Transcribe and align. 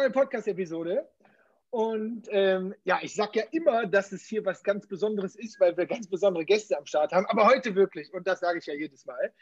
neue 0.00 0.10
Podcast-Episode. 0.10 1.08
Und 1.70 2.26
ähm, 2.30 2.74
ja, 2.84 2.98
ich 3.02 3.14
sage 3.14 3.40
ja 3.40 3.44
immer, 3.52 3.86
dass 3.86 4.12
es 4.12 4.24
hier 4.24 4.44
was 4.44 4.62
ganz 4.62 4.86
Besonderes 4.86 5.36
ist, 5.36 5.60
weil 5.60 5.76
wir 5.76 5.86
ganz 5.86 6.08
besondere 6.08 6.44
Gäste 6.44 6.76
am 6.76 6.86
Start 6.86 7.12
haben. 7.12 7.26
Aber 7.26 7.46
heute 7.46 7.74
wirklich, 7.74 8.12
und 8.12 8.26
das 8.26 8.40
sage 8.40 8.58
ich 8.58 8.66
ja 8.66 8.74
jedes 8.74 9.06
Mal, 9.06 9.32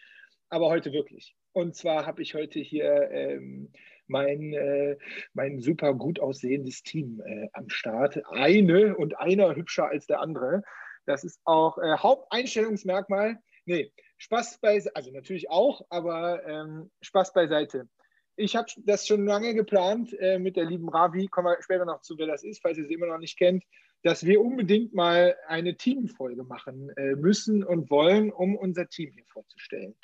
aber 0.51 0.69
heute 0.69 0.93
wirklich. 0.93 1.37
Und 1.53 1.75
zwar 1.75 2.07
habe 2.07 2.23
ich 2.23 2.35
heute 2.35 2.59
hier 2.59 3.11
ähm, 3.11 3.73
mein, 4.09 4.53
äh, 4.53 4.97
mein 5.33 5.61
super 5.61 5.95
gut 5.95 6.21
aussehendes 6.21 6.83
Team 6.83 7.23
äh, 7.25 7.49
am 7.53 7.69
Start. 7.69 8.21
Eine 8.31 8.97
und 8.97 9.19
einer 9.19 9.55
hübscher 9.55 9.89
als 9.89 10.07
der 10.07 10.21
andere. 10.21 10.63
Das 11.07 11.25
ist 11.25 11.41
auch 11.45 11.79
äh, 11.79 11.97
Haupteinstellungsmerkmal. 11.97 13.39
Nee, 13.69 13.93
Spaß 14.17 14.61
beiseite, 14.63 14.97
also 14.97 15.11
natürlich 15.11 15.51
auch, 15.51 15.83
aber 15.91 16.43
ähm, 16.47 16.91
Spaß 17.03 17.35
beiseite. 17.35 17.87
Ich 18.35 18.57
habe 18.57 18.67
das 18.79 19.07
schon 19.07 19.27
lange 19.27 19.53
geplant 19.53 20.15
äh, 20.19 20.39
mit 20.39 20.57
der 20.57 20.65
lieben 20.65 20.89
Ravi, 20.89 21.27
kommen 21.27 21.49
wir 21.49 21.63
später 21.63 21.85
noch 21.85 22.01
zu, 22.01 22.17
wer 22.17 22.27
das 22.27 22.45
ist, 22.45 22.63
falls 22.63 22.79
ihr 22.79 22.87
sie 22.87 22.95
immer 22.95 23.09
noch 23.09 23.19
nicht 23.19 23.37
kennt, 23.37 23.63
dass 24.03 24.25
wir 24.25 24.41
unbedingt 24.41 24.95
mal 24.95 25.37
eine 25.49 25.77
Teamfolge 25.77 26.45
machen 26.45 26.89
äh, 26.97 27.15
müssen 27.15 27.63
und 27.63 27.91
wollen, 27.91 28.33
um 28.33 28.57
unser 28.57 28.89
Team 28.89 29.13
hier 29.13 29.27
vorzustellen. 29.27 29.95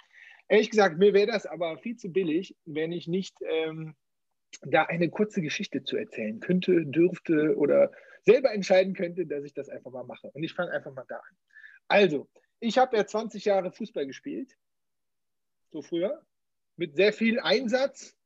Ehrlich 0.49 0.69
gesagt, 0.69 0.99
mir 0.99 1.15
wäre 1.15 1.29
das 1.29 1.47
aber 1.47 1.79
viel 1.79 1.97
zu 1.97 2.13
billig, 2.13 2.55
wenn 2.67 2.93
ich 2.93 3.09
nicht 3.09 3.39
ähm, 3.49 3.95
da 4.61 4.83
eine 4.83 5.09
kurze 5.09 5.41
Geschichte 5.41 5.85
zu 5.85 5.97
erzählen 5.97 6.39
könnte, 6.39 6.85
dürfte 6.85 7.57
oder 7.57 7.93
selber 8.25 8.53
entscheiden 8.53 8.93
könnte, 8.93 9.25
dass 9.25 9.43
ich 9.43 9.55
das 9.55 9.71
einfach 9.71 9.91
mal 9.91 10.05
mache. 10.05 10.31
Und 10.35 10.43
ich 10.43 10.53
fange 10.53 10.71
einfach 10.71 10.93
mal 10.93 11.07
da 11.09 11.17
an. 11.17 11.37
Also, 11.89 12.29
ich 12.61 12.79
habe 12.79 12.97
ja 12.97 13.07
20 13.07 13.45
Jahre 13.45 13.73
Fußball 13.73 14.07
gespielt, 14.07 14.57
so 15.71 15.83
früher, 15.83 16.25
mit 16.77 16.97
sehr 16.97 17.13
viel 17.13 17.41
Einsatz, 17.41 18.17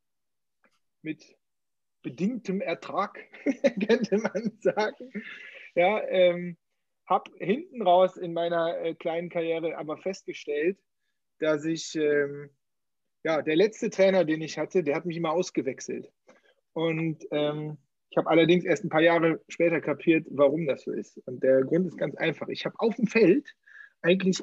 mit 1.03 1.37
bedingtem 2.03 2.61
Ertrag, 2.61 3.19
könnte 3.87 4.19
man 4.19 4.53
sagen. 4.61 5.13
Ja, 5.75 6.03
ähm, 6.09 6.57
habe 7.07 7.31
hinten 7.39 7.83
raus 7.83 8.17
in 8.17 8.33
meiner 8.33 8.79
äh, 8.79 8.95
kleinen 8.95 9.31
Karriere 9.31 9.77
aber 9.77 9.97
festgestellt, 9.97 10.79
dass 11.39 11.65
ich, 11.65 11.95
ähm, 11.97 12.51
ja, 13.25 13.43
der 13.43 13.57
letzte 13.57 13.91
Trainer, 13.91 14.25
den 14.25 14.43
ich 14.43 14.59
hatte, 14.59 14.83
der 14.83 14.97
hat 14.97 15.07
mich 15.07 15.17
immer 15.17 15.33
ausgewechselt. 15.33 16.11
Und 16.73 17.27
ähm, 17.31 17.79
ich 18.11 18.17
habe 18.17 18.29
allerdings 18.29 18.65
erst 18.65 18.85
ein 18.85 18.91
paar 18.91 19.03
Jahre 19.03 19.41
später 19.49 19.81
kapiert, 19.81 20.27
warum 20.31 20.67
das 20.67 20.83
so 20.83 20.93
ist. 20.93 21.19
Und 21.27 21.43
der 21.43 21.63
Grund 21.63 21.87
ist 21.87 21.99
ganz 21.99 22.15
einfach. 22.17 22.49
Ich 22.49 22.65
habe 22.65 22.79
auf 22.79 22.95
dem 22.95 23.07
Feld 23.07 23.55
eigentlich 24.03 24.43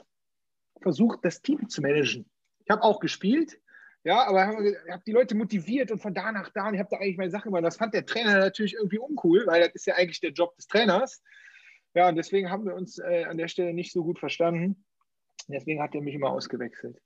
versucht, 0.81 1.19
das 1.23 1.41
Team 1.41 1.69
zu 1.69 1.81
managen. 1.81 2.29
Ich 2.59 2.69
habe 2.69 2.83
auch 2.83 2.99
gespielt, 2.99 3.59
ja, 4.03 4.27
aber 4.27 4.63
ich 4.63 4.91
habe 4.91 5.03
die 5.05 5.11
Leute 5.11 5.35
motiviert 5.35 5.91
und 5.91 5.99
von 5.99 6.13
da 6.13 6.31
nach 6.31 6.49
da 6.49 6.67
und 6.67 6.75
ich 6.75 6.79
habe 6.79 6.89
da 6.91 6.97
eigentlich 6.97 7.17
meine 7.17 7.31
Sachen 7.31 7.49
gemacht. 7.49 7.63
Das 7.63 7.77
fand 7.77 7.93
der 7.93 8.05
Trainer 8.05 8.37
natürlich 8.37 8.75
irgendwie 8.75 8.99
uncool, 8.99 9.47
weil 9.47 9.61
das 9.61 9.73
ist 9.73 9.87
ja 9.87 9.95
eigentlich 9.95 10.19
der 10.19 10.31
Job 10.31 10.55
des 10.55 10.67
Trainers. 10.67 11.23
Ja, 11.95 12.09
und 12.09 12.15
deswegen 12.15 12.51
haben 12.51 12.65
wir 12.65 12.75
uns 12.75 12.99
äh, 12.99 13.23
an 13.23 13.37
der 13.37 13.47
Stelle 13.47 13.73
nicht 13.73 13.91
so 13.91 14.03
gut 14.03 14.19
verstanden. 14.19 14.85
Deswegen 15.47 15.81
hat 15.81 15.95
er 15.95 16.01
mich 16.01 16.13
immer 16.13 16.29
ausgewechselt. 16.29 17.01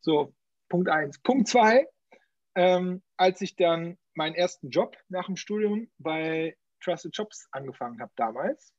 So, 0.00 0.34
Punkt 0.68 0.88
eins. 0.88 1.20
Punkt 1.20 1.48
zwei, 1.48 1.86
ähm, 2.54 3.02
als 3.16 3.40
ich 3.40 3.56
dann 3.56 3.96
meinen 4.14 4.34
ersten 4.34 4.70
Job 4.70 4.96
nach 5.08 5.26
dem 5.26 5.36
Studium 5.36 5.88
bei 5.98 6.56
Trusted 6.80 7.16
Jobs 7.16 7.46
angefangen 7.52 8.00
habe 8.00 8.12
damals, 8.16 8.72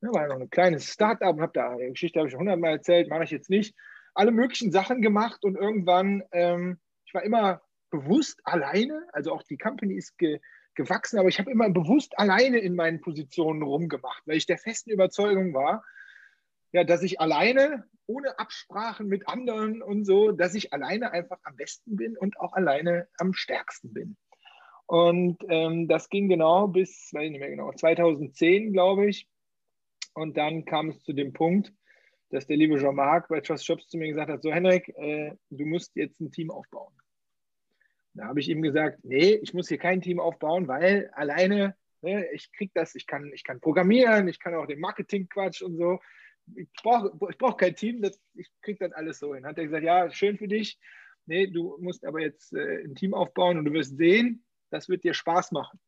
ne, 0.00 0.10
war 0.12 0.26
noch 0.28 0.40
ein 0.40 0.50
kleines 0.50 0.92
Startup 0.92 1.34
und 1.34 1.42
habe 1.42 1.52
da, 1.54 1.76
die 1.76 1.88
Geschichte 1.90 2.18
habe 2.18 2.28
ich 2.28 2.32
schon 2.32 2.40
hundertmal 2.40 2.72
erzählt, 2.72 3.08
mache 3.08 3.24
ich 3.24 3.30
jetzt 3.30 3.50
nicht, 3.50 3.74
alle 4.14 4.30
möglichen 4.30 4.72
Sachen 4.72 5.02
gemacht 5.02 5.44
und 5.44 5.56
irgendwann 5.56 6.22
ähm, 6.32 6.78
ich 7.06 7.14
war 7.14 7.22
immer 7.22 7.62
bewusst 7.90 8.40
alleine, 8.44 9.06
also 9.12 9.32
auch 9.32 9.42
die 9.44 9.56
Company 9.56 9.94
ist 9.94 10.18
ge, 10.18 10.40
gewachsen, 10.74 11.18
aber 11.18 11.28
ich 11.28 11.38
habe 11.38 11.50
immer 11.50 11.70
bewusst 11.70 12.18
alleine 12.18 12.58
in 12.58 12.74
meinen 12.74 13.00
Positionen 13.00 13.62
rumgemacht, 13.62 14.26
weil 14.26 14.36
ich 14.36 14.46
der 14.46 14.58
festen 14.58 14.90
Überzeugung 14.90 15.54
war, 15.54 15.84
ja, 16.72 16.84
dass 16.84 17.02
ich 17.02 17.20
alleine, 17.20 17.84
ohne 18.06 18.38
Absprachen 18.38 19.06
mit 19.06 19.28
anderen 19.28 19.82
und 19.82 20.04
so, 20.04 20.32
dass 20.32 20.54
ich 20.54 20.72
alleine 20.72 21.12
einfach 21.12 21.38
am 21.44 21.56
besten 21.56 21.96
bin 21.96 22.18
und 22.18 22.38
auch 22.38 22.52
alleine 22.52 23.08
am 23.18 23.32
stärksten 23.32 23.94
bin. 23.94 24.16
Und 24.86 25.38
ähm, 25.48 25.88
das 25.88 26.08
ging 26.10 26.28
genau 26.28 26.68
bis, 26.68 27.10
weiß 27.12 27.24
ich 27.24 27.30
nicht 27.30 27.40
mehr 27.40 27.50
genau, 27.50 27.72
2010, 27.72 28.72
glaube 28.72 29.06
ich. 29.06 29.28
Und 30.16 30.38
dann 30.38 30.64
kam 30.64 30.88
es 30.88 31.02
zu 31.02 31.12
dem 31.12 31.34
Punkt, 31.34 31.74
dass 32.30 32.46
der 32.46 32.56
liebe 32.56 32.78
Jean-Marc 32.78 33.28
bei 33.28 33.40
Trust 33.42 33.66
Shops 33.66 33.86
zu 33.86 33.98
mir 33.98 34.08
gesagt 34.08 34.30
hat, 34.30 34.42
so 34.42 34.50
Henrik, 34.50 34.88
äh, 34.96 35.32
du 35.50 35.66
musst 35.66 35.94
jetzt 35.94 36.18
ein 36.22 36.32
Team 36.32 36.50
aufbauen. 36.50 36.94
Da 38.14 38.24
habe 38.24 38.40
ich 38.40 38.48
ihm 38.48 38.62
gesagt, 38.62 39.00
nee, 39.04 39.34
ich 39.34 39.52
muss 39.52 39.68
hier 39.68 39.76
kein 39.76 40.00
Team 40.00 40.18
aufbauen, 40.18 40.68
weil 40.68 41.10
alleine, 41.12 41.76
ne, 42.00 42.26
ich 42.32 42.50
kriege 42.52 42.72
das, 42.74 42.94
ich 42.94 43.06
kann, 43.06 43.30
ich 43.34 43.44
kann 43.44 43.60
programmieren, 43.60 44.26
ich 44.26 44.40
kann 44.40 44.54
auch 44.54 44.64
den 44.64 44.80
Marketing-Quatsch 44.80 45.60
und 45.60 45.76
so. 45.76 46.00
Ich 46.54 46.68
brauche 46.82 47.12
ich 47.28 47.36
brauch 47.36 47.58
kein 47.58 47.76
Team, 47.76 48.00
das, 48.00 48.18
ich 48.32 48.48
kriege 48.62 48.78
das 48.88 48.92
alles 48.92 49.18
so 49.18 49.34
hin. 49.34 49.44
Hat 49.44 49.58
er 49.58 49.64
gesagt, 49.64 49.84
ja, 49.84 50.10
schön 50.10 50.38
für 50.38 50.48
dich. 50.48 50.78
Nee, 51.26 51.48
du 51.48 51.76
musst 51.78 52.06
aber 52.06 52.22
jetzt 52.22 52.54
äh, 52.54 52.84
ein 52.84 52.94
Team 52.94 53.12
aufbauen 53.12 53.58
und 53.58 53.66
du 53.66 53.72
wirst 53.74 53.98
sehen, 53.98 54.46
das 54.70 54.88
wird 54.88 55.04
dir 55.04 55.12
Spaß 55.12 55.52
machen. 55.52 55.78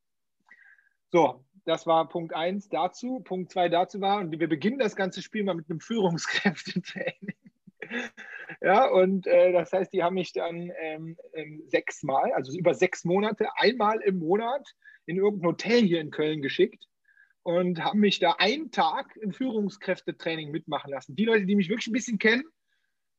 So, 1.11 1.47
das 1.69 1.87
war 1.87 2.09
Punkt 2.09 2.35
1 2.35 2.71
dazu. 2.71 3.21
Punkt 3.21 3.53
2 3.53 3.69
dazu 3.69 4.01
war, 4.01 4.21
und 4.21 4.39
wir 4.39 4.49
beginnen 4.49 4.79
das 4.79 4.97
ganze 4.97 5.21
Spiel 5.21 5.45
mal 5.45 5.55
mit 5.55 5.69
einem 5.69 5.81
Führungskräftetraining. 5.81 7.35
ja, 8.63 8.89
und 8.89 9.27
äh, 9.27 9.53
das 9.53 9.73
heißt, 9.73 9.93
die 9.93 10.03
haben 10.03 10.15
mich 10.15 10.33
dann 10.33 10.73
ähm, 10.81 11.19
ähm, 11.35 11.63
sechsmal, 11.67 12.33
also 12.33 12.57
über 12.57 12.73
sechs 12.73 13.05
Monate, 13.05 13.49
einmal 13.57 14.01
im 14.01 14.19
Monat 14.19 14.67
in 15.05 15.19
irgendein 15.19 15.49
Hotel 15.49 15.83
hier 15.83 16.01
in 16.01 16.11
Köln 16.11 16.41
geschickt 16.41 16.87
und 17.43 17.85
haben 17.85 18.01
mich 18.01 18.19
da 18.19 18.37
einen 18.39 18.71
Tag 18.71 19.17
im 19.17 19.33
Führungskräftetraining 19.33 20.51
mitmachen 20.51 20.91
lassen. 20.91 21.17
Die 21.17 21.27
Leute, 21.27 21.45
die 21.45 21.55
mich 21.55 21.69
wirklich 21.69 21.89
ein 21.89 21.93
bisschen 21.93 22.19
kennen, 22.19 22.45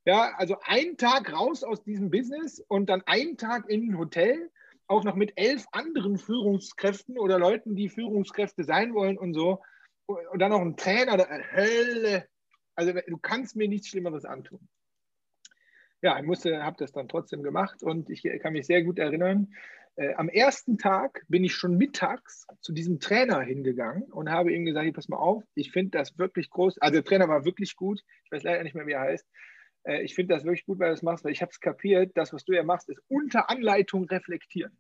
ja, 0.06 0.34
also 0.38 0.58
einen 0.64 0.98
Tag 0.98 1.32
raus 1.32 1.64
aus 1.64 1.84
diesem 1.84 2.10
Business 2.10 2.60
und 2.68 2.90
dann 2.90 3.04
einen 3.06 3.38
Tag 3.38 3.70
in 3.70 3.92
ein 3.92 3.98
Hotel 4.00 4.50
auch 4.90 5.04
noch 5.04 5.16
mit 5.16 5.34
elf 5.36 5.66
anderen 5.72 6.18
Führungskräften 6.18 7.18
oder 7.18 7.38
Leuten, 7.38 7.76
die 7.76 7.90
Führungskräfte 7.90 8.64
sein 8.64 8.94
wollen 8.94 9.18
und 9.18 9.34
so. 9.34 9.62
Und 10.08 10.40
dann 10.40 10.52
noch 10.52 10.62
ein 10.62 10.78
Trainer, 10.78 11.18
Hölle. 11.54 12.28
Also 12.76 12.94
du 12.94 13.18
kannst 13.18 13.56
mir 13.56 13.68
nichts 13.68 13.90
Schlimmeres 13.90 14.26
antun. 14.26 14.68
Ja, 16.02 16.18
ich 16.18 16.26
musste, 16.26 16.64
habe 16.64 16.78
das 16.80 16.92
dann 16.92 17.08
trotzdem 17.08 17.44
gemacht 17.44 17.84
und 17.84 18.10
ich 18.10 18.24
kann 18.42 18.54
mich 18.54 18.66
sehr 18.66 18.84
gut 18.84 18.98
erinnern. 19.00 19.54
Äh, 19.96 20.14
am 20.16 20.30
ersten 20.30 20.78
Tag 20.78 21.26
bin 21.28 21.44
ich 21.44 21.54
schon 21.54 21.78
mittags 21.78 22.48
zu 22.62 22.72
diesem 22.72 23.00
Trainer 23.00 23.42
hingegangen 23.42 24.04
und 24.04 24.32
habe 24.32 24.54
ihm 24.54 24.66
gesagt, 24.66 24.86
hey, 24.86 24.94
pass 24.94 25.10
mal 25.10 25.18
auf, 25.18 25.44
ich 25.56 25.72
finde 25.72 25.98
das 25.98 26.18
wirklich 26.18 26.50
groß. 26.50 26.80
Also 26.80 26.94
der 26.94 27.04
Trainer 27.04 27.28
war 27.28 27.44
wirklich 27.44 27.76
gut. 27.76 28.02
Ich 28.24 28.32
weiß 28.32 28.44
leider 28.44 28.64
nicht 28.64 28.76
mehr, 28.76 28.88
wie 28.88 28.94
er 28.94 29.02
heißt. 29.02 29.28
Äh, 29.90 30.04
ich 30.04 30.16
finde 30.16 30.36
das 30.36 30.44
wirklich 30.44 30.66
gut, 30.66 30.80
weil 30.80 30.90
du 30.90 30.94
das 30.94 31.04
machst, 31.04 31.26
weil 31.26 31.32
ich 31.32 31.42
habe 31.42 31.52
es 31.52 31.60
kapiert, 31.60 32.16
das, 32.16 32.32
was 32.32 32.46
du 32.46 32.54
ja 32.54 32.64
machst, 32.64 32.90
ist 32.90 33.02
unter 33.08 33.50
Anleitung 33.50 34.06
reflektieren. 34.06 34.78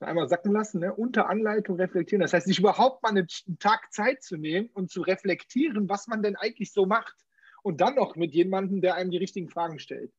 Einmal 0.00 0.28
sacken 0.28 0.52
lassen, 0.52 0.80
ne? 0.80 0.92
unter 0.92 1.28
Anleitung 1.28 1.76
reflektieren. 1.76 2.22
Das 2.22 2.32
heißt, 2.32 2.48
sich 2.48 2.58
überhaupt 2.58 3.04
mal 3.04 3.10
einen 3.10 3.28
Tag 3.60 3.92
Zeit 3.92 4.20
zu 4.22 4.36
nehmen 4.36 4.68
und 4.74 4.90
zu 4.90 5.00
reflektieren, 5.00 5.88
was 5.88 6.08
man 6.08 6.22
denn 6.24 6.34
eigentlich 6.34 6.72
so 6.72 6.86
macht. 6.86 7.14
Und 7.62 7.80
dann 7.80 7.94
noch 7.94 8.16
mit 8.16 8.34
jemandem, 8.34 8.80
der 8.80 8.96
einem 8.96 9.12
die 9.12 9.18
richtigen 9.18 9.48
Fragen 9.48 9.78
stellt 9.78 10.12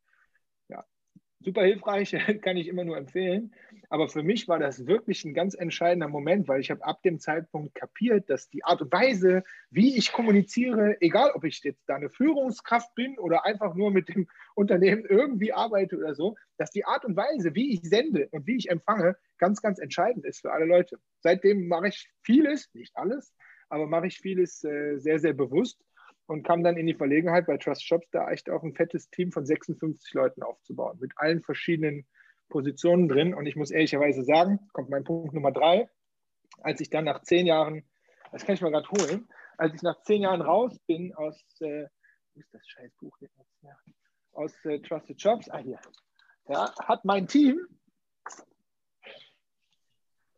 super 1.43 1.63
hilfreich, 1.63 2.11
kann 2.41 2.57
ich 2.57 2.67
immer 2.67 2.83
nur 2.83 2.97
empfehlen. 2.97 3.53
Aber 3.89 4.07
für 4.07 4.23
mich 4.23 4.47
war 4.47 4.59
das 4.59 4.87
wirklich 4.87 5.23
ein 5.25 5.33
ganz 5.33 5.53
entscheidender 5.53 6.07
Moment, 6.07 6.47
weil 6.47 6.61
ich 6.61 6.71
habe 6.71 6.83
ab 6.83 7.01
dem 7.03 7.19
Zeitpunkt 7.19 7.75
kapiert, 7.75 8.29
dass 8.29 8.49
die 8.49 8.63
Art 8.63 8.81
und 8.81 8.91
Weise, 8.91 9.43
wie 9.69 9.97
ich 9.97 10.11
kommuniziere, 10.11 10.97
egal 11.01 11.31
ob 11.33 11.43
ich 11.43 11.63
jetzt 11.63 11.83
da 11.87 11.95
eine 11.95 12.09
Führungskraft 12.09 12.95
bin 12.95 13.17
oder 13.19 13.45
einfach 13.45 13.75
nur 13.75 13.91
mit 13.91 14.09
dem 14.09 14.27
Unternehmen 14.55 15.05
irgendwie 15.07 15.53
arbeite 15.53 15.97
oder 15.97 16.15
so, 16.15 16.35
dass 16.57 16.71
die 16.71 16.85
Art 16.85 17.05
und 17.05 17.15
Weise, 17.15 17.55
wie 17.55 17.73
ich 17.73 17.81
sende 17.83 18.27
und 18.31 18.47
wie 18.47 18.57
ich 18.57 18.69
empfange, 18.69 19.15
ganz, 19.37 19.61
ganz 19.61 19.79
entscheidend 19.79 20.25
ist 20.25 20.41
für 20.41 20.51
alle 20.51 20.65
Leute. 20.65 20.97
Seitdem 21.19 21.67
mache 21.67 21.89
ich 21.89 22.09
vieles, 22.23 22.73
nicht 22.73 22.95
alles, 22.95 23.33
aber 23.69 23.87
mache 23.87 24.07
ich 24.07 24.19
vieles 24.19 24.63
äh, 24.63 24.97
sehr, 24.97 25.19
sehr 25.19 25.33
bewusst 25.33 25.79
und 26.27 26.43
kam 26.43 26.63
dann 26.63 26.77
in 26.77 26.87
die 26.87 26.93
Verlegenheit, 26.93 27.45
bei 27.45 27.57
Trust 27.57 27.85
Shops 27.85 28.09
da 28.11 28.29
echt 28.31 28.49
auch 28.49 28.63
ein 28.63 28.73
fettes 28.73 29.09
Team 29.09 29.31
von 29.31 29.45
56 29.45 30.13
Leuten 30.13 30.43
aufzubauen, 30.43 30.97
mit 30.99 31.11
allen 31.17 31.41
verschiedenen 31.41 32.05
Positionen 32.49 33.07
drin. 33.07 33.33
Und 33.33 33.45
ich 33.45 33.55
muss 33.55 33.71
ehrlicherweise 33.71 34.23
sagen, 34.23 34.59
kommt 34.73 34.89
mein 34.89 35.03
Punkt 35.03 35.33
Nummer 35.33 35.51
drei, 35.51 35.89
als 36.61 36.79
ich 36.79 36.89
dann 36.89 37.05
nach 37.05 37.21
zehn 37.23 37.45
Jahren, 37.45 37.83
das 38.31 38.45
kann 38.45 38.55
ich 38.55 38.61
mal 38.61 38.71
gerade 38.71 38.89
holen, 38.89 39.27
als 39.57 39.73
ich 39.73 39.81
nach 39.81 40.01
zehn 40.01 40.21
Jahren 40.21 40.41
raus 40.41 40.79
bin 40.87 41.13
aus, 41.13 41.41
äh, 41.61 41.87
wo 42.33 42.39
ist 42.39 42.53
das 42.53 42.67
scheiß 42.67 42.91
Buch 42.95 43.15
jetzt? 43.19 43.37
Ja, 43.61 43.75
aus 44.33 44.53
äh, 44.65 44.79
Trusted 44.79 45.21
Shops, 45.21 45.49
ah 45.49 45.57
hier, 45.57 45.79
ja, 46.47 46.73
hat 46.79 47.05
mein 47.05 47.27
Team, 47.27 47.67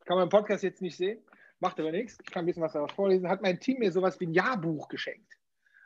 kann 0.05 0.17
man 0.17 0.23
im 0.23 0.29
Podcast 0.29 0.63
jetzt 0.63 0.81
nicht 0.81 0.97
sehen, 0.97 1.23
macht 1.59 1.79
aber 1.79 1.91
nichts, 1.91 2.17
ich 2.21 2.31
kann 2.31 2.43
ein 2.43 2.45
bisschen 2.45 2.63
was 2.63 2.73
daraus 2.73 2.91
vorlesen, 2.91 3.29
hat 3.29 3.41
mein 3.41 3.59
Team 3.59 3.79
mir 3.79 3.91
sowas 3.91 4.19
wie 4.19 4.27
ein 4.27 4.33
Jahrbuch 4.33 4.87
geschenkt. 4.87 5.33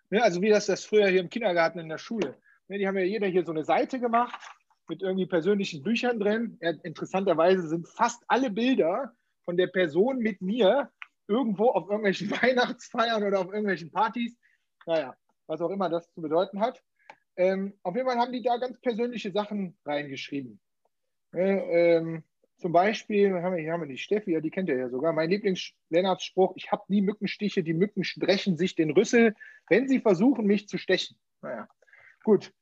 Ne, 0.10 0.24
also 0.24 0.42
wie 0.42 0.50
das 0.50 0.66
das 0.66 0.84
früher 0.84 1.08
hier 1.08 1.22
im 1.22 1.30
Kindergarten 1.30 1.80
in 1.80 1.90
der 1.90 1.98
Schule. 1.98 2.36
Ne, 2.68 2.78
die 2.78 2.88
haben 2.88 2.98
ja 2.98 3.04
jeder 3.04 3.28
hier 3.28 3.46
so 3.46 3.52
eine 3.52 3.64
Seite 3.64 4.00
gemacht. 4.00 4.40
mit 4.88 5.04
irgendwie 5.04 5.28
persönlichen 5.28 5.84
Büchern 5.84 6.20
drin. 6.20 6.58
Ja, 6.62 6.72
interessanterweise 6.84 7.68
sind 7.68 7.88
fast 7.88 8.24
alle 8.28 8.50
Bilder 8.50 9.14
von 9.46 9.56
der 9.56 9.68
Person 9.68 10.18
mit 10.18 10.42
mir 10.42 10.92
irgendwo 11.28 11.70
auf 11.70 11.90
irgendwelchen 11.90 12.32
Weihnachtsfeiern 12.42 13.24
oder 13.24 13.40
auf 13.40 13.48
irgendwelchen 13.48 13.92
Partys. 13.92 14.36
Naja, 14.88 15.16
was 15.46 15.62
auch 15.62 15.70
immer 15.70 15.90
das 15.90 16.12
zu 16.12 16.22
bedeuten 16.22 16.60
hat. 16.60 16.82
Ähm, 17.36 17.78
auf 17.84 17.96
jeden 17.96 18.08
Fall 18.08 18.18
haben 18.18 18.34
die 18.34 18.42
da 18.42 18.58
ganz 18.58 18.80
persönliche 18.82 19.32
Sachen 19.32 19.78
reingeschrieben. 19.86 20.60
Äh, 21.34 22.22
zum 22.60 22.74
Beispiel, 22.74 23.34
haben 23.42 23.56
wir, 23.56 23.62
hier 23.62 23.74
haben 23.74 23.82
wir 23.82 23.88
die 23.88 23.98
Steffi, 23.98 24.32
ja, 24.32 24.42
die 24.42 24.52
kennt 24.52 24.70
ihr 24.70 24.78
ja 24.78 24.90
sogar. 24.90 25.14
Mein 25.14 25.30
Lieblings-Lennarts-Spruch: 25.30 26.54
Ich 26.56 26.72
habe 26.72 26.84
nie 26.90 27.02
Mückenstiche, 27.02 27.64
die 27.64 27.74
Mücken 27.74 28.04
brechen 28.18 28.58
sich 28.58 28.76
den 28.76 28.92
Rüssel, 28.92 29.36
wenn 29.70 29.88
sie 29.88 30.00
versuchen, 30.00 30.46
mich 30.46 30.68
zu 30.68 30.78
stechen. 30.78 31.18
Naja, 31.42 31.68
gut, 32.24 32.54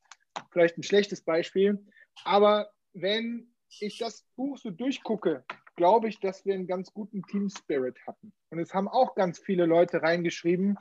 vielleicht 0.50 0.78
ein 0.78 0.84
schlechtes 0.84 1.22
Beispiel. 1.22 1.84
Aber 2.24 2.70
wenn 2.92 3.52
ich 3.80 3.98
das 3.98 4.24
Buch 4.36 4.56
so 4.56 4.70
durchgucke, 4.70 5.44
glaube 5.76 6.08
ich, 6.08 6.20
dass 6.20 6.44
wir 6.44 6.54
einen 6.54 6.66
ganz 6.66 6.92
guten 6.92 7.22
Team 7.22 7.48
Spirit 7.50 7.98
hatten. 8.06 8.32
Und 8.50 8.58
es 8.58 8.74
haben 8.74 8.88
auch 8.88 9.14
ganz 9.14 9.38
viele 9.38 9.66
Leute 9.66 10.02
reingeschrieben, 10.02 10.78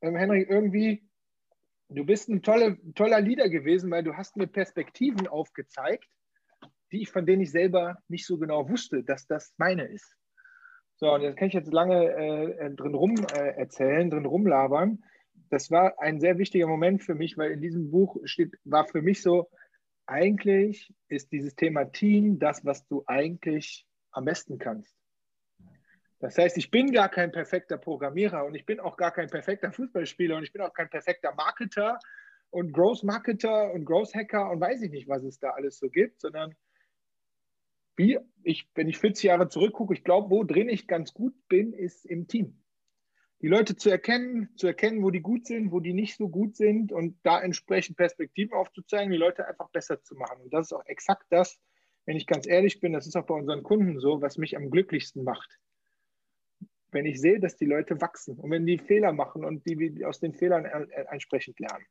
ähm, 0.00 0.16
Henrik, 0.16 0.50
irgendwie, 0.50 1.02
du 1.88 2.04
bist 2.04 2.28
ein 2.28 2.42
tolle, 2.42 2.78
toller 2.94 3.20
Leader 3.20 3.48
gewesen, 3.48 3.90
weil 3.90 4.04
du 4.04 4.16
hast 4.16 4.36
mir 4.36 4.46
Perspektiven 4.46 5.26
aufgezeigt, 5.28 6.08
die 6.94 7.02
ich, 7.02 7.10
von 7.10 7.26
denen 7.26 7.42
ich 7.42 7.50
selber 7.50 7.98
nicht 8.08 8.26
so 8.26 8.38
genau 8.38 8.68
wusste, 8.68 9.02
dass 9.02 9.26
das 9.26 9.52
meine 9.58 9.84
ist. 9.84 10.16
So, 10.96 11.12
und 11.12 11.22
das 11.22 11.34
kann 11.34 11.48
ich 11.48 11.54
jetzt 11.54 11.72
lange 11.72 12.12
äh, 12.12 12.70
drin 12.70 12.94
rum 12.94 13.14
äh, 13.34 13.56
erzählen, 13.56 14.10
drin 14.10 14.26
rumlabern. 14.26 15.02
Das 15.50 15.70
war 15.70 16.00
ein 16.00 16.20
sehr 16.20 16.38
wichtiger 16.38 16.68
Moment 16.68 17.02
für 17.02 17.14
mich, 17.14 17.36
weil 17.36 17.50
in 17.50 17.60
diesem 17.60 17.90
Buch 17.90 18.16
steht, 18.24 18.54
war 18.64 18.86
für 18.86 19.02
mich 19.02 19.22
so, 19.22 19.50
eigentlich 20.06 20.94
ist 21.08 21.32
dieses 21.32 21.56
Thema 21.56 21.86
Team 21.86 22.38
das, 22.38 22.64
was 22.64 22.86
du 22.86 23.02
eigentlich 23.06 23.86
am 24.12 24.24
besten 24.24 24.58
kannst. 24.58 24.94
Das 26.20 26.38
heißt, 26.38 26.56
ich 26.56 26.70
bin 26.70 26.92
gar 26.92 27.08
kein 27.08 27.32
perfekter 27.32 27.76
Programmierer 27.76 28.44
und 28.44 28.54
ich 28.54 28.64
bin 28.64 28.78
auch 28.78 28.96
gar 28.96 29.10
kein 29.10 29.28
perfekter 29.28 29.72
Fußballspieler 29.72 30.36
und 30.36 30.44
ich 30.44 30.52
bin 30.52 30.62
auch 30.62 30.72
kein 30.72 30.88
perfekter 30.88 31.34
Marketer 31.34 31.98
und 32.50 32.72
Growth 32.72 33.02
Marketer 33.02 33.72
und 33.72 33.84
Growth 33.84 34.14
Hacker 34.14 34.48
und 34.50 34.60
weiß 34.60 34.80
ich 34.82 34.90
nicht, 34.90 35.08
was 35.08 35.24
es 35.24 35.38
da 35.40 35.50
alles 35.50 35.78
so 35.78 35.90
gibt, 35.90 36.20
sondern 36.20 36.54
wie 37.96 38.18
ich, 38.42 38.68
wenn 38.74 38.88
ich 38.88 38.98
40 38.98 39.24
Jahre 39.24 39.48
zurückgucke, 39.48 39.94
ich 39.94 40.04
glaube, 40.04 40.30
wo 40.30 40.44
drin 40.44 40.68
ich 40.68 40.86
ganz 40.86 41.14
gut 41.14 41.34
bin, 41.48 41.72
ist 41.72 42.04
im 42.04 42.26
Team. 42.26 42.60
Die 43.40 43.48
Leute 43.48 43.76
zu 43.76 43.90
erkennen, 43.90 44.48
zu 44.56 44.66
erkennen, 44.66 45.02
wo 45.02 45.10
die 45.10 45.20
gut 45.20 45.46
sind, 45.46 45.70
wo 45.70 45.80
die 45.80 45.92
nicht 45.92 46.16
so 46.16 46.28
gut 46.28 46.56
sind 46.56 46.92
und 46.92 47.18
da 47.24 47.40
entsprechend 47.40 47.96
Perspektiven 47.96 48.54
aufzuzeigen, 48.54 49.12
die 49.12 49.18
Leute 49.18 49.46
einfach 49.46 49.68
besser 49.70 50.02
zu 50.02 50.14
machen. 50.14 50.40
Und 50.42 50.54
das 50.54 50.68
ist 50.68 50.72
auch 50.72 50.86
exakt 50.86 51.26
das, 51.30 51.60
wenn 52.06 52.16
ich 52.16 52.26
ganz 52.26 52.46
ehrlich 52.46 52.80
bin, 52.80 52.92
das 52.92 53.06
ist 53.06 53.16
auch 53.16 53.26
bei 53.26 53.34
unseren 53.34 53.62
Kunden 53.62 53.98
so, 53.98 54.20
was 54.20 54.38
mich 54.38 54.56
am 54.56 54.70
glücklichsten 54.70 55.24
macht. 55.24 55.58
Wenn 56.90 57.06
ich 57.06 57.20
sehe, 57.20 57.40
dass 57.40 57.56
die 57.56 57.66
Leute 57.66 58.00
wachsen 58.00 58.38
und 58.38 58.50
wenn 58.50 58.66
die 58.66 58.78
Fehler 58.78 59.12
machen 59.12 59.44
und 59.44 59.66
die 59.66 60.04
aus 60.04 60.20
den 60.20 60.32
Fehlern 60.32 60.64
entsprechend 60.64 61.58
lernen. 61.58 61.84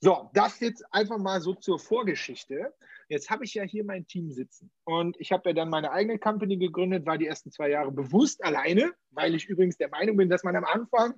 So, 0.00 0.30
das 0.32 0.60
jetzt 0.60 0.84
einfach 0.92 1.18
mal 1.18 1.40
so 1.40 1.54
zur 1.54 1.78
Vorgeschichte. 1.78 2.72
Jetzt 3.08 3.30
habe 3.30 3.44
ich 3.44 3.54
ja 3.54 3.64
hier 3.64 3.84
mein 3.84 4.06
Team 4.06 4.30
sitzen 4.30 4.70
und 4.84 5.16
ich 5.18 5.32
habe 5.32 5.48
ja 5.48 5.54
dann 5.54 5.70
meine 5.70 5.90
eigene 5.90 6.18
Company 6.18 6.56
gegründet, 6.56 7.04
war 7.04 7.18
die 7.18 7.26
ersten 7.26 7.50
zwei 7.50 7.70
Jahre 7.70 7.90
bewusst 7.90 8.44
alleine, 8.44 8.92
weil 9.10 9.34
ich 9.34 9.48
übrigens 9.48 9.76
der 9.76 9.88
Meinung 9.88 10.16
bin, 10.16 10.28
dass 10.28 10.44
man 10.44 10.54
am 10.54 10.64
Anfang 10.64 11.14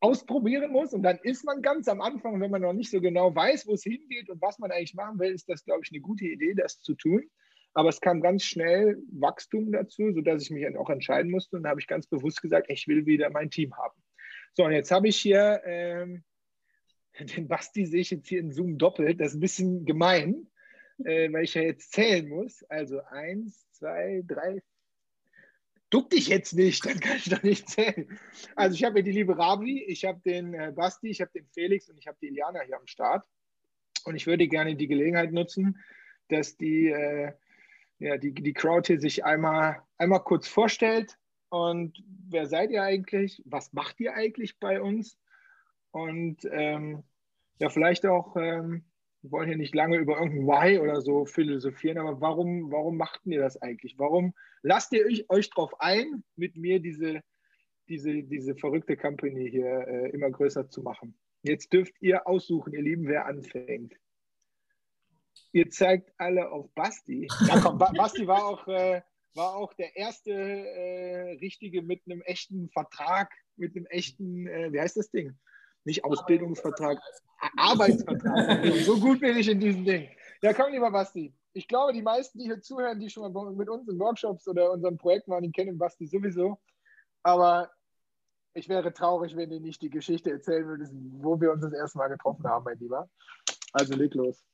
ausprobieren 0.00 0.72
muss 0.72 0.92
und 0.94 1.04
dann 1.04 1.18
ist 1.18 1.44
man 1.44 1.62
ganz 1.62 1.86
am 1.86 2.00
Anfang, 2.00 2.40
wenn 2.40 2.50
man 2.50 2.62
noch 2.62 2.72
nicht 2.72 2.90
so 2.90 3.00
genau 3.00 3.32
weiß, 3.32 3.68
wo 3.68 3.74
es 3.74 3.84
hingeht 3.84 4.30
und 4.30 4.42
was 4.42 4.58
man 4.58 4.72
eigentlich 4.72 4.94
machen 4.94 5.20
will, 5.20 5.32
ist 5.32 5.48
das, 5.48 5.64
glaube 5.64 5.82
ich, 5.84 5.92
eine 5.92 6.00
gute 6.00 6.24
Idee, 6.24 6.54
das 6.54 6.80
zu 6.80 6.94
tun. 6.94 7.22
Aber 7.74 7.88
es 7.88 8.00
kam 8.00 8.20
ganz 8.20 8.42
schnell 8.42 9.00
Wachstum 9.12 9.70
dazu, 9.70 10.12
sodass 10.12 10.42
ich 10.42 10.50
mich 10.50 10.76
auch 10.76 10.90
entscheiden 10.90 11.30
musste 11.30 11.56
und 11.56 11.62
da 11.62 11.70
habe 11.70 11.80
ich 11.80 11.86
ganz 11.86 12.06
bewusst 12.08 12.42
gesagt, 12.42 12.66
ich 12.68 12.88
will 12.88 13.06
wieder 13.06 13.30
mein 13.30 13.50
Team 13.50 13.76
haben. 13.76 14.02
So, 14.54 14.64
und 14.64 14.72
jetzt 14.72 14.90
habe 14.90 15.08
ich 15.08 15.16
hier 15.16 15.62
ähm, 15.64 16.24
den 17.18 17.48
Basti 17.48 17.86
sehe 17.86 18.00
ich 18.00 18.10
jetzt 18.10 18.28
hier 18.28 18.40
in 18.40 18.52
Zoom 18.52 18.78
doppelt. 18.78 19.20
Das 19.20 19.28
ist 19.28 19.34
ein 19.34 19.40
bisschen 19.40 19.84
gemein, 19.84 20.46
äh, 21.04 21.32
weil 21.32 21.44
ich 21.44 21.54
ja 21.54 21.62
jetzt 21.62 21.92
zählen 21.92 22.28
muss. 22.28 22.62
Also 22.64 23.00
eins, 23.04 23.66
zwei, 23.72 24.22
drei. 24.26 24.62
Duck 25.90 26.08
dich 26.08 26.28
jetzt 26.28 26.54
nicht, 26.54 26.86
dann 26.86 27.00
kann 27.00 27.18
ich 27.18 27.28
doch 27.28 27.42
nicht 27.42 27.68
zählen. 27.68 28.18
Also 28.56 28.74
ich 28.74 28.84
habe 28.84 28.94
hier 28.94 29.02
die 29.02 29.12
liebe 29.12 29.36
Rabi, 29.36 29.84
ich 29.84 30.06
habe 30.06 30.20
den 30.24 30.54
äh, 30.54 30.72
Basti, 30.74 31.10
ich 31.10 31.20
habe 31.20 31.30
den 31.34 31.46
Felix 31.48 31.90
und 31.90 31.98
ich 31.98 32.06
habe 32.06 32.16
die 32.22 32.28
Iliana 32.28 32.60
hier 32.60 32.78
am 32.78 32.86
Start. 32.86 33.26
Und 34.04 34.16
ich 34.16 34.26
würde 34.26 34.48
gerne 34.48 34.74
die 34.74 34.88
Gelegenheit 34.88 35.32
nutzen, 35.32 35.78
dass 36.28 36.56
die, 36.56 36.88
äh, 36.88 37.32
ja, 37.98 38.16
die, 38.16 38.32
die 38.32 38.52
Crowd 38.54 38.86
hier 38.86 39.00
sich 39.00 39.24
einmal, 39.24 39.82
einmal 39.98 40.24
kurz 40.24 40.48
vorstellt. 40.48 41.18
Und 41.50 42.02
wer 42.28 42.46
seid 42.46 42.70
ihr 42.70 42.82
eigentlich? 42.82 43.42
Was 43.44 43.74
macht 43.74 44.00
ihr 44.00 44.14
eigentlich 44.14 44.58
bei 44.58 44.80
uns? 44.80 45.18
Und 45.92 46.46
ähm, 46.50 47.04
ja, 47.58 47.68
vielleicht 47.68 48.06
auch, 48.06 48.34
ähm, 48.36 48.84
wir 49.20 49.30
wollen 49.30 49.48
hier 49.48 49.56
nicht 49.56 49.74
lange 49.74 49.98
über 49.98 50.18
irgendein 50.18 50.46
Why 50.46 50.78
oder 50.80 51.00
so 51.00 51.26
philosophieren, 51.26 51.98
aber 51.98 52.20
warum, 52.20 52.72
warum 52.72 52.96
macht 52.96 53.20
ihr 53.24 53.40
das 53.40 53.60
eigentlich? 53.62 53.98
Warum 53.98 54.34
lasst 54.62 54.92
ihr 54.92 55.06
euch, 55.06 55.30
euch 55.30 55.50
darauf 55.50 55.80
ein, 55.80 56.24
mit 56.34 56.56
mir 56.56 56.80
diese, 56.80 57.20
diese, 57.88 58.22
diese 58.24 58.56
verrückte 58.56 58.96
Company 58.96 59.48
hier 59.48 59.86
äh, 59.86 60.10
immer 60.10 60.30
größer 60.30 60.68
zu 60.68 60.82
machen? 60.82 61.16
Jetzt 61.42 61.72
dürft 61.72 61.94
ihr 62.00 62.26
aussuchen, 62.26 62.72
ihr 62.72 62.82
Lieben, 62.82 63.06
wer 63.06 63.26
anfängt. 63.26 63.94
Ihr 65.52 65.68
zeigt 65.70 66.10
alle 66.16 66.50
auf 66.50 66.72
Basti. 66.74 67.28
Ja, 67.46 67.60
komm, 67.60 67.78
Basti 67.78 68.26
war 68.26 68.46
auch, 68.46 68.66
äh, 68.66 69.02
war 69.34 69.56
auch 69.56 69.74
der 69.74 69.94
erste 69.96 70.32
äh, 70.32 71.32
Richtige 71.40 71.82
mit 71.82 72.02
einem 72.06 72.22
echten 72.22 72.70
Vertrag, 72.70 73.30
mit 73.56 73.76
einem 73.76 73.86
echten, 73.86 74.46
äh, 74.46 74.72
wie 74.72 74.80
heißt 74.80 74.96
das 74.96 75.10
Ding? 75.10 75.38
Nicht 75.84 76.04
Ausbildungsvertrag, 76.04 76.98
Arbeitsvertrag. 77.56 78.64
so 78.84 78.98
gut 79.00 79.20
bin 79.20 79.36
ich 79.36 79.48
in 79.48 79.60
diesem 79.60 79.84
Ding. 79.84 80.08
Ja, 80.42 80.52
komm, 80.52 80.72
lieber 80.72 80.90
Basti. 80.90 81.34
Ich 81.54 81.68
glaube, 81.68 81.92
die 81.92 82.02
meisten, 82.02 82.38
die 82.38 82.44
hier 82.44 82.60
zuhören, 82.60 82.98
die 82.98 83.10
schon 83.10 83.32
mal 83.32 83.52
mit 83.52 83.68
uns 83.68 83.88
in 83.88 83.98
Workshops 83.98 84.46
oder 84.48 84.70
unserem 84.70 84.96
Projekt 84.96 85.28
waren, 85.28 85.42
die 85.42 85.50
kennen 85.50 85.76
Basti 85.76 86.06
sowieso. 86.06 86.58
Aber 87.22 87.70
ich 88.54 88.68
wäre 88.68 88.92
traurig, 88.92 89.36
wenn 89.36 89.50
du 89.50 89.60
nicht 89.60 89.82
die 89.82 89.90
Geschichte 89.90 90.30
erzählen 90.30 90.66
würdest, 90.66 90.92
wo 90.94 91.40
wir 91.40 91.52
uns 91.52 91.62
das 91.62 91.72
erste 91.72 91.98
Mal 91.98 92.08
getroffen 92.08 92.46
haben, 92.46 92.64
mein 92.64 92.78
Lieber. 92.78 93.08
Also 93.72 93.94
leg 93.94 94.14
los. 94.14 94.44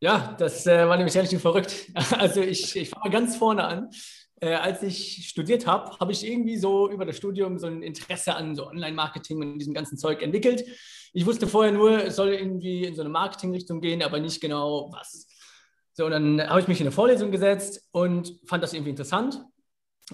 Ja, 0.00 0.34
das 0.38 0.66
äh, 0.66 0.86
war 0.86 0.96
nämlich 0.96 1.14
ehrlich 1.16 1.40
verrückt. 1.40 1.90
Also 2.18 2.40
ich, 2.40 2.76
ich 2.76 2.90
fange 2.90 3.04
mal 3.04 3.10
ganz 3.10 3.36
vorne 3.36 3.64
an 3.64 3.90
äh, 4.44 4.54
als 4.56 4.82
ich 4.82 5.26
studiert 5.28 5.66
habe, 5.66 5.98
habe 5.98 6.12
ich 6.12 6.26
irgendwie 6.26 6.58
so 6.58 6.90
über 6.90 7.06
das 7.06 7.16
Studium 7.16 7.58
so 7.58 7.66
ein 7.66 7.82
Interesse 7.82 8.34
an 8.34 8.54
so 8.54 8.66
Online-Marketing 8.66 9.40
und 9.40 9.58
diesem 9.58 9.72
ganzen 9.72 9.96
Zeug 9.96 10.20
entwickelt. 10.20 10.64
Ich 11.14 11.24
wusste 11.24 11.46
vorher 11.46 11.72
nur, 11.72 12.04
es 12.04 12.16
soll 12.16 12.34
irgendwie 12.34 12.84
in 12.84 12.94
so 12.94 13.00
eine 13.00 13.08
Marketing-Richtung 13.08 13.80
gehen, 13.80 14.02
aber 14.02 14.20
nicht 14.20 14.42
genau 14.42 14.90
was. 14.92 15.26
So, 15.94 16.04
und 16.04 16.10
dann 16.10 16.46
habe 16.46 16.60
ich 16.60 16.68
mich 16.68 16.78
in 16.78 16.86
eine 16.86 16.92
Vorlesung 16.92 17.30
gesetzt 17.30 17.88
und 17.92 18.38
fand 18.44 18.62
das 18.62 18.74
irgendwie 18.74 18.90
interessant 18.90 19.42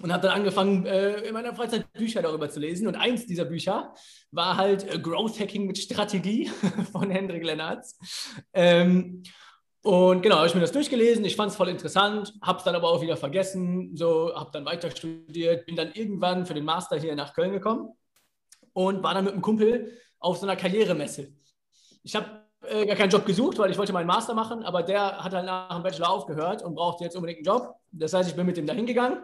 und 0.01 0.13
habe 0.13 0.27
dann 0.27 0.37
angefangen, 0.37 0.85
äh, 0.85 1.23
in 1.23 1.33
meiner 1.33 1.53
Freizeit 1.53 1.91
Bücher 1.91 2.21
darüber 2.21 2.49
zu 2.49 2.61
lesen. 2.61 2.87
Und 2.87 2.95
eins 2.95 3.25
dieser 3.25 3.43
Bücher 3.43 3.93
war 4.31 4.55
halt 4.55 4.87
äh, 4.87 4.97
Growth 4.97 5.41
Hacking 5.41 5.65
mit 5.65 5.77
Strategie 5.77 6.49
von 6.93 7.09
Hendrik 7.09 7.43
Lennartz. 7.43 7.97
Ähm, 8.53 9.23
und 9.83 10.21
genau, 10.21 10.37
habe 10.37 10.47
ich 10.47 10.53
mir 10.53 10.61
das 10.61 10.71
durchgelesen, 10.71 11.25
ich 11.25 11.35
fand 11.35 11.51
es 11.51 11.57
voll 11.57 11.69
interessant, 11.69 12.33
habe 12.41 12.59
es 12.59 12.63
dann 12.63 12.75
aber 12.75 12.89
auch 12.89 13.01
wieder 13.01 13.17
vergessen, 13.17 13.95
so 13.95 14.33
habe 14.35 14.51
dann 14.53 14.65
weiter 14.65 14.91
studiert, 14.91 15.65
bin 15.65 15.75
dann 15.75 15.91
irgendwann 15.93 16.45
für 16.45 16.53
den 16.53 16.65
Master 16.65 16.99
hier 16.99 17.15
nach 17.15 17.33
Köln 17.33 17.51
gekommen 17.51 17.89
und 18.73 19.01
war 19.01 19.13
dann 19.13 19.25
mit 19.25 19.33
einem 19.33 19.41
Kumpel 19.41 19.97
auf 20.19 20.37
so 20.37 20.45
einer 20.45 20.55
Karrieremesse. 20.55 21.33
Ich 22.03 22.15
habe 22.15 22.27
äh, 22.67 22.85
gar 22.85 22.95
keinen 22.95 23.09
Job 23.09 23.25
gesucht, 23.25 23.57
weil 23.57 23.71
ich 23.71 23.77
wollte 23.77 23.93
meinen 23.93 24.07
Master 24.07 24.35
machen, 24.35 24.63
aber 24.63 24.83
der 24.83 25.23
hat 25.23 25.33
halt 25.33 25.45
nach 25.45 25.73
dem 25.73 25.83
Bachelor 25.83 26.09
aufgehört 26.09 26.61
und 26.63 26.75
brauchte 26.75 27.03
jetzt 27.03 27.15
unbedingt 27.15 27.39
einen 27.39 27.57
Job. 27.57 27.75
Das 27.91 28.13
heißt, 28.13 28.29
ich 28.29 28.35
bin 28.35 28.45
mit 28.45 28.57
dem 28.57 28.67
da 28.67 28.73
hingegangen 28.73 29.19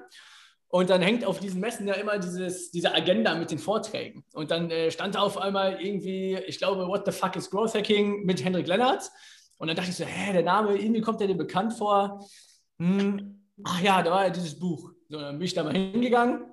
und 0.70 0.90
dann 0.90 1.02
hängt 1.02 1.24
auf 1.24 1.40
diesen 1.40 1.62
Messen 1.62 1.88
ja 1.88 1.94
immer 1.94 2.18
dieses, 2.18 2.72
diese 2.72 2.94
Agenda 2.94 3.36
mit 3.36 3.52
den 3.52 3.60
Vorträgen. 3.60 4.26
Und 4.34 4.52
dann 4.52 4.70
äh, 4.70 4.92
stand 4.92 5.16
da 5.16 5.20
auf 5.20 5.38
einmal 5.38 5.82
irgendwie, 5.82 6.36
ich 6.48 6.58
glaube, 6.58 6.88
What 6.88 7.06
the 7.06 7.12
fuck 7.12 7.36
is 7.36 7.50
Growth 7.50 7.76
Hacking 7.76 8.26
mit 8.26 8.44
Hendrik 8.44 8.68
Lennart. 8.68 9.10
Und 9.58 9.68
dann 9.68 9.76
dachte 9.76 9.90
ich 9.90 9.96
so, 9.96 10.06
hä, 10.06 10.34
der 10.34 10.44
Name, 10.44 10.78
irgendwie 10.78 11.02
kommt 11.02 11.20
der 11.20 11.28
dir 11.28 11.38
bekannt 11.38 11.74
vor. 11.74 12.26
Hm, 12.80 13.44
ach 13.64 13.82
ja, 13.82 14.02
da 14.04 14.12
war 14.12 14.26
ja 14.26 14.30
dieses 14.30 14.58
Buch. 14.60 14.92
So, 15.10 15.20
dann 15.20 15.38
bin 15.38 15.46
ich 15.46 15.54
da 15.54 15.64
mal 15.64 15.74
hingegangen. 15.74 16.46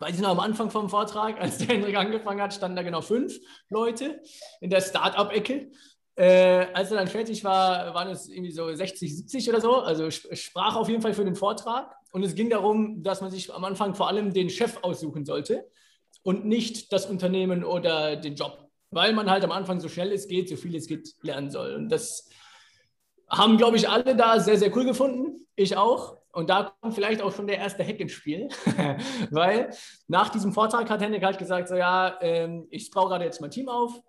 Weil 0.00 0.12
die 0.12 0.20
noch 0.20 0.30
am 0.30 0.40
Anfang 0.40 0.70
vom 0.70 0.88
Vortrag, 0.88 1.40
als 1.40 1.58
der 1.58 1.68
Hendrik 1.68 1.96
angefangen 1.96 2.40
hat, 2.40 2.54
standen 2.54 2.76
da 2.76 2.82
genau 2.82 3.00
fünf 3.00 3.38
Leute 3.68 4.20
in 4.60 4.70
der 4.70 4.80
Start-up-Ecke. 4.80 5.70
Äh, 6.16 6.66
als 6.74 6.90
er 6.90 6.96
dann 6.96 7.06
fertig 7.06 7.44
war, 7.44 7.94
waren 7.94 8.08
es 8.08 8.28
irgendwie 8.28 8.50
so 8.50 8.74
60, 8.74 9.16
70 9.18 9.48
oder 9.50 9.60
so. 9.60 9.76
Also 9.76 10.10
sprach 10.10 10.74
auf 10.74 10.88
jeden 10.88 11.02
Fall 11.02 11.14
für 11.14 11.24
den 11.24 11.36
Vortrag. 11.36 11.94
Und 12.12 12.24
es 12.24 12.34
ging 12.34 12.50
darum, 12.50 13.02
dass 13.02 13.20
man 13.20 13.30
sich 13.30 13.52
am 13.52 13.64
Anfang 13.64 13.94
vor 13.94 14.08
allem 14.08 14.32
den 14.32 14.50
Chef 14.50 14.78
aussuchen 14.82 15.24
sollte 15.24 15.68
und 16.22 16.44
nicht 16.44 16.92
das 16.92 17.06
Unternehmen 17.06 17.62
oder 17.62 18.16
den 18.16 18.34
Job. 18.34 18.68
Weil 18.90 19.12
man 19.12 19.30
halt 19.30 19.44
am 19.44 19.52
Anfang 19.52 19.80
so 19.80 19.88
schnell 19.88 20.10
es 20.12 20.26
geht, 20.26 20.48
so 20.48 20.56
viel 20.56 20.74
es 20.74 20.86
geht, 20.86 21.14
lernen 21.22 21.50
soll. 21.50 21.74
Und 21.74 21.90
das 21.90 22.28
haben, 23.30 23.56
glaube 23.56 23.76
ich, 23.76 23.88
alle 23.88 24.16
da 24.16 24.40
sehr, 24.40 24.58
sehr 24.58 24.74
cool 24.76 24.84
gefunden. 24.84 25.46
Ich 25.56 25.76
auch. 25.76 26.16
Und 26.32 26.50
da 26.50 26.72
kommt 26.80 26.94
vielleicht 26.94 27.20
auch 27.22 27.34
schon 27.34 27.46
der 27.46 27.58
erste 27.58 27.84
Hack 27.84 27.98
ins 28.00 28.12
Spiel, 28.12 28.48
weil 29.30 29.70
nach 30.06 30.28
diesem 30.28 30.52
Vortrag 30.52 30.88
hat 30.88 31.00
Henrik 31.00 31.24
halt 31.24 31.38
gesagt, 31.38 31.68
so 31.68 31.74
ja, 31.74 32.18
ähm, 32.20 32.68
ich 32.70 32.90
baue 32.90 33.08
gerade 33.08 33.24
jetzt 33.24 33.40
mein 33.40 33.50
Team 33.50 33.68
auf, 33.68 34.00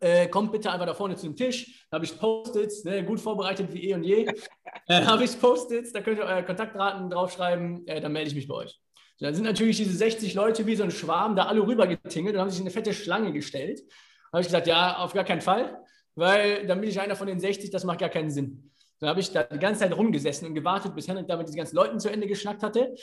äh, 0.00 0.28
kommt 0.28 0.52
bitte 0.52 0.70
einfach 0.70 0.86
da 0.86 0.92
vorne 0.92 1.16
zu 1.16 1.26
dem 1.26 1.36
Tisch, 1.36 1.86
da 1.90 1.94
habe 1.94 2.04
ich 2.04 2.18
Post-its, 2.18 2.84
ne, 2.84 3.04
gut 3.04 3.20
vorbereitet 3.20 3.72
wie 3.72 3.88
eh 3.88 3.94
und 3.94 4.02
je, 4.02 4.26
äh, 4.88 5.04
habe 5.04 5.24
ich 5.24 5.40
Post-its, 5.40 5.92
da 5.92 6.00
könnt 6.00 6.18
ihr 6.18 6.24
eure 6.24 6.44
Kontaktdaten 6.44 7.08
draufschreiben, 7.08 7.86
äh, 7.86 8.00
dann 8.00 8.12
melde 8.12 8.28
ich 8.28 8.34
mich 8.34 8.48
bei 8.48 8.54
euch. 8.56 8.78
So, 9.16 9.24
dann 9.24 9.34
sind 9.34 9.44
natürlich 9.44 9.78
diese 9.78 9.96
60 9.96 10.34
Leute 10.34 10.66
wie 10.66 10.76
so 10.76 10.82
ein 10.82 10.90
Schwarm 10.90 11.36
da 11.36 11.46
alle 11.46 11.66
rüber 11.66 11.86
getingelt 11.86 12.34
und 12.34 12.40
haben 12.40 12.50
sich 12.50 12.60
in 12.60 12.66
eine 12.66 12.72
fette 12.72 12.92
Schlange 12.92 13.32
gestellt. 13.32 13.80
Da 13.80 14.32
habe 14.32 14.40
ich 14.42 14.48
gesagt, 14.48 14.66
ja, 14.66 14.98
auf 14.98 15.14
gar 15.14 15.24
keinen 15.24 15.40
Fall, 15.40 15.82
weil 16.16 16.66
dann 16.66 16.80
bin 16.80 16.90
ich 16.90 17.00
einer 17.00 17.14
von 17.14 17.26
den 17.26 17.38
60, 17.38 17.70
das 17.70 17.84
macht 17.84 18.00
gar 18.00 18.08
keinen 18.08 18.30
Sinn. 18.30 18.72
Dann 18.98 19.10
habe 19.10 19.20
ich 19.20 19.30
da 19.30 19.42
die 19.42 19.58
ganze 19.58 19.80
Zeit 19.80 19.96
rumgesessen 19.96 20.48
und 20.48 20.54
gewartet, 20.54 20.94
bis 20.94 21.06
Henrik 21.06 21.28
da 21.28 21.36
mit 21.36 21.46
diesen 21.46 21.58
ganzen 21.58 21.76
Leuten 21.76 22.00
zu 22.00 22.08
Ende 22.08 22.26
geschnackt 22.26 22.62
hatte. 22.62 22.94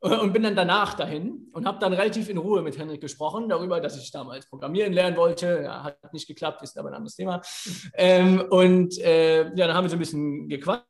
Und 0.00 0.34
bin 0.34 0.42
dann 0.42 0.54
danach 0.54 0.92
dahin 0.92 1.48
und 1.52 1.64
habe 1.64 1.78
dann 1.78 1.94
relativ 1.94 2.28
in 2.28 2.36
Ruhe 2.36 2.60
mit 2.60 2.76
Henrik 2.76 3.00
gesprochen 3.00 3.48
darüber, 3.48 3.80
dass 3.80 3.96
ich 3.96 4.10
damals 4.10 4.46
Programmieren 4.46 4.92
lernen 4.92 5.16
wollte. 5.16 5.62
Ja, 5.64 5.82
hat 5.82 6.12
nicht 6.12 6.26
geklappt, 6.26 6.60
ist 6.62 6.76
aber 6.76 6.90
ein 6.90 6.94
anderes 6.94 7.16
Thema. 7.16 7.40
Ähm, 7.94 8.44
und 8.50 8.98
äh, 8.98 9.44
ja, 9.44 9.66
dann 9.66 9.72
haben 9.72 9.86
wir 9.86 9.88
so 9.88 9.96
ein 9.96 10.00
bisschen 10.00 10.46
gequatscht. 10.46 10.84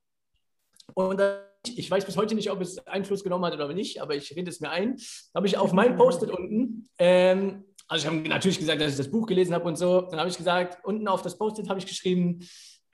Und 0.94 1.20
dann, 1.20 1.38
ich 1.76 1.88
weiß 1.88 2.04
bis 2.04 2.16
heute 2.16 2.34
nicht, 2.34 2.50
ob 2.50 2.60
es 2.60 2.84
Einfluss 2.88 3.22
genommen 3.22 3.44
hat 3.44 3.54
oder 3.54 3.72
nicht, 3.72 4.02
aber 4.02 4.16
ich 4.16 4.34
rede 4.34 4.50
es 4.50 4.58
mir 4.58 4.70
ein. 4.70 4.96
Habe 5.32 5.46
ich 5.46 5.58
auf 5.58 5.72
mein 5.72 5.96
Post-it 5.96 6.30
unten, 6.30 6.88
ähm, 6.98 7.64
also 7.88 8.06
ich 8.08 8.14
habe 8.14 8.28
natürlich 8.28 8.58
gesagt, 8.58 8.80
dass 8.80 8.92
ich 8.92 8.98
das 8.98 9.10
Buch 9.10 9.26
gelesen 9.26 9.54
habe 9.54 9.66
und 9.66 9.76
so. 9.76 10.02
Dann 10.02 10.18
habe 10.18 10.28
ich 10.28 10.36
gesagt, 10.36 10.84
unten 10.84 11.06
auf 11.08 11.22
das 11.22 11.36
Post-it 11.36 11.68
habe 11.68 11.78
ich 11.78 11.86
geschrieben, 11.86 12.40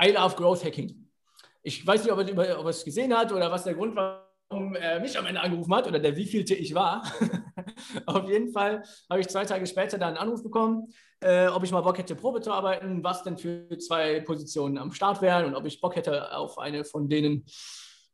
I 0.03 0.11
love 0.11 0.37
Growth 0.37 0.65
Hacking. 0.65 1.09
Ich 1.63 1.87
weiß 1.87 2.03
nicht, 2.03 2.13
ob 2.13 2.19
er, 2.19 2.59
ob 2.59 2.65
er 2.65 2.71
es 2.71 2.85
gesehen 2.85 3.17
hat 3.17 3.33
oder 3.33 3.51
was 3.51 3.65
der 3.65 3.75
Grund 3.75 3.95
war, 3.95 4.31
warum 4.49 4.75
er 4.75 4.99
mich 5.01 5.19
am 5.19 5.27
Ende 5.27 5.41
angerufen 5.41 5.75
hat 5.75 5.87
oder 5.87 5.99
der 5.99 6.17
wievielte 6.17 6.55
ich 6.55 6.75
war. 6.75 7.03
Auf 8.07 8.29
jeden 8.29 8.53
Fall 8.53 8.83
habe 9.09 9.21
ich 9.21 9.29
zwei 9.29 9.45
Tage 9.45 9.67
später 9.67 9.99
dann 9.99 10.11
einen 10.11 10.17
Anruf 10.19 10.43
bekommen, 10.43 10.89
äh, 11.21 11.49
ob 11.49 11.63
ich 11.63 11.71
mal 11.71 11.83
Bock 11.83 11.99
hätte, 11.99 12.17
Probe 12.17 12.41
zu 12.41 12.51
arbeiten, 12.51 13.05
was 13.05 13.23
denn 13.23 13.39
für 13.39 13.69
zwei 13.79 14.21
Positionen 14.21 14.79
am 14.79 14.91
Start 14.91 15.23
wären 15.23 15.45
und 15.45 15.55
ob 15.55 15.67
ich 15.67 15.81
Bock 15.81 15.97
hätte, 15.97 16.35
auf 16.35 16.59
eine 16.59 16.85
von 16.85 17.09
denen 17.09 17.45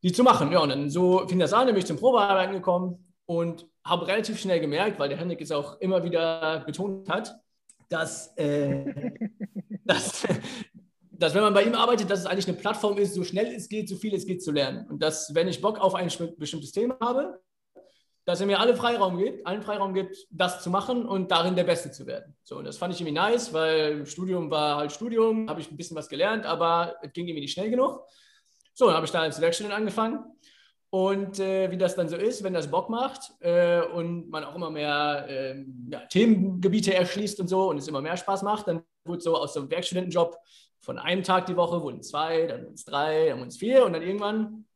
die 0.02 0.12
zu 0.12 0.22
machen. 0.22 0.52
Ja, 0.52 0.60
und 0.60 0.68
dann 0.68 0.90
so 0.90 1.26
fing 1.26 1.38
das 1.38 1.52
an, 1.52 1.66
nämlich 1.66 1.86
zum 1.86 1.96
Probearbeiten 1.96 2.52
gekommen 2.52 3.05
und 3.26 3.66
habe 3.84 4.06
relativ 4.06 4.38
schnell 4.40 4.60
gemerkt, 4.60 4.98
weil 4.98 5.08
der 5.08 5.18
Henrik 5.18 5.40
es 5.40 5.52
auch 5.52 5.80
immer 5.80 6.02
wieder 6.02 6.60
betont 6.66 7.08
hat, 7.08 7.38
dass, 7.88 8.36
äh, 8.36 9.12
dass 9.84 10.26
dass 11.18 11.34
wenn 11.34 11.42
man 11.42 11.54
bei 11.54 11.62
ihm 11.62 11.74
arbeitet, 11.74 12.10
dass 12.10 12.20
es 12.20 12.26
eigentlich 12.26 12.48
eine 12.48 12.56
Plattform 12.56 12.98
ist, 12.98 13.14
so 13.14 13.24
schnell 13.24 13.46
es 13.46 13.68
geht, 13.68 13.88
so 13.88 13.96
viel 13.96 14.14
es 14.14 14.26
geht 14.26 14.42
zu 14.42 14.52
lernen. 14.52 14.86
Und 14.88 15.02
dass, 15.02 15.34
wenn 15.34 15.48
ich 15.48 15.60
Bock 15.60 15.78
auf 15.78 15.94
ein 15.94 16.10
bestimmtes 16.36 16.72
Thema 16.72 16.96
habe, 17.00 17.40
dass 18.24 18.40
er 18.40 18.46
mir 18.46 18.58
alle 18.58 18.74
Freiraum 18.74 19.16
gibt, 19.18 19.46
allen 19.46 19.62
Freiraum 19.62 19.94
gibt, 19.94 20.26
das 20.30 20.62
zu 20.62 20.68
machen 20.68 21.06
und 21.06 21.30
darin 21.30 21.54
der 21.54 21.64
Beste 21.64 21.92
zu 21.92 22.06
werden. 22.06 22.36
So, 22.42 22.58
und 22.58 22.64
das 22.64 22.76
fand 22.76 22.92
ich 22.92 23.00
irgendwie 23.00 23.14
nice, 23.14 23.52
weil 23.52 24.04
Studium 24.04 24.50
war 24.50 24.76
halt 24.76 24.92
Studium, 24.92 25.48
habe 25.48 25.60
ich 25.60 25.70
ein 25.70 25.76
bisschen 25.76 25.96
was 25.96 26.08
gelernt, 26.08 26.44
aber 26.44 26.96
es 27.02 27.12
ging 27.12 27.26
irgendwie 27.26 27.42
nicht 27.42 27.52
schnell 27.52 27.70
genug. 27.70 28.02
So, 28.74 28.86
dann 28.86 28.96
habe 28.96 29.06
ich 29.06 29.12
da 29.12 29.20
als 29.20 29.40
Werkstudent 29.40 29.74
angefangen. 29.74 30.24
Und 30.90 31.40
äh, 31.40 31.70
wie 31.70 31.76
das 31.76 31.96
dann 31.96 32.08
so 32.08 32.16
ist, 32.16 32.42
wenn 32.42 32.54
das 32.54 32.70
Bock 32.70 32.88
macht 32.88 33.32
äh, 33.40 33.80
und 33.82 34.30
man 34.30 34.44
auch 34.44 34.54
immer 34.54 34.70
mehr 34.70 35.26
äh, 35.28 35.64
ja, 35.90 36.00
Themengebiete 36.06 36.94
erschließt 36.94 37.40
und 37.40 37.48
so 37.48 37.70
und 37.70 37.78
es 37.78 37.88
immer 37.88 38.00
mehr 38.00 38.16
Spaß 38.16 38.42
macht, 38.42 38.68
dann 38.68 38.82
wurde 39.04 39.20
so 39.20 39.36
aus 39.36 39.54
so 39.54 39.60
einem 39.60 39.70
Werkstudentenjob 39.70 40.36
von 40.80 40.98
einem 40.98 41.22
Tag 41.22 41.46
die 41.46 41.56
Woche 41.56 41.82
wurden 41.82 42.02
zwei, 42.02 42.46
dann 42.46 42.62
wurden 42.62 42.74
es 42.74 42.84
drei, 42.84 43.28
dann 43.28 43.38
wurden 43.38 43.48
es 43.48 43.56
vier 43.56 43.84
und 43.84 43.92
dann 43.92 44.02
irgendwann 44.02 44.66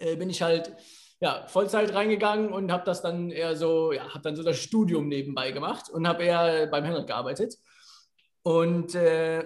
äh, 0.00 0.16
bin 0.16 0.28
ich 0.28 0.42
halt 0.42 0.74
ja, 1.20 1.46
Vollzeit 1.46 1.94
reingegangen 1.94 2.52
und 2.52 2.72
habe 2.72 2.84
das 2.84 3.00
dann 3.00 3.30
eher 3.30 3.54
so, 3.54 3.92
ja, 3.92 4.08
habe 4.08 4.22
dann 4.22 4.34
so 4.34 4.42
das 4.42 4.58
Studium 4.58 5.06
nebenbei 5.06 5.52
gemacht 5.52 5.88
und 5.88 6.08
habe 6.08 6.24
eher 6.24 6.66
beim 6.66 6.84
Henrik 6.84 7.06
gearbeitet. 7.06 7.54
Und 8.42 8.96
äh, 8.96 9.44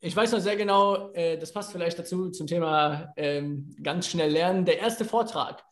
ich 0.00 0.14
weiß 0.14 0.32
noch 0.32 0.40
sehr 0.40 0.56
genau, 0.56 1.12
äh, 1.12 1.38
das 1.38 1.52
passt 1.52 1.72
vielleicht 1.72 1.98
dazu 1.98 2.30
zum 2.30 2.46
Thema 2.46 3.12
ähm, 3.16 3.74
ganz 3.82 4.08
schnell 4.08 4.30
lernen. 4.30 4.64
Der 4.64 4.78
erste 4.78 5.04
Vortrag, 5.04 5.64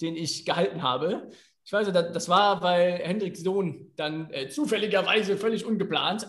den 0.00 0.16
ich 0.16 0.44
gehalten 0.44 0.82
habe, 0.82 1.30
ich 1.66 1.72
weiß 1.72 1.86
nicht, 1.86 1.96
das 1.96 2.28
war, 2.28 2.62
weil 2.62 2.98
Hendriks 2.98 3.40
Sohn 3.40 3.90
dann 3.96 4.30
äh, 4.30 4.48
zufälligerweise 4.48 5.38
völlig 5.38 5.64
ungeplant 5.64 6.28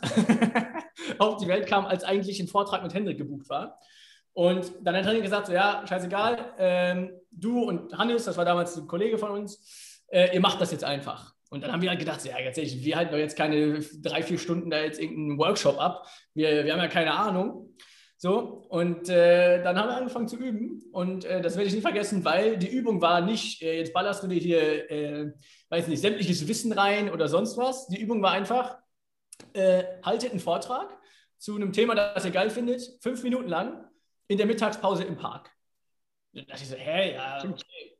auf 1.19 1.37
die 1.37 1.47
Welt 1.47 1.67
kam, 1.67 1.85
als 1.85 2.05
eigentlich 2.05 2.39
ein 2.39 2.47
Vortrag 2.47 2.83
mit 2.83 2.93
Hendrik 2.93 3.17
gebucht 3.17 3.49
war. 3.49 3.79
Und 4.31 4.71
dann 4.81 4.95
hat 4.95 5.05
Hendrik 5.05 5.23
gesagt, 5.23 5.47
so, 5.47 5.53
ja, 5.53 5.85
scheißegal, 5.85 6.53
ähm, 6.57 7.11
du 7.31 7.63
und 7.63 7.97
Hannes, 7.97 8.25
das 8.25 8.37
war 8.37 8.45
damals 8.45 8.77
ein 8.77 8.87
Kollege 8.87 9.17
von 9.17 9.31
uns, 9.31 10.03
äh, 10.07 10.33
ihr 10.33 10.41
macht 10.41 10.61
das 10.61 10.71
jetzt 10.71 10.83
einfach. 10.83 11.34
Und 11.55 11.61
dann 11.61 11.71
haben 11.71 11.81
wir 11.81 11.89
halt 11.89 11.99
gedacht, 11.99 12.23
ja, 12.25 12.37
ganz 12.43 12.57
ehrlich, 12.57 12.83
wir 12.83 12.97
halten 12.97 13.13
doch 13.13 13.17
jetzt 13.17 13.37
keine 13.37 13.79
drei, 14.01 14.21
vier 14.23 14.37
Stunden 14.37 14.69
da 14.69 14.81
jetzt 14.81 14.99
irgendeinen 14.99 15.39
Workshop 15.39 15.79
ab. 15.79 16.05
Wir, 16.33 16.65
wir 16.65 16.73
haben 16.73 16.81
ja 16.81 16.89
keine 16.89 17.13
Ahnung. 17.13 17.73
So, 18.17 18.65
und 18.67 19.07
äh, 19.07 19.63
dann 19.63 19.79
haben 19.79 19.87
wir 19.87 19.95
angefangen 19.95 20.27
zu 20.27 20.35
üben. 20.35 20.83
Und 20.91 21.23
äh, 21.23 21.41
das 21.41 21.55
werde 21.55 21.69
ich 21.69 21.73
nicht 21.73 21.83
vergessen, 21.83 22.25
weil 22.25 22.57
die 22.57 22.67
Übung 22.67 23.01
war 23.01 23.21
nicht, 23.21 23.61
äh, 23.61 23.77
jetzt 23.77 23.93
ballerst 23.93 24.21
du 24.21 24.27
dir 24.27 24.37
hier, 24.37 24.91
äh, 24.91 25.31
weiß 25.69 25.87
nicht, 25.87 26.01
sämtliches 26.01 26.45
Wissen 26.45 26.73
rein 26.73 27.09
oder 27.09 27.29
sonst 27.29 27.55
was. 27.55 27.87
Die 27.87 28.01
Übung 28.01 28.21
war 28.21 28.31
einfach, 28.31 28.77
äh, 29.53 29.85
haltet 30.03 30.31
einen 30.31 30.41
Vortrag 30.41 30.89
zu 31.37 31.55
einem 31.55 31.71
Thema, 31.71 31.95
das 31.95 32.25
ihr 32.25 32.31
geil 32.31 32.49
findet, 32.49 32.81
fünf 32.99 33.23
Minuten 33.23 33.47
lang 33.47 33.85
in 34.27 34.37
der 34.37 34.45
Mittagspause 34.45 35.05
im 35.05 35.15
Park. 35.15 35.51
Dann 36.33 36.47
dachte 36.47 36.63
ich 36.63 36.69
so, 36.69 36.75
hä, 36.75 37.13
ja, 37.13 37.37
okay. 37.37 37.94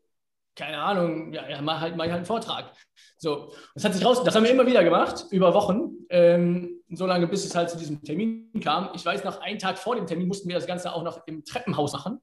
Keine 0.56 0.78
Ahnung, 0.78 1.34
ja, 1.34 1.50
ja 1.50 1.62
mach, 1.62 1.82
halt, 1.82 1.96
mach 1.96 2.06
halt 2.06 2.14
einen 2.14 2.26
Vortrag. 2.26 2.72
So, 3.18 3.52
das 3.74 3.84
hat 3.84 3.94
sich 3.94 4.06
raus, 4.06 4.24
das 4.24 4.36
haben 4.36 4.44
wir 4.44 4.52
immer 4.52 4.66
wieder 4.66 4.84
gemacht, 4.84 5.26
über 5.32 5.54
Wochen, 5.54 5.92
ähm, 6.10 6.82
so 6.90 7.06
lange, 7.06 7.28
bis 7.28 7.46
es 7.46 7.56
halt 7.56 7.70
zu 7.70 7.78
diesem 7.78 8.04
Termin 8.04 8.52
kam. 8.64 8.90
Ich 8.94 9.06
weiß 9.06 9.24
noch, 9.24 9.42
einen 9.42 9.60
Tag 9.60 9.78
vor 9.78 9.96
dem 9.96 10.06
Termin 10.06 10.28
mussten 10.28 10.48
wir 10.48 10.56
das 10.56 10.68
Ganze 10.68 10.94
auch 10.94 11.04
noch 11.04 11.26
im 11.28 11.44
Treppenhaus 11.44 11.94
machen, 11.94 12.22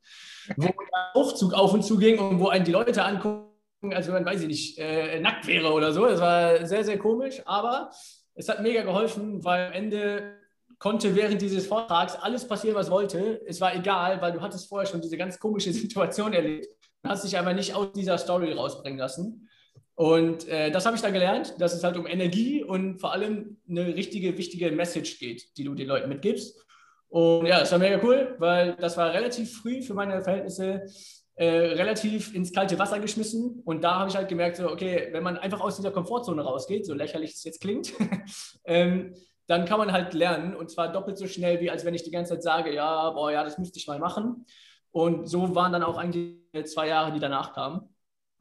wo 0.57 0.62
der 0.67 1.15
Aufzug 1.15 1.55
auf 1.55 1.73
und 1.73 1.83
zu 1.83 1.99
ging 1.99 2.19
und 2.19 2.41
wo 2.41 2.49
einen 2.49 2.65
die 2.65 2.73
Leute 2.73 3.05
angucken, 3.05 3.51
als 3.93 4.07
wenn 4.07 4.15
man, 4.15 4.25
weiß 4.25 4.43
ich 4.43 4.49
nicht, 4.49 4.79
äh, 4.79 5.19
nackt 5.21 5.47
wäre 5.47 5.73
oder 5.73 5.93
so. 5.93 6.07
Das 6.07 6.21
war 6.21 6.67
sehr, 6.67 6.85
sehr 6.85 6.99
komisch, 6.99 7.43
aber 7.45 7.91
es 8.35 8.49
hat 8.49 8.62
mega 8.62 8.83
geholfen, 8.83 9.45
weil 9.45 9.67
am 9.67 9.73
Ende 9.73 10.39
konnte 10.79 11.15
während 11.15 11.41
dieses 11.41 11.67
Vortrags 11.67 12.17
alles 12.17 12.47
passieren, 12.47 12.77
was 12.77 12.91
wollte. 12.91 13.41
Es 13.47 13.61
war 13.61 13.75
egal, 13.75 14.21
weil 14.21 14.33
du 14.33 14.41
hattest 14.41 14.69
vorher 14.69 14.87
schon 14.87 15.01
diese 15.01 15.17
ganz 15.17 15.39
komische 15.39 15.73
Situation 15.73 16.33
erlebt. 16.33 16.67
Hast 17.04 17.25
dich 17.25 17.38
aber 17.38 17.52
nicht 17.52 17.75
aus 17.75 17.92
dieser 17.92 18.18
Story 18.18 18.52
rausbringen 18.52 18.99
lassen. 18.99 19.49
Und 19.94 20.49
äh, 20.49 20.71
das 20.71 20.87
habe 20.87 20.97
ich 20.97 21.02
dann 21.02 21.12
gelernt, 21.12 21.54
dass 21.59 21.75
es 21.75 21.85
halt 21.85 21.97
um 21.97 22.06
Energie 22.06 22.62
und 22.64 22.99
vor 22.99 23.12
allem 23.12 23.59
eine 23.68 23.94
richtige, 23.94 24.38
wichtige 24.38 24.71
Message 24.71 25.18
geht, 25.18 25.56
die 25.56 25.64
du 25.64 25.75
den 25.75 25.88
Leuten 25.88 26.09
mitgibst. 26.09 26.59
Und 27.09 27.47
ja, 27.47 27.61
das 27.61 27.71
war 27.73 27.78
mega 27.78 28.00
cool, 28.02 28.37
weil 28.38 28.75
das 28.76 28.97
war 28.97 29.12
relativ 29.12 29.59
früh 29.59 29.82
für 29.82 29.94
meine 29.94 30.23
Verhältnisse 30.23 30.87
äh, 31.35 31.47
relativ 31.47 32.35
ins 32.35 32.52
kalte 32.52 32.78
Wasser 32.78 33.00
geschmissen. 33.00 33.62
Und 33.64 33.85
da 33.85 33.97
habe 33.99 34.09
ich 34.09 34.16
halt 34.16 34.28
gemerkt, 34.28 34.56
so, 34.56 34.71
okay, 34.71 35.09
wenn 35.12 35.23
man 35.23 35.37
einfach 35.37 35.61
aus 35.61 35.76
dieser 35.76 35.90
Komfortzone 35.90 36.42
rausgeht, 36.42 36.87
so 36.87 36.94
lächerlich 36.94 37.32
es 37.32 37.44
jetzt 37.44 37.61
klingt, 37.61 37.92
ähm, 38.64 39.14
dann 39.47 39.64
kann 39.64 39.78
man 39.78 39.92
halt 39.92 40.14
lernen. 40.14 40.54
Und 40.54 40.71
zwar 40.71 40.92
doppelt 40.92 41.18
so 41.18 41.26
schnell, 41.26 41.61
wie 41.61 41.71
als 41.71 41.85
wenn 41.85 41.94
ich 41.94 42.02
die 42.02 42.11
ganze 42.11 42.35
Zeit 42.35 42.42
sage, 42.42 42.75
ja, 42.75 43.11
boah, 43.11 43.30
ja, 43.30 43.44
das 43.44 43.59
müsste 43.59 43.78
ich 43.78 43.87
mal 43.87 43.99
machen. 43.99 44.47
Und 44.92 45.26
so 45.26 45.54
waren 45.54 45.72
dann 45.72 45.82
auch 45.82 45.96
eigentlich 45.96 46.38
zwei 46.64 46.88
Jahre, 46.88 47.12
die 47.12 47.20
danach 47.20 47.54
kamen. 47.54 47.88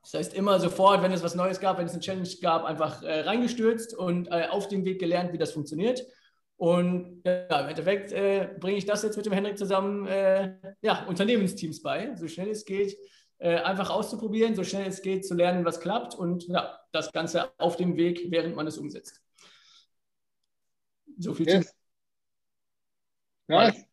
Das 0.03 0.13
heißt, 0.13 0.34
immer 0.34 0.60
sofort, 0.60 1.01
wenn 1.03 1.12
es 1.12 1.24
was 1.24 1.36
Neues 1.36 1.60
gab, 1.60 1.77
wenn 1.77 1.86
es 1.86 1.93
eine 1.93 2.01
Challenge 2.01 2.29
gab, 2.41 2.65
einfach 2.65 3.03
äh, 3.03 3.22
reingestürzt 3.22 3.96
und 3.96 4.27
äh, 4.27 4.48
auf 4.50 4.67
dem 4.67 4.84
Weg 4.84 5.00
gelernt, 5.00 5.31
wie 5.31 5.38
das 5.38 5.51
funktioniert. 5.51 6.03
Und 6.58 7.22
ja, 7.25 7.62
im 7.62 7.70
Endeffekt 7.70 8.12
äh, 8.12 8.50
bringe 8.60 8.77
ich 8.77 8.86
das 8.86 9.03
jetzt 9.03 9.15
mit 9.17 9.25
dem 9.25 9.34
Henrik 9.34 9.58
zusammen, 9.58 10.08
äh, 10.08 10.58
ja, 10.81 11.05
Unternehmensteams 11.05 11.81
bei, 11.81 12.15
so 12.15 12.27
schnell 12.27 12.50
es 12.50 12.65
geht, 12.65 12.98
äh, 13.38 13.58
einfach 13.58 13.89
auszuprobieren, 13.89 14.55
so 14.55 14.63
schnell 14.63 14.88
es 14.88 15.01
geht, 15.01 15.25
zu 15.25 15.34
lernen, 15.34 15.65
was 15.65 15.79
klappt 15.79 16.15
und 16.15 16.48
ja, 16.48 16.79
das 16.91 17.12
Ganze 17.12 17.51
auf 17.58 17.77
dem 17.77 17.96
Weg, 17.96 18.29
während 18.29 18.55
man 18.55 18.67
es 18.67 18.77
umsetzt. 18.77 19.22
So 21.17 21.34
viel 21.34 21.48
yes. 21.48 21.67
zu. 21.67 21.74
Nice. 23.48 23.91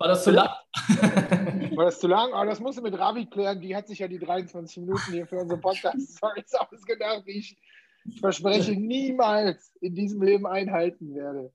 War 0.00 0.08
das 0.08 0.24
zu 0.24 0.30
lang? 0.30 0.48
War 1.76 1.84
das 1.84 2.00
zu 2.00 2.08
lang? 2.08 2.32
Aber 2.32 2.46
das 2.46 2.58
musst 2.58 2.78
du 2.78 2.82
mit 2.82 2.98
Ravi 2.98 3.26
klären. 3.26 3.60
Die 3.60 3.76
hat 3.76 3.86
sich 3.86 3.98
ja 3.98 4.08
die 4.08 4.18
23 4.18 4.78
Minuten 4.78 5.12
hier 5.12 5.26
für 5.26 5.36
unsere 5.36 5.60
Podcast-Stories 5.60 6.54
ausgedacht, 6.58 7.24
die 7.26 7.38
ich, 7.38 7.58
ich 8.06 8.18
verspreche 8.18 8.72
niemals 8.72 9.70
in 9.82 9.94
diesem 9.94 10.22
Leben 10.22 10.46
einhalten 10.46 11.14
werde. 11.14 11.52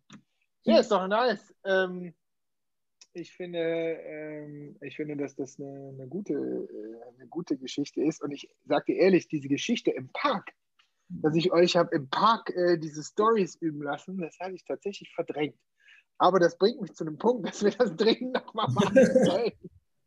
Ja, 0.61 0.77
ist 0.77 0.91
doch 0.91 1.07
nice. 1.07 1.55
Ähm, 1.63 2.13
ich 3.13 3.31
finde, 3.31 3.57
ähm, 3.57 4.77
ich 4.79 4.95
finde, 4.95 5.17
dass 5.17 5.35
das 5.35 5.59
eine, 5.59 5.95
eine, 5.97 6.07
gute, 6.07 6.33
äh, 6.33 7.15
eine 7.17 7.27
gute 7.27 7.57
Geschichte 7.57 8.03
ist. 8.03 8.21
Und 8.21 8.31
ich 8.31 8.47
sage 8.65 8.93
dir 8.93 8.97
ehrlich, 8.97 9.27
diese 9.27 9.47
Geschichte 9.47 9.89
im 9.89 10.09
Park, 10.09 10.51
dass 11.09 11.35
ich 11.35 11.51
euch 11.51 11.77
habe 11.77 11.95
im 11.95 12.11
Park 12.11 12.51
äh, 12.51 12.77
diese 12.77 13.01
Stories 13.01 13.55
üben 13.55 13.81
lassen, 13.81 14.19
das 14.19 14.37
habe 14.39 14.53
ich 14.53 14.63
tatsächlich 14.65 15.11
verdrängt. 15.15 15.57
Aber 16.17 16.39
das 16.39 16.57
bringt 16.57 16.81
mich 16.81 16.93
zu 16.93 17.03
einem 17.03 17.17
Punkt, 17.17 17.47
dass 17.47 17.63
wir 17.63 17.71
das 17.71 17.95
dringend 17.95 18.33
nochmal 18.33 18.67
machen 18.69 19.25
sollen. 19.25 19.51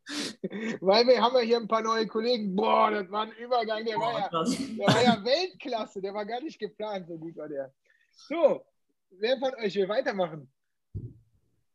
Weil 0.81 1.05
wir 1.05 1.21
haben 1.21 1.35
ja 1.35 1.41
hier 1.41 1.57
ein 1.57 1.67
paar 1.67 1.83
neue 1.83 2.07
Kollegen. 2.07 2.55
Boah, 2.55 2.89
das 2.89 3.11
war 3.11 3.23
ein 3.23 3.31
Übergang, 3.33 3.85
der, 3.85 3.97
war, 3.97 4.19
ja, 4.19 4.29
der 4.29 4.87
war 4.87 5.03
ja 5.03 5.23
Weltklasse, 5.23 6.01
der 6.01 6.13
war 6.13 6.25
gar 6.25 6.41
nicht 6.41 6.59
geplant, 6.59 7.07
so 7.07 7.17
gut 7.17 7.35
war 7.37 7.47
der. 7.47 7.71
So, 8.11 8.65
wer 9.11 9.37
von 9.37 9.53
euch 9.55 9.75
will 9.75 9.87
weitermachen? 9.87 10.51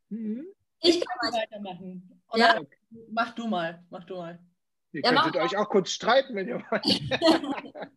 Mhm. 0.09 0.47
Ich 0.81 1.01
kann 1.01 1.33
weitermachen. 1.33 2.21
Oder 2.31 2.61
ja. 2.61 2.61
mach 3.11 3.35
du 3.35 3.47
mal, 3.47 3.85
mach 3.91 4.05
du 4.05 4.17
mal. 4.17 4.39
Ihr 4.93 5.03
ja, 5.03 5.13
könntet 5.13 5.43
euch 5.43 5.57
auch 5.57 5.69
kurz 5.69 5.91
streiten, 5.91 6.35
wenn 6.35 6.49
ihr 6.49 6.63
wollt. 6.71 6.85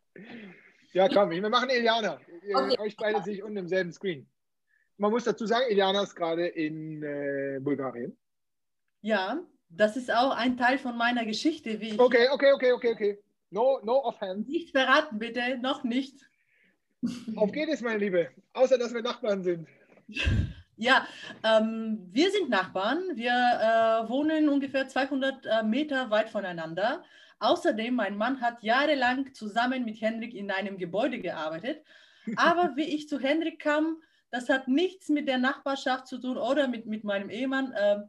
ja, 0.93 1.09
komm, 1.09 1.31
wir 1.31 1.49
machen 1.49 1.69
Eliana. 1.69 2.19
Okay. 2.53 2.79
Euch 2.79 2.95
beide 2.95 3.21
sehe 3.23 3.35
ich 3.35 3.43
unten 3.43 3.57
im 3.57 3.67
selben 3.67 3.91
Screen. 3.91 4.27
Man 4.97 5.11
muss 5.11 5.25
dazu 5.25 5.45
sagen, 5.45 5.65
Eliana 5.69 6.03
ist 6.03 6.15
gerade 6.15 6.47
in 6.47 7.03
äh, 7.03 7.59
Bulgarien. 7.61 8.17
Ja, 9.01 9.39
das 9.69 9.95
ist 9.95 10.11
auch 10.11 10.35
ein 10.35 10.57
Teil 10.57 10.77
von 10.79 10.97
meiner 10.97 11.25
Geschichte. 11.25 11.79
Wie 11.79 11.99
okay, 11.99 12.29
okay, 12.31 12.51
okay, 12.53 12.71
okay, 12.71 12.91
okay. 12.93 13.19
No, 13.49 13.79
no 13.83 14.03
offense. 14.03 14.49
Nicht 14.49 14.71
verraten, 14.71 15.19
bitte, 15.19 15.57
noch 15.59 15.83
nicht. 15.83 16.15
Auf 17.35 17.51
geht 17.51 17.69
es, 17.69 17.81
meine 17.81 17.99
Liebe. 17.99 18.29
Außer, 18.53 18.77
dass 18.77 18.93
wir 18.93 19.01
Nachbarn 19.01 19.43
sind. 19.43 19.67
Ja, 20.79 21.07
ähm, 21.43 22.07
wir 22.11 22.29
sind 22.29 22.51
Nachbarn. 22.51 22.99
Wir 23.15 23.31
äh, 23.31 24.09
wohnen 24.09 24.47
ungefähr 24.47 24.87
200 24.87 25.45
äh, 25.47 25.63
Meter 25.63 26.11
weit 26.11 26.29
voneinander. 26.29 27.03
Außerdem, 27.39 27.95
mein 27.95 28.15
Mann 28.15 28.41
hat 28.41 28.61
jahrelang 28.61 29.33
zusammen 29.33 29.85
mit 29.85 29.99
Henrik 29.99 30.35
in 30.35 30.51
einem 30.51 30.77
Gebäude 30.77 31.17
gearbeitet. 31.17 31.83
Aber 32.35 32.75
wie 32.75 32.83
ich 32.83 33.09
zu 33.09 33.19
Henrik 33.19 33.57
kam, 33.57 34.03
das 34.37 34.49
hat 34.49 34.67
nichts 34.67 35.09
mit 35.09 35.27
der 35.27 35.39
Nachbarschaft 35.39 36.07
zu 36.07 36.19
tun 36.19 36.37
oder 36.37 36.67
mit, 36.67 36.85
mit 36.85 37.03
meinem 37.03 37.29
Ehemann. 37.29 37.71
Äh, 37.73 38.01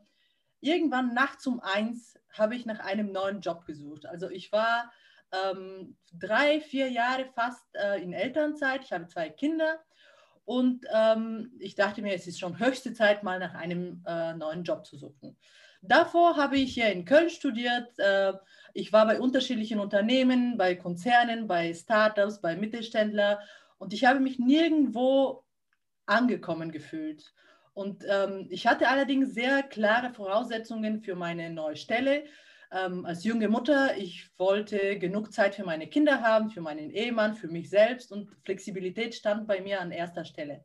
irgendwann 0.61 1.15
nachts 1.15 1.47
um 1.47 1.61
eins 1.61 2.19
habe 2.33 2.55
ich 2.55 2.67
nach 2.67 2.81
einem 2.81 3.13
neuen 3.13 3.41
Job 3.41 3.65
gesucht. 3.65 4.05
Also 4.05 4.29
ich 4.29 4.53
war 4.53 4.93
ähm, 5.33 5.97
drei, 6.13 6.61
vier 6.61 6.91
Jahre 6.91 7.25
fast 7.35 7.65
äh, 7.75 8.03
in 8.03 8.13
Elternzeit. 8.13 8.85
Ich 8.85 8.93
habe 8.93 9.07
zwei 9.07 9.31
Kinder 9.31 9.81
und 10.45 10.85
ähm, 10.93 11.53
ich 11.59 11.75
dachte 11.75 12.03
mir, 12.03 12.15
es 12.15 12.27
ist 12.27 12.39
schon 12.39 12.59
höchste 12.59 12.93
Zeit, 12.93 13.23
mal 13.23 13.39
nach 13.39 13.55
einem 13.55 14.05
äh, 14.07 14.35
neuen 14.35 14.65
Job 14.65 14.85
zu 14.85 14.99
suchen. 14.99 15.39
Davor 15.81 16.37
habe 16.37 16.59
ich 16.59 16.75
hier 16.75 16.91
in 16.93 17.05
Köln 17.05 17.31
studiert. 17.31 17.99
Äh, 17.99 18.35
ich 18.75 18.93
war 18.93 19.07
bei 19.07 19.19
unterschiedlichen 19.19 19.81
Unternehmen, 19.81 20.59
bei 20.59 20.75
Konzernen, 20.75 21.47
bei 21.47 21.73
Startups, 21.73 22.41
bei 22.43 22.55
Mittelständlern 22.55 23.39
und 23.79 23.95
ich 23.95 24.05
habe 24.05 24.21
mich 24.21 24.39
nirgendwo 24.39 25.45
angekommen 26.09 26.73
gefühlt. 26.73 27.33
Und 27.75 28.05
ähm, 28.09 28.47
ich 28.51 28.67
hatte 28.67 28.89
allerdings 28.89 29.35
sehr 29.35 29.63
klare 29.63 30.13
Voraussetzungen 30.13 31.01
für 31.01 31.15
meine 31.15 31.51
neue 31.51 31.77
Stelle 31.77 32.25
ähm, 32.71 33.07
als 33.07 33.25
junge 33.25 33.49
Mutter, 33.49 33.97
ich 33.97 34.31
wollte 34.37 34.99
genug 34.99 35.33
Zeit 35.33 35.55
für 35.55 35.65
meine 35.65 35.87
Kinder 35.87 36.21
haben, 36.21 36.51
für 36.51 36.61
meinen 36.61 36.91
Ehemann, 36.91 37.35
für 37.35 37.49
mich 37.49 37.71
selbst 37.71 38.13
und 38.13 38.31
Flexibilität 38.45 39.15
stand 39.15 39.47
bei 39.47 39.61
mir 39.63 39.81
an 39.81 39.91
erster 39.91 40.25
Stelle. 40.25 40.65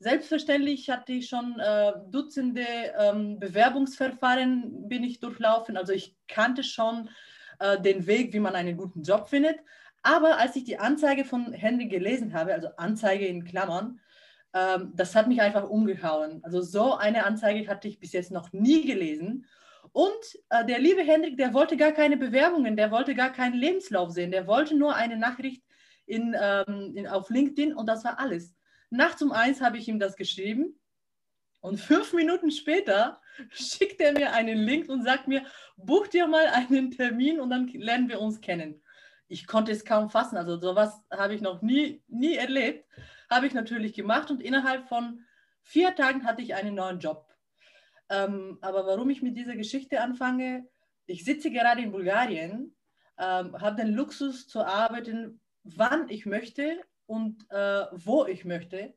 Selbstverständlich 0.00 0.90
hatte 0.90 1.12
ich 1.12 1.28
schon 1.28 1.60
äh, 1.60 1.92
Dutzende 2.10 2.66
ähm, 2.98 3.38
Bewerbungsverfahren 3.38 4.88
bin 4.88 5.04
ich 5.04 5.20
durchlaufen, 5.20 5.76
also 5.76 5.92
ich 5.92 6.16
kannte 6.26 6.64
schon 6.64 7.08
äh, 7.60 7.80
den 7.80 8.08
Weg, 8.08 8.32
wie 8.32 8.40
man 8.40 8.56
einen 8.56 8.76
guten 8.76 9.02
Job 9.02 9.28
findet. 9.28 9.60
Aber 10.02 10.38
als 10.38 10.56
ich 10.56 10.64
die 10.64 10.80
Anzeige 10.80 11.24
von 11.24 11.52
Henry 11.52 11.86
gelesen 11.86 12.34
habe, 12.34 12.52
also 12.52 12.70
Anzeige 12.76 13.26
in 13.26 13.44
Klammern, 13.44 14.00
ähm, 14.54 14.92
das 14.94 15.14
hat 15.14 15.28
mich 15.28 15.40
einfach 15.40 15.68
umgehauen. 15.68 16.40
Also 16.44 16.60
so 16.60 16.94
eine 16.94 17.24
Anzeige 17.24 17.68
hatte 17.68 17.88
ich 17.88 17.98
bis 17.98 18.12
jetzt 18.12 18.30
noch 18.30 18.52
nie 18.52 18.84
gelesen. 18.84 19.46
Und 19.92 20.38
äh, 20.50 20.64
der 20.64 20.78
liebe 20.78 21.02
Hendrik, 21.02 21.36
der 21.36 21.52
wollte 21.52 21.76
gar 21.76 21.92
keine 21.92 22.16
Bewerbungen, 22.16 22.76
der 22.76 22.90
wollte 22.90 23.14
gar 23.14 23.30
keinen 23.30 23.54
Lebenslauf 23.54 24.10
sehen, 24.10 24.30
der 24.30 24.46
wollte 24.46 24.74
nur 24.74 24.94
eine 24.94 25.16
Nachricht 25.16 25.62
in, 26.06 26.34
ähm, 26.40 26.92
in, 26.94 27.06
auf 27.06 27.30
LinkedIn 27.30 27.74
und 27.74 27.86
das 27.86 28.04
war 28.04 28.18
alles. 28.18 28.54
Nachts 28.90 29.22
um 29.22 29.32
eins 29.32 29.60
habe 29.60 29.78
ich 29.78 29.88
ihm 29.88 29.98
das 29.98 30.16
geschrieben 30.16 30.78
und 31.60 31.78
fünf 31.78 32.12
Minuten 32.12 32.50
später 32.50 33.20
schickt 33.50 34.00
er 34.00 34.12
mir 34.12 34.32
einen 34.32 34.58
Link 34.58 34.88
und 34.88 35.04
sagt 35.04 35.28
mir, 35.28 35.44
buch 35.76 36.06
dir 36.06 36.26
mal 36.26 36.46
einen 36.46 36.90
Termin 36.90 37.40
und 37.40 37.50
dann 37.50 37.66
lernen 37.68 38.08
wir 38.08 38.20
uns 38.20 38.40
kennen. 38.40 38.82
Ich 39.28 39.46
konnte 39.46 39.72
es 39.72 39.84
kaum 39.84 40.10
fassen, 40.10 40.36
also 40.36 40.58
sowas 40.58 41.00
habe 41.10 41.34
ich 41.34 41.40
noch 41.40 41.62
nie, 41.62 42.02
nie 42.08 42.36
erlebt. 42.36 42.86
Habe 43.32 43.46
ich 43.46 43.54
natürlich 43.54 43.94
gemacht 43.94 44.30
und 44.30 44.42
innerhalb 44.42 44.88
von 44.88 45.24
vier 45.62 45.94
Tagen 45.94 46.26
hatte 46.26 46.42
ich 46.42 46.54
einen 46.54 46.74
neuen 46.74 46.98
Job. 46.98 47.26
Ähm, 48.10 48.58
aber 48.60 48.86
warum 48.86 49.08
ich 49.08 49.22
mit 49.22 49.38
dieser 49.38 49.56
Geschichte 49.56 50.02
anfange, 50.02 50.68
ich 51.06 51.24
sitze 51.24 51.50
gerade 51.50 51.80
in 51.80 51.92
Bulgarien, 51.92 52.76
ähm, 53.18 53.58
habe 53.58 53.76
den 53.76 53.94
Luxus 53.94 54.48
zu 54.48 54.60
arbeiten, 54.66 55.40
wann 55.64 56.10
ich 56.10 56.26
möchte 56.26 56.82
und 57.06 57.50
äh, 57.50 57.86
wo 57.92 58.26
ich 58.26 58.44
möchte. 58.44 58.92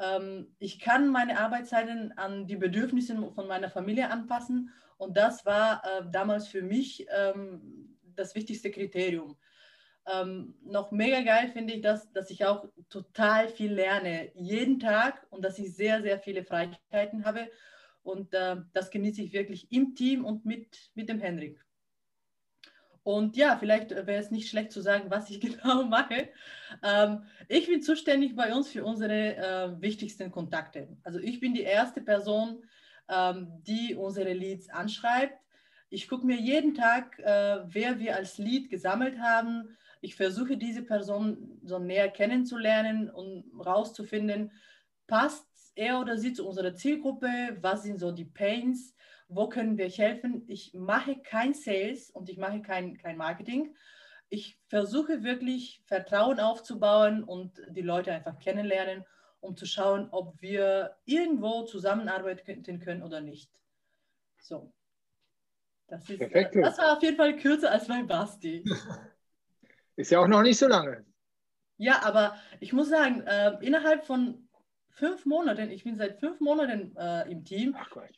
Ähm, 0.00 0.56
ich 0.58 0.80
kann 0.80 1.08
meine 1.08 1.38
Arbeitszeiten 1.38 2.18
an 2.18 2.48
die 2.48 2.56
Bedürfnisse 2.56 3.14
von 3.32 3.46
meiner 3.46 3.70
Familie 3.70 4.10
anpassen 4.10 4.72
und 4.96 5.16
das 5.16 5.46
war 5.46 5.84
äh, 5.84 6.02
damals 6.10 6.48
für 6.48 6.62
mich 6.62 7.06
ähm, 7.16 7.96
das 8.02 8.34
wichtigste 8.34 8.72
Kriterium. 8.72 9.36
Ähm, 10.10 10.54
noch 10.64 10.90
mega 10.90 11.20
geil 11.20 11.50
finde 11.52 11.74
ich, 11.74 11.82
dass, 11.82 12.10
dass 12.12 12.30
ich 12.30 12.44
auch 12.44 12.68
total 12.88 13.48
viel 13.48 13.72
lerne, 13.72 14.30
jeden 14.34 14.80
Tag 14.80 15.26
und 15.30 15.44
dass 15.44 15.58
ich 15.58 15.74
sehr, 15.74 16.02
sehr 16.02 16.18
viele 16.18 16.44
Freiheiten 16.44 17.24
habe 17.24 17.50
und 18.02 18.32
äh, 18.32 18.56
das 18.72 18.90
genieße 18.90 19.22
ich 19.22 19.32
wirklich 19.32 19.70
im 19.70 19.94
Team 19.94 20.24
und 20.24 20.44
mit, 20.46 20.90
mit 20.94 21.08
dem 21.08 21.20
Henrik. 21.20 21.62
Und 23.02 23.36
ja, 23.36 23.56
vielleicht 23.56 23.90
wäre 23.90 24.20
es 24.20 24.30
nicht 24.30 24.50
schlecht 24.50 24.70
zu 24.70 24.82
sagen, 24.82 25.10
was 25.10 25.30
ich 25.30 25.40
genau 25.40 25.84
mache. 25.84 26.28
Ähm, 26.82 27.22
ich 27.48 27.66
bin 27.66 27.82
zuständig 27.82 28.36
bei 28.36 28.54
uns 28.54 28.68
für 28.68 28.84
unsere 28.84 29.36
äh, 29.36 29.80
wichtigsten 29.80 30.30
Kontakte. 30.30 30.88
Also 31.02 31.18
ich 31.18 31.40
bin 31.40 31.54
die 31.54 31.62
erste 31.62 32.00
Person, 32.00 32.62
ähm, 33.08 33.62
die 33.66 33.94
unsere 33.94 34.32
Leads 34.32 34.68
anschreibt. 34.68 35.38
Ich 35.90 36.06
gucke 36.06 36.26
mir 36.26 36.36
jeden 36.36 36.74
Tag, 36.74 37.18
äh, 37.18 37.60
wer 37.66 37.98
wir 37.98 38.16
als 38.16 38.36
Lead 38.36 38.68
gesammelt 38.68 39.18
haben. 39.18 39.76
Ich 40.00 40.14
versuche 40.14 40.56
diese 40.56 40.82
Person 40.82 41.58
so 41.64 41.78
näher 41.78 42.08
kennenzulernen 42.08 43.10
und 43.10 43.44
rauszufinden, 43.58 44.52
passt 45.06 45.46
er 45.74 46.00
oder 46.00 46.18
sie 46.18 46.32
zu 46.32 46.46
unserer 46.46 46.74
Zielgruppe? 46.74 47.56
Was 47.60 47.82
sind 47.84 47.98
so 47.98 48.12
die 48.12 48.24
Pains? 48.24 48.94
Wo 49.28 49.48
können 49.48 49.78
wir 49.78 49.88
helfen? 49.88 50.44
Ich 50.48 50.74
mache 50.74 51.16
kein 51.16 51.54
Sales 51.54 52.10
und 52.10 52.28
ich 52.28 52.38
mache 52.38 52.60
kein, 52.62 52.98
kein 52.98 53.16
Marketing. 53.16 53.74
Ich 54.28 54.58
versuche 54.68 55.22
wirklich 55.22 55.82
Vertrauen 55.86 56.40
aufzubauen 56.40 57.24
und 57.24 57.62
die 57.70 57.82
Leute 57.82 58.12
einfach 58.12 58.38
kennenlernen, 58.38 59.04
um 59.40 59.56
zu 59.56 59.66
schauen, 59.66 60.08
ob 60.10 60.40
wir 60.42 60.96
irgendwo 61.04 61.62
zusammenarbeiten 61.62 62.80
können 62.80 63.02
oder 63.02 63.20
nicht. 63.20 63.50
So. 64.40 64.72
Das, 65.86 66.08
ist, 66.10 66.18
Perfekt. 66.18 66.56
das 66.56 66.76
war 66.78 66.96
auf 66.96 67.02
jeden 67.02 67.16
Fall 67.16 67.36
kürzer 67.36 67.70
als 67.70 67.88
mein 67.88 68.06
Basti. 68.06 68.64
Ist 69.98 70.12
ja 70.12 70.20
auch 70.20 70.28
noch 70.28 70.42
nicht 70.42 70.58
so 70.58 70.68
lange. 70.68 71.04
Ja, 71.76 72.02
aber 72.04 72.36
ich 72.60 72.72
muss 72.72 72.88
sagen, 72.88 73.22
äh, 73.22 73.56
innerhalb 73.60 74.06
von 74.06 74.48
fünf 74.90 75.26
Monaten, 75.26 75.70
ich 75.72 75.82
bin 75.82 75.96
seit 75.96 76.20
fünf 76.20 76.38
Monaten 76.38 76.96
äh, 76.96 77.28
im 77.28 77.44
Team. 77.44 77.76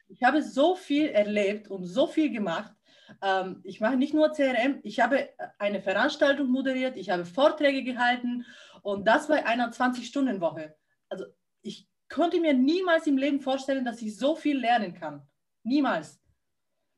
Ich 0.09 0.23
habe 0.23 0.43
so 0.43 0.75
viel 0.75 1.09
erlebt 1.09 1.69
und 1.69 1.87
so 1.87 2.07
viel 2.07 2.31
gemacht. 2.31 2.75
Ähm, 3.23 3.63
ich 3.65 3.81
mache 3.81 3.97
nicht 3.97 4.13
nur 4.13 4.31
CRM, 4.31 4.81
ich 4.83 5.01
habe 5.01 5.31
eine 5.59 5.81
Veranstaltung 5.81 6.49
moderiert, 6.49 6.99
ich 6.99 7.09
habe 7.09 7.25
Vorträge 7.25 7.83
gehalten 7.83 8.45
und 8.83 9.09
das 9.09 9.29
bei 9.29 9.47
einer 9.47 9.71
20-Stunden-Woche. 9.71 10.77
Also 11.09 11.25
ich 11.63 11.89
konnte 12.11 12.41
mir 12.41 12.53
niemals 12.53 13.07
im 13.07 13.17
Leben 13.17 13.41
vorstellen, 13.41 13.87
dass 13.87 14.03
ich 14.03 14.19
so 14.19 14.37
viel 14.37 14.59
lernen 14.59 14.93
kann. 14.93 15.27
Niemals. 15.63 16.20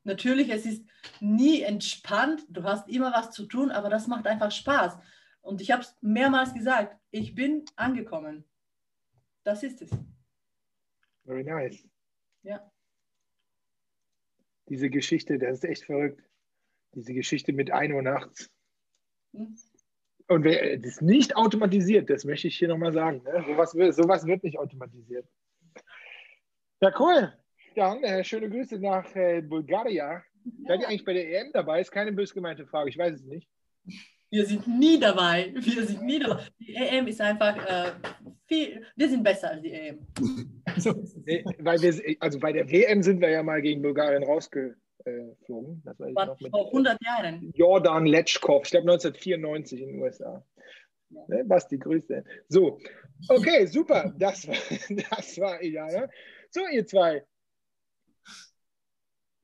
Natürlich, 0.04 0.48
es 0.50 0.66
ist 0.66 0.84
nie 1.20 1.62
entspannt, 1.62 2.44
du 2.48 2.64
hast 2.64 2.88
immer 2.88 3.12
was 3.12 3.30
zu 3.30 3.46
tun, 3.46 3.70
aber 3.70 3.88
das 3.88 4.08
macht 4.08 4.26
einfach 4.26 4.50
Spaß. 4.50 4.98
Und 5.42 5.60
ich 5.60 5.70
habe 5.70 5.82
es 5.82 5.96
mehrmals 6.00 6.54
gesagt, 6.54 6.96
ich 7.10 7.34
bin 7.34 7.64
angekommen. 7.76 8.44
Das 9.44 9.62
ist 9.62 9.82
es. 9.82 9.90
Very 11.24 11.44
nice. 11.44 11.88
Ja. 12.42 12.70
Diese 14.68 14.90
Geschichte, 14.90 15.38
das 15.38 15.58
ist 15.58 15.64
echt 15.64 15.84
verrückt. 15.84 16.22
Diese 16.94 17.14
Geschichte 17.14 17.52
mit 17.52 17.70
1 17.70 17.92
Uhr 17.92 18.02
nachts. 18.02 18.50
Hm. 19.32 19.56
Und 20.28 20.44
wer, 20.44 20.78
das 20.78 20.86
ist 20.86 21.02
nicht 21.02 21.36
automatisiert, 21.36 22.08
das 22.08 22.24
möchte 22.24 22.48
ich 22.48 22.56
hier 22.56 22.68
nochmal 22.68 22.92
sagen. 22.92 23.22
Ne? 23.24 23.44
Sowas, 23.46 23.72
sowas 23.96 24.26
wird 24.26 24.44
nicht 24.44 24.58
automatisiert. 24.58 25.28
Ja, 26.80 26.92
cool. 26.98 27.32
Dann 27.74 28.02
äh, 28.02 28.24
schöne 28.24 28.50
Grüße 28.50 28.78
nach 28.78 29.14
äh, 29.14 29.42
Bulgarien. 29.42 29.96
Ja. 29.96 30.22
Seid 30.66 30.80
ihr 30.80 30.88
eigentlich 30.88 31.04
bei 31.04 31.12
der 31.12 31.40
EM 31.40 31.52
dabei? 31.52 31.80
Ist 31.80 31.92
keine 31.92 32.12
bös 32.12 32.34
gemeinte 32.34 32.66
Frage, 32.66 32.90
ich 32.90 32.98
weiß 32.98 33.14
es 33.14 33.24
nicht. 33.24 33.48
Wir 34.30 34.46
sind 34.46 34.66
nie 34.66 34.98
dabei. 34.98 35.52
Wir 35.54 35.84
sind 35.86 36.02
nie 36.02 36.18
dabei. 36.18 36.42
Die 36.58 36.74
EM 36.74 37.06
ist 37.06 37.20
einfach 37.20 37.56
äh, 37.68 37.92
viel, 38.46 38.82
wir 38.96 39.08
sind 39.08 39.22
besser 39.22 39.50
als 39.50 39.62
die 39.62 39.72
EM. 39.72 40.06
Also, 40.64 40.94
weil 41.58 41.82
wir, 41.82 42.16
also 42.20 42.38
bei 42.38 42.52
der 42.52 42.70
WM 42.70 43.02
sind 43.02 43.20
wir 43.20 43.28
ja 43.28 43.42
mal 43.42 43.60
gegen 43.60 43.82
Bulgarien 43.82 44.22
rausge, 44.22 44.76
geflogen. 45.04 45.82
Das 45.84 45.98
war 45.98 46.14
War 46.14 46.26
noch 46.26 46.40
mit 46.40 46.50
vor 46.50 46.66
100 46.66 46.98
Jahren. 47.04 47.52
Jordan 47.54 48.06
Letschkow, 48.06 48.62
ich 48.64 48.70
glaube 48.70 48.90
1994 48.90 49.80
in 49.80 49.88
den 49.88 50.02
USA. 50.02 50.44
Ne, 51.10 51.44
was 51.46 51.68
die 51.68 51.78
Grüße. 51.78 52.24
So, 52.48 52.78
okay, 53.28 53.66
super. 53.66 54.14
Das 54.16 54.48
war, 54.48 54.54
das 55.10 55.38
war 55.38 55.62
ja, 55.62 55.86
ne? 55.86 56.08
So, 56.50 56.66
ihr 56.68 56.86
zwei. 56.86 57.22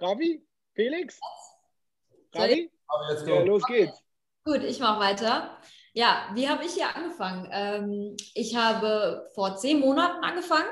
Ravi, 0.00 0.46
Felix? 0.74 1.18
Ravi? 2.32 2.70
Ja, 3.26 3.40
los 3.40 3.64
geht's. 3.64 4.02
Gut, 4.44 4.62
ich 4.62 4.78
mache 4.78 5.00
weiter. 5.00 5.58
Ja, 5.92 6.30
wie 6.34 6.48
habe 6.48 6.64
ich 6.64 6.74
hier 6.74 6.94
angefangen? 6.94 7.48
Ähm, 7.50 8.16
ich 8.34 8.54
habe 8.56 9.28
vor 9.34 9.56
zehn 9.56 9.80
Monaten 9.80 10.24
angefangen. 10.24 10.68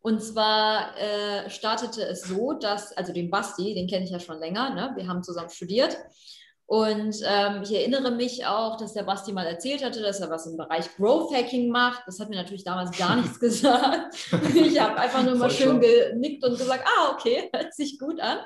Und 0.00 0.22
zwar 0.22 0.96
äh, 0.96 1.50
startete 1.50 2.02
es 2.02 2.22
so, 2.22 2.52
dass, 2.52 2.92
also 2.92 3.12
den 3.12 3.30
Basti, 3.30 3.74
den 3.74 3.88
kenne 3.88 4.04
ich 4.04 4.10
ja 4.10 4.20
schon 4.20 4.38
länger, 4.38 4.70
ne? 4.70 4.92
wir 4.94 5.08
haben 5.08 5.22
zusammen 5.22 5.50
studiert. 5.50 5.98
Und 6.68 7.22
ähm, 7.24 7.62
ich 7.62 7.72
erinnere 7.72 8.10
mich 8.10 8.44
auch, 8.44 8.76
dass 8.76 8.92
der 8.92 9.04
Basti 9.04 9.32
mal 9.32 9.46
erzählt 9.46 9.84
hatte, 9.84 10.02
dass 10.02 10.18
er 10.20 10.30
was 10.30 10.46
im 10.46 10.56
Bereich 10.56 10.96
Growth 10.96 11.32
Hacking 11.32 11.70
macht. 11.70 12.02
Das 12.06 12.18
hat 12.18 12.28
mir 12.28 12.36
natürlich 12.36 12.64
damals 12.64 12.96
gar 12.98 13.14
nichts 13.20 13.38
gesagt. 13.38 14.16
Ich 14.52 14.80
habe 14.80 14.98
einfach 14.98 15.22
nur 15.22 15.36
mal 15.36 15.50
schön 15.50 15.80
genickt 15.80 16.44
und 16.44 16.58
gesagt, 16.58 16.84
ah, 16.84 17.12
okay, 17.12 17.48
hört 17.54 17.72
sich 17.72 18.00
gut 18.00 18.20
an. 18.20 18.38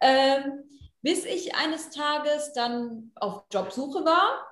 Ähm, 0.00 0.64
bis 1.02 1.24
ich 1.24 1.54
eines 1.54 1.90
Tages 1.90 2.52
dann 2.52 3.12
auf 3.14 3.44
Jobsuche 3.52 4.04
war 4.04 4.44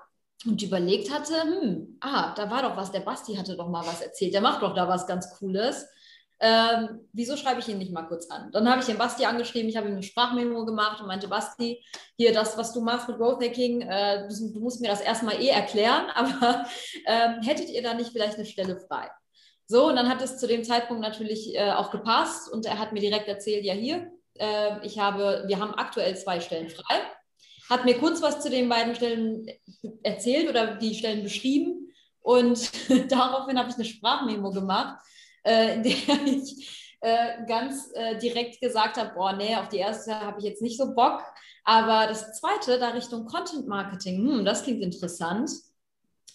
und 0.47 0.63
überlegt 0.63 1.13
hatte, 1.13 1.43
hm, 1.43 1.99
ah, 2.01 2.33
da 2.35 2.49
war 2.49 2.63
doch 2.63 2.77
was, 2.77 2.93
der 2.93 3.01
Basti 3.01 3.35
hatte 3.35 3.57
doch 3.57 3.69
mal 3.69 3.87
was 3.87 4.03
erzählt, 4.03 4.35
der 4.35 4.41
macht 4.41 4.63
doch 4.63 4.75
da 4.75 4.89
was 4.89 5.09
ganz 5.09 5.31
Cooles. 5.37 5.87
Ähm, 6.43 7.07
wieso 7.13 7.37
schreibe 7.37 7.61
ich 7.61 7.69
ihn 7.69 7.77
nicht 7.77 7.93
mal 7.93 8.07
kurz 8.07 8.31
an? 8.31 8.51
Dann 8.51 8.69
habe 8.69 8.81
ich 8.81 8.87
den 8.87 8.97
Basti 8.97 9.27
angeschrieben, 9.27 9.69
ich 9.69 9.77
habe 9.77 9.89
ihm 9.89 9.95
eine 9.95 10.03
Sprachmemo 10.03 10.65
gemacht 10.65 11.01
und 11.01 11.07
meinte, 11.07 11.29
Basti, 11.29 11.85
hier 12.17 12.33
das, 12.33 12.57
was 12.57 12.73
du 12.73 12.81
machst 12.81 13.09
mit 13.09 13.19
Growth 13.19 13.45
Hacking, 13.45 13.83
äh, 13.83 14.27
du, 14.27 14.61
musst 14.61 14.81
mir 14.81 14.89
das 14.89 15.03
erstmal 15.03 15.41
eh 15.41 15.49
erklären, 15.49 16.07
aber 16.15 16.65
ähm, 17.07 17.43
hättet 17.43 17.69
ihr 17.69 17.83
da 17.83 17.93
nicht 17.93 18.13
vielleicht 18.13 18.37
eine 18.37 18.47
Stelle 18.47 18.79
frei? 18.89 19.11
So, 19.67 19.89
und 19.89 19.97
dann 19.97 20.09
hat 20.09 20.23
es 20.23 20.39
zu 20.39 20.49
dem 20.49 20.65
Zeitpunkt 20.65 21.03
natürlich 21.03 21.55
äh, 21.55 21.73
auch 21.73 21.91
gepasst 21.91 22.51
und 22.51 22.65
er 22.65 22.79
hat 22.79 22.93
mir 22.93 23.01
direkt 23.01 23.29
erzählt, 23.29 23.65
ja 23.65 23.75
hier, 23.75 24.11
äh, 24.39 24.85
ich 24.85 24.99
habe, 24.99 25.45
wir 25.47 25.59
haben 25.61 25.75
aktuell 25.75 26.17
zwei 26.17 26.41
Stellen 26.41 26.71
frei. 26.71 27.03
Hat 27.69 27.85
mir 27.85 27.99
kurz 27.99 28.23
was 28.23 28.41
zu 28.41 28.51
den 28.51 28.69
beiden 28.69 28.95
Stellen 28.95 29.47
erzählt 30.03 30.49
oder 30.49 30.75
die 30.77 30.95
Stellen 30.95 31.23
beschrieben 31.23 31.93
und 32.23 32.73
daraufhin 33.13 33.59
habe 33.59 33.69
ich 33.69 33.77
eine 33.77 33.85
Sprachmemo 33.85 34.51
gemacht, 34.51 34.99
äh, 35.43 35.75
in 35.75 35.83
der 35.83 35.93
ich 36.27 36.97
äh, 37.01 37.45
ganz 37.47 37.91
äh, 37.95 38.19
direkt 38.19 38.61
gesagt 38.61 38.97
habe, 38.99 39.13
boah, 39.15 39.33
nee, 39.33 39.57
auf 39.57 39.69
die 39.69 39.79
erste 39.79 40.19
habe 40.21 40.39
ich 40.39 40.45
jetzt 40.45 40.63
nicht 40.63 40.79
so 40.79 40.95
Bock, 40.95 41.23
aber 41.65 42.07
das 42.07 42.39
zweite, 42.39 42.79
da 42.79 42.89
Richtung 42.91 43.27
Content 43.27 43.67
Marketing, 43.67 44.19
hm, 44.19 44.45
das 44.45 44.65
klingt 44.65 44.83
interessant. 44.83 45.51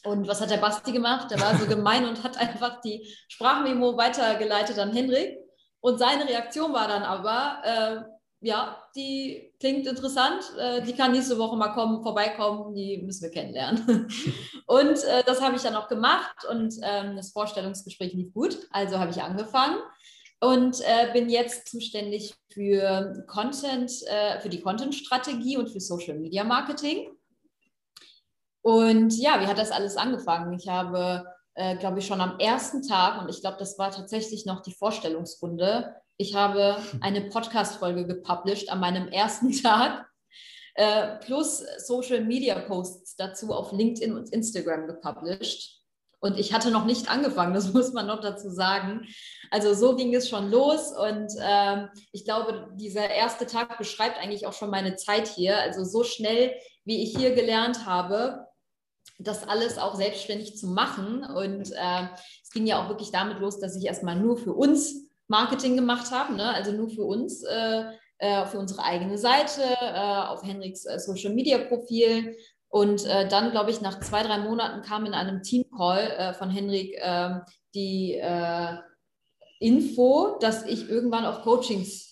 Und 0.04 0.28
was 0.28 0.40
hat 0.40 0.52
der 0.52 0.58
Basti 0.58 0.92
gemacht? 0.92 1.32
Der 1.32 1.42
war 1.42 1.58
so 1.58 1.66
gemein 1.66 2.06
und 2.06 2.24
hat 2.24 2.38
einfach 2.38 2.80
die 2.82 3.08
Sprachmemo 3.28 3.98
weitergeleitet 3.98 4.78
an 4.78 4.94
Hendrik. 4.94 5.40
Und 5.80 5.98
seine 5.98 6.28
Reaktion 6.28 6.74
war 6.74 6.88
dann 6.88 7.02
aber, 7.02 7.62
äh, 7.64 8.48
ja, 8.48 8.84
die 8.96 9.52
klingt 9.66 9.88
interessant, 9.88 10.44
äh, 10.60 10.84
die 10.84 10.94
kann 10.94 11.12
nächste 11.12 11.40
Woche 11.40 11.58
mal 11.58 11.70
kommen, 11.70 12.04
vorbeikommen, 12.04 12.76
die 12.76 13.02
müssen 13.04 13.24
wir 13.24 13.32
kennenlernen. 13.32 14.08
und 14.68 15.04
äh, 15.04 15.24
das 15.26 15.42
habe 15.42 15.56
ich 15.56 15.64
dann 15.64 15.76
auch 15.76 15.88
gemacht 15.88 16.46
und 16.48 16.76
ähm, 16.84 17.16
das 17.16 17.32
Vorstellungsgespräch 17.32 18.14
lief 18.14 18.32
gut, 18.32 18.60
also 18.70 19.00
habe 19.00 19.10
ich 19.10 19.24
angefangen 19.24 19.78
und 20.40 20.82
äh, 20.82 21.12
bin 21.14 21.30
jetzt 21.30 21.68
zuständig 21.68 22.36
für 22.54 23.26
Content, 23.26 23.92
äh, 24.06 24.40
für 24.40 24.50
die 24.50 24.62
Content-Strategie 24.62 25.58
und 25.58 25.72
für 25.72 25.80
Social 25.80 26.20
Media 26.20 26.44
Marketing. 26.44 27.10
Und 28.62 29.18
ja, 29.18 29.42
wie 29.42 29.48
hat 29.48 29.58
das 29.58 29.72
alles 29.72 29.98
angefangen? 29.98 30.54
Ich 30.54 30.68
habe, 30.68 31.26
äh, 31.56 31.76
glaube 31.78 32.00
ich, 32.00 32.06
schon 32.06 32.22
am 32.22 32.38
ersten 32.38 32.88
Tag, 32.88 33.20
und 33.20 33.30
ich 33.30 33.42
glaube, 33.42 33.58
das 33.58 33.80
war 33.80 33.90
tatsächlich 33.90 34.46
noch 34.46 34.62
die 34.62 34.74
Vorstellungsrunde, 34.74 35.96
ich 36.18 36.36
habe 36.36 36.78
eine 37.02 37.22
Podcast-Folge 37.22 38.08
gepublished 38.08 38.70
an 38.70 38.80
meinem 38.80 39.08
ersten 39.08 39.52
Tag, 39.64 40.08
äh, 40.76 41.18
plus 41.20 41.64
Social-Media-Posts 41.78 43.16
dazu 43.16 43.52
auf 43.52 43.72
LinkedIn 43.72 44.14
und 44.14 44.30
Instagram 44.30 44.88
gepublished. 44.88 45.82
Und 46.20 46.40
ich 46.40 46.54
hatte 46.54 46.72
noch 46.72 46.86
nicht 46.86 47.10
angefangen, 47.10 47.54
das 47.54 47.74
muss 47.74 47.94
man 47.94 48.08
noch 48.08 48.22
dazu 48.22 48.50
sagen. 48.50 49.08
Also 49.52 49.74
so 49.74 49.96
ging 49.96 50.14
es 50.16 50.30
schon 50.30 50.50
los 50.50 50.92
und 50.92 51.32
ähm, 51.42 51.90
ich 52.12 52.26
glaube, 52.26 52.70
dieser 52.76 53.10
erste 53.10 53.46
Tag 53.46 53.78
beschreibt 53.78 54.18
eigentlich 54.18 54.48
auch 54.48 54.54
schon 54.54 54.70
meine 54.70 54.96
Zeit 54.96 55.28
hier. 55.28 55.60
Also 55.60 55.84
so 55.84 56.04
schnell, 56.04 56.54
wie 56.84 57.04
ich 57.04 57.16
hier 57.16 57.36
gelernt 57.36 57.86
habe, 57.86 58.46
das 59.20 59.48
alles 59.48 59.78
auch 59.78 59.96
selbstständig 59.96 60.58
zu 60.58 60.68
machen. 60.68 61.24
Und 61.24 61.72
äh, 61.72 62.08
es 62.44 62.50
ging 62.52 62.66
ja 62.66 62.84
auch 62.84 62.90
wirklich 62.90 63.12
damit 63.12 63.40
los, 63.40 63.60
dass 63.60 63.76
ich 63.76 63.86
erstmal 63.86 64.16
nur 64.16 64.38
für 64.38 64.54
uns 64.54 65.05
Marketing 65.28 65.76
gemacht 65.76 66.12
habe, 66.12 66.34
ne? 66.34 66.54
also 66.54 66.72
nur 66.72 66.90
für 66.90 67.04
uns, 67.04 67.44
äh, 67.44 67.86
äh, 68.18 68.46
für 68.46 68.60
unsere 68.60 68.84
eigene 68.84 69.18
Seite, 69.18 69.62
äh, 69.62 70.28
auf 70.28 70.44
Henriks 70.44 70.86
äh, 70.86 71.00
Social 71.00 71.34
Media 71.34 71.58
Profil. 71.58 72.36
Und 72.70 73.06
äh, 73.06 73.28
dann, 73.28 73.52
glaube 73.52 73.72
ich, 73.72 73.82
nach 73.82 74.00
zwei, 74.02 74.24
drei 74.24 74.40
Monaten 74.40 74.82
kam 74.82 75.06
in 75.06 75.14
einem 75.14 75.42
Team-Call 75.42 76.00
äh, 76.00 76.34
von 76.34 76.50
Henrik 76.50 76.98
ähm, 77.02 77.42
die 77.74 78.22
Info, 79.60 80.38
dass 80.40 80.66
ich 80.66 80.90
irgendwann 80.90 81.26
auch 81.26 81.42
Coachings 81.42 82.06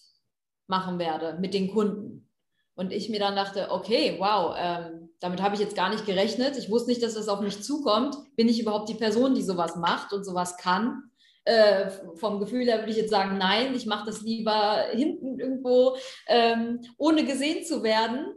machen 0.68 1.00
werde 1.00 1.38
mit 1.40 1.54
den 1.54 1.72
Kunden. 1.72 2.30
Und 2.76 2.92
ich 2.92 3.10
mir 3.10 3.20
dann 3.20 3.36
dachte, 3.36 3.70
okay, 3.70 4.16
wow, 4.20 4.56
ähm, 4.58 5.10
damit 5.20 5.42
habe 5.42 5.56
ich 5.56 5.62
jetzt 5.62 5.76
gar 5.76 5.90
nicht 5.90 6.06
gerechnet. 6.06 6.58
Ich 6.58 6.70
wusste 6.70 6.90
nicht, 6.90 7.04
dass 7.04 7.14
das 7.14 7.30
auf 7.30 7.40
mich 7.40 7.62
zukommt. 7.62 8.18
Bin 8.36 8.50
ich 8.50 8.60
überhaupt 8.60 8.90
die 8.90 8.96
Person, 8.96 9.36
die 9.36 9.44
sowas 9.44 9.76
macht 9.76 10.12
und 10.12 10.24
sowas 10.24 10.58
kann? 10.58 11.04
Äh, 11.46 11.90
vom 12.16 12.40
Gefühl 12.40 12.66
her 12.66 12.80
würde 12.80 12.92
ich 12.92 12.98
jetzt 12.98 13.10
sagen, 13.10 13.38
nein, 13.38 13.76
ich 13.76 13.86
mache 13.86 14.06
das 14.06 14.22
lieber 14.22 14.86
hinten 14.92 15.40
irgendwo, 15.40 15.98
ähm, 16.28 16.82
ohne 16.98 17.26
gesehen 17.26 17.66
zu 17.66 17.84
werden. 17.84 18.34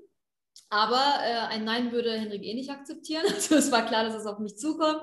Aber 0.69 1.01
äh, 1.25 1.55
ein 1.55 1.65
Nein 1.65 1.93
würde 1.93 2.13
Henrik 2.13 2.43
eh 2.43 2.55
nicht 2.55 2.71
akzeptieren. 2.71 3.25
Also 3.35 3.55
es 3.55 3.71
war 3.71 3.87
klar, 3.87 4.05
dass 4.05 4.15
es 4.15 4.27
auf 4.27 4.39
mich 4.39 4.57
zukommt. 4.57 5.03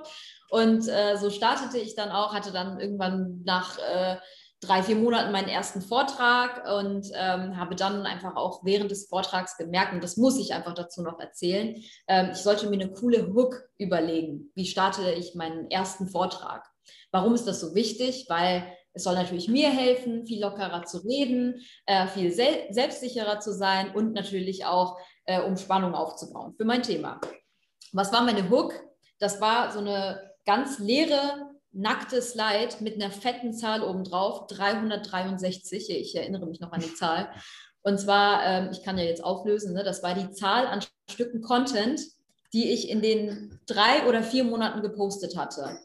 Und 0.50 0.88
äh, 0.88 1.18
so 1.18 1.30
startete 1.30 1.80
ich 1.80 1.96
dann 1.96 2.12
auch, 2.12 2.34
hatte 2.34 2.52
dann 2.52 2.80
irgendwann 2.80 3.42
nach 3.46 3.80
äh, 3.80 4.18
drei, 4.64 4.84
vier 4.84 4.96
Monaten 4.96 5.32
meinen 5.32 5.48
ersten 5.48 5.82
Vortrag 5.82 6.68
und 6.80 7.08
ähm, 7.14 7.58
habe 7.58 7.76
dann 7.76 8.06
einfach 8.06 8.36
auch 8.36 8.64
während 8.64 8.92
des 8.92 9.08
Vortrags 9.08 9.58
gemerkt, 9.58 9.94
und 9.94 10.04
das 10.04 10.18
muss 10.18 10.40
ich 10.40 10.54
einfach 10.54 10.74
dazu 10.74 11.02
noch 11.02 11.20
erzählen, 11.20 11.76
ähm, 12.08 12.30
ich 12.32 12.38
sollte 12.38 12.68
mir 12.70 12.82
eine 12.82 12.92
coole 12.92 13.34
Hook 13.34 13.64
überlegen. 13.78 14.52
Wie 14.56 14.66
starte 14.66 15.12
ich 15.12 15.36
meinen 15.36 15.70
ersten 15.70 16.08
Vortrag? 16.08 16.73
Warum 17.14 17.36
ist 17.36 17.46
das 17.46 17.62
so 17.62 17.76
wichtig? 17.76 18.26
Weil 18.28 18.66
es 18.94 19.04
soll 19.04 19.14
natürlich 19.16 19.48
mir 19.48 19.70
helfen, 19.70 20.26
viel 20.26 20.42
lockerer 20.42 20.84
zu 20.84 20.98
reden, 21.00 21.62
äh, 21.86 22.08
viel 22.08 22.32
sel 22.32 22.68
selbstsicherer 22.72 23.40
zu 23.40 23.54
sein 23.54 23.94
und 23.96 24.14
natürlich 24.14 24.66
auch, 24.66 24.98
äh, 25.26 25.42
um 25.42 25.56
Spannung 25.56 25.94
aufzubauen 25.94 26.56
für 26.58 26.66
mein 26.66 26.84
Thema. 26.84 27.22
Was 27.92 28.12
war 28.12 28.24
meine 28.24 28.50
Hook? 28.50 28.74
Das 29.20 29.40
war 29.40 29.72
so 29.72 29.80
eine 29.80 30.32
ganz 30.46 30.80
leere, 30.80 31.52
nackte 31.72 32.22
Slide 32.22 32.76
mit 32.80 32.96
einer 32.96 33.12
fetten 33.12 33.54
Zahl 33.54 33.84
obendrauf, 33.84 34.48
363. 34.48 35.90
Ich 35.92 36.16
erinnere 36.16 36.48
mich 36.48 36.60
noch 36.60 36.72
an 36.72 36.82
die 36.82 36.94
Zahl. 36.96 37.30
Und 37.84 38.00
zwar, 38.00 38.44
ähm, 38.44 38.70
ich 38.72 38.84
kann 38.84 38.98
ja 38.98 39.04
jetzt 39.04 39.24
auflösen, 39.24 39.74
ne, 39.74 39.84
das 39.84 40.02
war 40.02 40.16
die 40.16 40.32
Zahl 40.32 40.66
an 40.66 40.82
Stücken 41.10 41.42
Content, 41.42 42.02
die 42.54 42.72
ich 42.72 42.90
in 42.90 43.02
den 43.02 43.60
drei 43.68 44.08
oder 44.08 44.24
vier 44.24 44.44
Monaten 44.44 44.82
gepostet 44.82 45.38
hatte. 45.38 45.78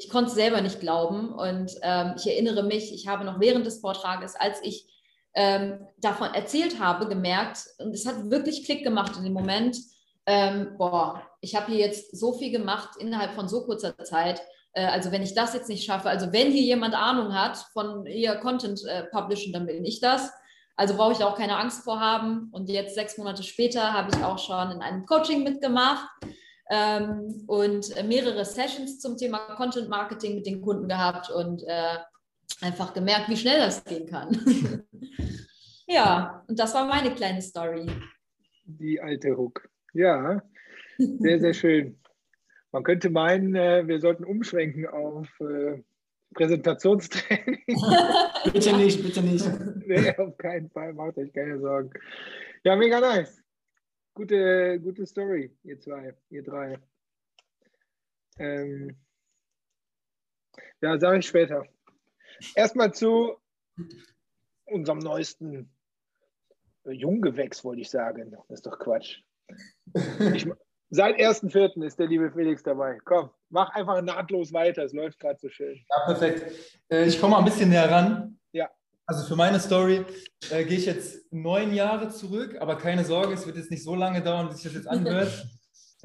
Ich 0.00 0.08
konnte 0.08 0.30
es 0.30 0.34
selber 0.34 0.62
nicht 0.62 0.80
glauben 0.80 1.30
und 1.34 1.72
ähm, 1.82 2.14
ich 2.16 2.26
erinnere 2.26 2.62
mich, 2.62 2.94
ich 2.94 3.06
habe 3.06 3.22
noch 3.22 3.38
während 3.38 3.66
des 3.66 3.80
Vortrages, 3.80 4.34
als 4.34 4.58
ich 4.62 4.86
ähm, 5.34 5.86
davon 5.98 6.32
erzählt 6.32 6.80
habe, 6.80 7.06
gemerkt, 7.06 7.66
und 7.78 7.94
es 7.94 8.06
hat 8.06 8.30
wirklich 8.30 8.64
Klick 8.64 8.82
gemacht 8.82 9.12
in 9.18 9.24
dem 9.24 9.34
Moment, 9.34 9.76
ähm, 10.24 10.74
boah, 10.78 11.22
ich 11.42 11.54
habe 11.54 11.70
hier 11.70 11.80
jetzt 11.80 12.18
so 12.18 12.32
viel 12.32 12.50
gemacht 12.50 12.96
innerhalb 12.98 13.34
von 13.34 13.46
so 13.46 13.66
kurzer 13.66 13.94
Zeit. 13.98 14.40
Äh, 14.72 14.86
also 14.86 15.12
wenn 15.12 15.22
ich 15.22 15.34
das 15.34 15.52
jetzt 15.52 15.68
nicht 15.68 15.84
schaffe, 15.84 16.08
also 16.08 16.32
wenn 16.32 16.50
hier 16.50 16.62
jemand 16.62 16.94
Ahnung 16.94 17.34
hat 17.34 17.58
von 17.74 18.06
eher 18.06 18.36
Content 18.36 18.82
äh, 18.86 19.04
Publishing, 19.04 19.52
dann 19.52 19.66
bin 19.66 19.84
ich 19.84 20.00
das. 20.00 20.30
Also 20.76 20.96
brauche 20.96 21.12
ich 21.12 21.22
auch 21.22 21.36
keine 21.36 21.58
Angst 21.58 21.84
vor 21.84 22.00
haben. 22.00 22.48
Und 22.52 22.70
jetzt 22.70 22.94
sechs 22.94 23.18
Monate 23.18 23.42
später 23.42 23.92
habe 23.92 24.10
ich 24.16 24.24
auch 24.24 24.38
schon 24.38 24.70
in 24.70 24.80
einem 24.80 25.04
Coaching 25.04 25.42
mitgemacht 25.42 26.08
ähm, 26.70 27.44
und 27.48 27.92
mehrere 28.06 28.44
Sessions 28.44 29.00
zum 29.00 29.16
Thema 29.16 29.38
Content 29.56 29.88
Marketing 29.88 30.36
mit 30.36 30.46
den 30.46 30.60
Kunden 30.60 30.88
gehabt 30.88 31.30
und 31.30 31.62
äh, 31.66 31.98
einfach 32.60 32.94
gemerkt, 32.94 33.28
wie 33.28 33.36
schnell 33.36 33.58
das 33.58 33.84
gehen 33.84 34.06
kann. 34.06 34.30
ja, 35.86 36.44
und 36.46 36.58
das 36.58 36.74
war 36.74 36.86
meine 36.86 37.12
kleine 37.14 37.42
Story. 37.42 37.86
Die 38.64 39.00
alte 39.00 39.36
Hook. 39.36 39.68
Ja, 39.92 40.40
sehr, 40.98 41.40
sehr 41.40 41.54
schön. 41.54 41.98
Man 42.72 42.84
könnte 42.84 43.10
meinen, 43.10 43.56
äh, 43.56 43.86
wir 43.88 43.98
sollten 43.98 44.24
umschwenken 44.24 44.86
auf 44.86 45.28
äh, 45.40 45.82
Präsentationstraining. 46.34 47.64
bitte 48.52 48.76
nicht, 48.76 49.02
bitte 49.02 49.22
nicht. 49.22 49.48
nee, 49.86 50.16
auf 50.16 50.36
keinen 50.38 50.70
Fall, 50.70 50.92
macht 50.92 51.18
euch 51.18 51.32
keine 51.32 51.58
Sorgen. 51.58 51.90
Ja, 52.62 52.76
mega 52.76 53.00
nice. 53.00 53.42
Gute, 54.14 54.80
gute 54.80 55.06
Story, 55.06 55.56
ihr 55.62 55.78
zwei, 55.78 56.14
ihr 56.30 56.42
drei. 56.42 56.78
Ähm, 58.38 58.96
ja, 60.80 60.98
sage 60.98 61.18
ich 61.18 61.26
später. 61.26 61.64
Erstmal 62.54 62.92
zu 62.92 63.36
unserem 64.64 64.98
neuesten 64.98 65.70
Junggewächs, 66.84 67.64
wollte 67.64 67.82
ich 67.82 67.90
sagen. 67.90 68.30
Das 68.30 68.50
ist 68.50 68.66
doch 68.66 68.78
Quatsch. 68.78 69.22
Ich, 70.34 70.46
seit 70.90 71.16
1.4. 71.16 71.84
ist 71.84 71.98
der 71.98 72.06
liebe 72.06 72.30
Felix 72.30 72.62
dabei. 72.62 72.98
Komm, 73.04 73.30
mach 73.48 73.70
einfach 73.70 74.00
nahtlos 74.02 74.52
weiter. 74.52 74.84
Es 74.84 74.92
läuft 74.92 75.18
gerade 75.18 75.38
so 75.38 75.48
schön. 75.48 75.84
Ja, 75.88 76.04
perfekt. 76.06 76.78
Äh, 76.88 77.06
ich 77.06 77.20
komme 77.20 77.32
mal 77.32 77.38
ein 77.38 77.44
bisschen 77.44 77.70
näher 77.70 77.90
ran. 77.90 78.38
Ja. 78.52 78.70
Also 79.10 79.26
für 79.26 79.34
meine 79.34 79.58
Story 79.58 80.04
äh, 80.52 80.64
gehe 80.64 80.78
ich 80.78 80.86
jetzt 80.86 81.32
neun 81.32 81.74
Jahre 81.74 82.10
zurück, 82.10 82.56
aber 82.60 82.76
keine 82.76 83.04
Sorge, 83.04 83.34
es 83.34 83.44
wird 83.44 83.56
jetzt 83.56 83.72
nicht 83.72 83.82
so 83.82 83.96
lange 83.96 84.22
dauern, 84.22 84.48
bis 84.48 84.58
sich 84.58 84.66
das 84.66 84.74
jetzt 84.74 84.86
anhört. 84.86 85.48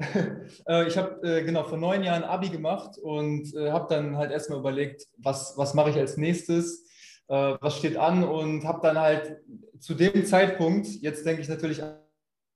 äh, 0.66 0.88
ich 0.88 0.98
habe 0.98 1.22
äh, 1.22 1.44
genau 1.44 1.62
vor 1.62 1.78
neun 1.78 2.02
Jahren 2.02 2.24
Abi 2.24 2.48
gemacht 2.48 2.98
und 2.98 3.54
äh, 3.54 3.70
habe 3.70 3.86
dann 3.94 4.16
halt 4.16 4.32
erstmal 4.32 4.58
überlegt, 4.58 5.06
was, 5.18 5.56
was 5.56 5.72
mache 5.74 5.90
ich 5.90 5.96
als 5.96 6.16
nächstes, 6.16 6.84
äh, 7.28 7.54
was 7.60 7.78
steht 7.78 7.96
an 7.96 8.24
und 8.24 8.64
habe 8.64 8.80
dann 8.82 8.98
halt 8.98 9.36
zu 9.78 9.94
dem 9.94 10.26
Zeitpunkt, 10.26 10.88
jetzt 10.88 11.24
denke 11.24 11.42
ich 11.42 11.48
natürlich 11.48 11.80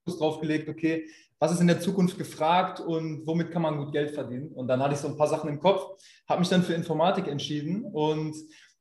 draufgelegt, 0.04 0.68
okay, 0.68 1.06
was 1.38 1.52
ist 1.52 1.60
in 1.60 1.68
der 1.68 1.80
Zukunft 1.80 2.18
gefragt 2.18 2.80
und 2.80 3.24
womit 3.24 3.52
kann 3.52 3.62
man 3.62 3.78
gut 3.78 3.92
Geld 3.92 4.10
verdienen? 4.10 4.48
Und 4.48 4.66
dann 4.66 4.82
hatte 4.82 4.94
ich 4.94 5.00
so 5.00 5.06
ein 5.06 5.16
paar 5.16 5.28
Sachen 5.28 5.48
im 5.48 5.60
Kopf, 5.60 5.96
habe 6.28 6.40
mich 6.40 6.48
dann 6.48 6.64
für 6.64 6.74
Informatik 6.74 7.28
entschieden 7.28 7.84
und 7.84 8.34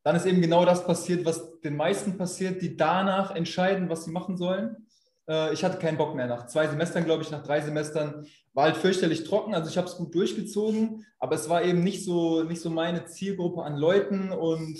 dann 0.03 0.15
ist 0.15 0.25
eben 0.25 0.41
genau 0.41 0.65
das 0.65 0.85
passiert, 0.85 1.25
was 1.25 1.59
den 1.61 1.75
meisten 1.75 2.17
passiert, 2.17 2.61
die 2.61 2.77
danach 2.77 3.35
entscheiden, 3.35 3.89
was 3.89 4.05
sie 4.05 4.11
machen 4.11 4.37
sollen. 4.37 4.87
Äh, 5.27 5.53
ich 5.53 5.63
hatte 5.63 5.77
keinen 5.77 5.97
Bock 5.97 6.15
mehr. 6.15 6.27
Nach 6.27 6.47
zwei 6.47 6.67
Semestern, 6.67 7.05
glaube 7.05 7.23
ich, 7.23 7.31
nach 7.31 7.43
drei 7.43 7.61
Semestern 7.61 8.25
war 8.53 8.65
halt 8.65 8.77
fürchterlich 8.77 9.23
trocken. 9.23 9.53
Also 9.53 9.69
ich 9.69 9.77
habe 9.77 9.87
es 9.87 9.95
gut 9.95 10.13
durchgezogen, 10.15 11.05
aber 11.19 11.35
es 11.35 11.49
war 11.49 11.63
eben 11.63 11.83
nicht 11.83 12.03
so, 12.03 12.43
nicht 12.43 12.61
so 12.61 12.69
meine 12.69 13.05
Zielgruppe 13.05 13.63
an 13.63 13.77
Leuten 13.77 14.31
und, 14.31 14.79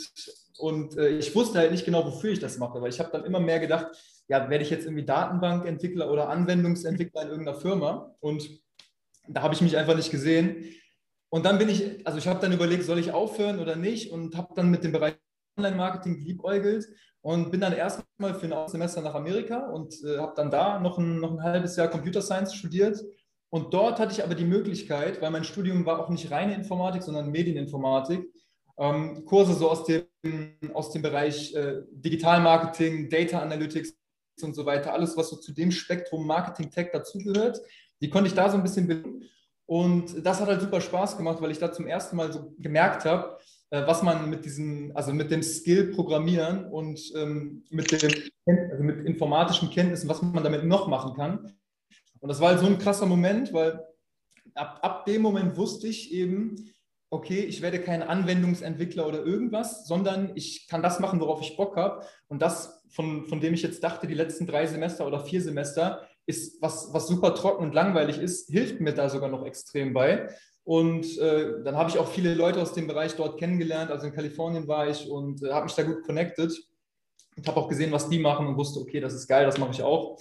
und 0.58 0.98
äh, 0.98 1.10
ich 1.10 1.36
wusste 1.36 1.60
halt 1.60 1.72
nicht 1.72 1.86
genau, 1.86 2.06
wofür 2.06 2.32
ich 2.32 2.40
das 2.40 2.58
mache, 2.58 2.82
weil 2.82 2.90
ich 2.90 3.00
habe 3.00 3.12
dann 3.12 3.26
immer 3.26 3.40
mehr 3.40 3.60
gedacht, 3.60 3.88
ja, 4.28 4.50
werde 4.50 4.64
ich 4.64 4.70
jetzt 4.70 4.86
irgendwie 4.86 5.06
Datenbankentwickler 5.06 6.12
oder 6.12 6.30
Anwendungsentwickler 6.30 7.24
in 7.24 7.30
irgendeiner 7.30 7.60
Firma 7.60 8.16
und 8.20 8.50
da 9.28 9.44
habe 9.44 9.54
ich 9.54 9.62
mich 9.62 9.78
einfach 9.78 9.96
nicht 9.96 10.12
gesehen. 10.12 10.66
Und 11.30 11.46
dann 11.46 11.58
bin 11.58 11.70
ich, 11.70 12.06
also 12.06 12.18
ich 12.18 12.28
habe 12.28 12.40
dann 12.40 12.52
überlegt, 12.52 12.84
soll 12.84 13.00
ich 13.00 13.12
aufhören 13.12 13.60
oder 13.60 13.76
nicht 13.76 14.12
und 14.12 14.36
habe 14.36 14.54
dann 14.56 14.70
mit 14.70 14.84
dem 14.84 14.92
Bereich 14.92 15.16
Online-Marketing 15.58 16.18
geliebäugelt 16.18 16.88
und 17.22 17.52
bin 17.52 17.62
dann 17.62 17.74
erstmal 17.74 18.34
für 18.34 18.48
ein 18.48 18.68
Semester 18.70 19.02
nach 19.02 19.14
Amerika 19.14 19.68
und 19.70 19.94
äh, 20.04 20.18
habe 20.18 20.34
dann 20.36 20.50
da 20.50 20.80
noch 20.80 20.98
ein, 20.98 21.20
noch 21.20 21.32
ein 21.32 21.44
halbes 21.44 21.76
Jahr 21.76 21.90
Computer 21.90 22.22
Science 22.22 22.56
studiert. 22.56 23.04
Und 23.52 23.74
dort 23.74 24.00
hatte 24.00 24.14
ich 24.14 24.24
aber 24.24 24.36
die 24.36 24.46
Möglichkeit, 24.46 25.22
weil 25.22 25.32
mein 25.32 25.44
Studium 25.44 25.86
war 25.86 26.00
auch 26.00 26.10
nicht 26.10 26.32
reine 26.32 26.54
Informatik, 26.54 27.04
sondern 27.04 27.32
Medieninformatik, 27.32 28.26
ähm, 28.78 29.26
Kurse 29.26 29.54
so 29.54 29.70
aus 29.70 29.86
dem, 29.86 30.06
aus 30.74 30.92
dem 30.92 31.02
Bereich 31.02 31.54
äh, 31.56 31.82
Digitalmarketing, 31.92 33.10
Data 33.10 33.40
Analytics 33.40 33.96
und 34.42 34.56
so 34.56 34.66
weiter, 34.66 34.94
alles, 34.94 35.18
was 35.18 35.30
so 35.30 35.36
zu 35.36 35.52
dem 35.52 35.72
Spektrum 35.72 36.26
Marketing 36.26 36.72
Tech 36.72 36.90
dazugehört, 36.94 37.60
die 38.02 38.10
konnte 38.10 38.30
ich 38.30 38.36
da 38.36 38.50
so 38.50 38.56
ein 38.56 38.64
bisschen 38.64 38.88
bilden. 38.88 39.30
Und 39.70 40.26
das 40.26 40.42
hat 40.42 40.48
halt 40.48 40.62
super 40.62 40.82
Spaß 40.82 41.16
gemacht, 41.16 41.40
weil 41.42 41.52
ich 41.52 41.60
da 41.60 41.72
zum 41.72 41.86
ersten 41.86 42.16
Mal 42.16 42.34
so 42.34 42.56
gemerkt 42.58 43.06
habe, 43.06 43.38
äh, 43.70 43.86
was 43.86 44.02
man 44.02 44.28
mit 44.28 44.44
diesem, 44.44 44.92
also 44.96 45.14
mit 45.14 45.30
dem 45.30 45.44
Skill 45.44 45.92
Programmieren 45.92 46.66
und 46.72 47.00
ähm, 47.16 47.64
mit, 47.70 47.92
dem, 47.92 48.12
also 48.72 48.84
mit 48.84 49.06
informatischen 49.06 49.70
Kenntnissen, 49.70 50.10
was 50.10 50.24
man 50.24 50.44
damit 50.44 50.64
noch 50.64 50.88
machen 50.88 51.14
kann. 51.14 51.54
Und 52.20 52.30
das 52.30 52.40
war 52.40 52.50
halt 52.50 52.62
so 52.62 52.66
ein 52.66 52.80
krasser 52.80 53.06
Moment, 53.06 53.54
weil 53.54 53.86
ab, 54.56 54.80
ab 54.82 55.06
dem 55.06 55.22
Moment 55.22 55.56
wusste 55.56 55.88
ich 55.88 56.12
eben, 56.14 56.56
okay, 57.12 57.42
ich 57.42 57.62
werde 57.62 57.80
kein 57.80 58.02
Anwendungsentwickler 58.02 59.06
oder 59.06 59.24
irgendwas, 59.24 59.86
sondern 59.86 60.32
ich 60.34 60.68
kann 60.68 60.82
das 60.82 61.00
machen, 61.00 61.20
worauf 61.20 61.42
ich 61.42 61.56
Bock 61.58 61.76
habe. 61.76 62.04
Und 62.28 62.42
das, 62.42 62.84
von, 62.90 63.28
von 63.28 63.40
dem 63.40 63.54
ich 63.54 63.62
jetzt 63.62 63.84
dachte, 63.84 64.08
die 64.08 64.16
letzten 64.16 64.48
drei 64.48 64.66
Semester 64.66 65.06
oder 65.06 65.20
vier 65.20 65.44
Semester, 65.44 66.09
ist 66.30 66.62
was, 66.62 66.94
was 66.94 67.08
super 67.08 67.34
trocken 67.34 67.64
und 67.64 67.74
langweilig 67.74 68.20
ist, 68.20 68.50
hilft 68.50 68.80
mir 68.80 68.94
da 68.94 69.10
sogar 69.10 69.30
noch 69.30 69.46
extrem 69.46 69.94
bei. 69.94 70.30
Und 70.64 71.18
äh, 71.18 71.64
dann 71.64 71.76
habe 71.76 71.90
ich 71.90 71.98
auch 71.98 72.08
viele 72.08 72.36
Leute 72.36 72.62
aus 72.62 72.74
dem 72.74 72.86
Bereich 72.86 73.16
dort 73.16 73.40
kennengelernt. 73.40 73.90
Also 73.90 74.06
in 74.06 74.14
Kalifornien 74.14 74.68
war 74.68 74.88
ich 74.88 75.10
und 75.10 75.44
äh, 75.44 75.52
habe 75.52 75.66
mich 75.66 75.74
da 75.74 75.82
gut 75.82 76.04
connected 76.04 76.54
und 77.36 77.48
habe 77.48 77.60
auch 77.60 77.68
gesehen, 77.68 77.92
was 77.92 78.08
die 78.10 78.20
machen 78.20 78.46
und 78.46 78.58
wusste, 78.58 78.80
okay, 78.80 79.00
das 79.00 79.14
ist 79.14 79.28
geil, 79.28 79.46
das 79.46 79.58
mache 79.58 79.72
ich 79.72 79.82
auch. 79.82 80.20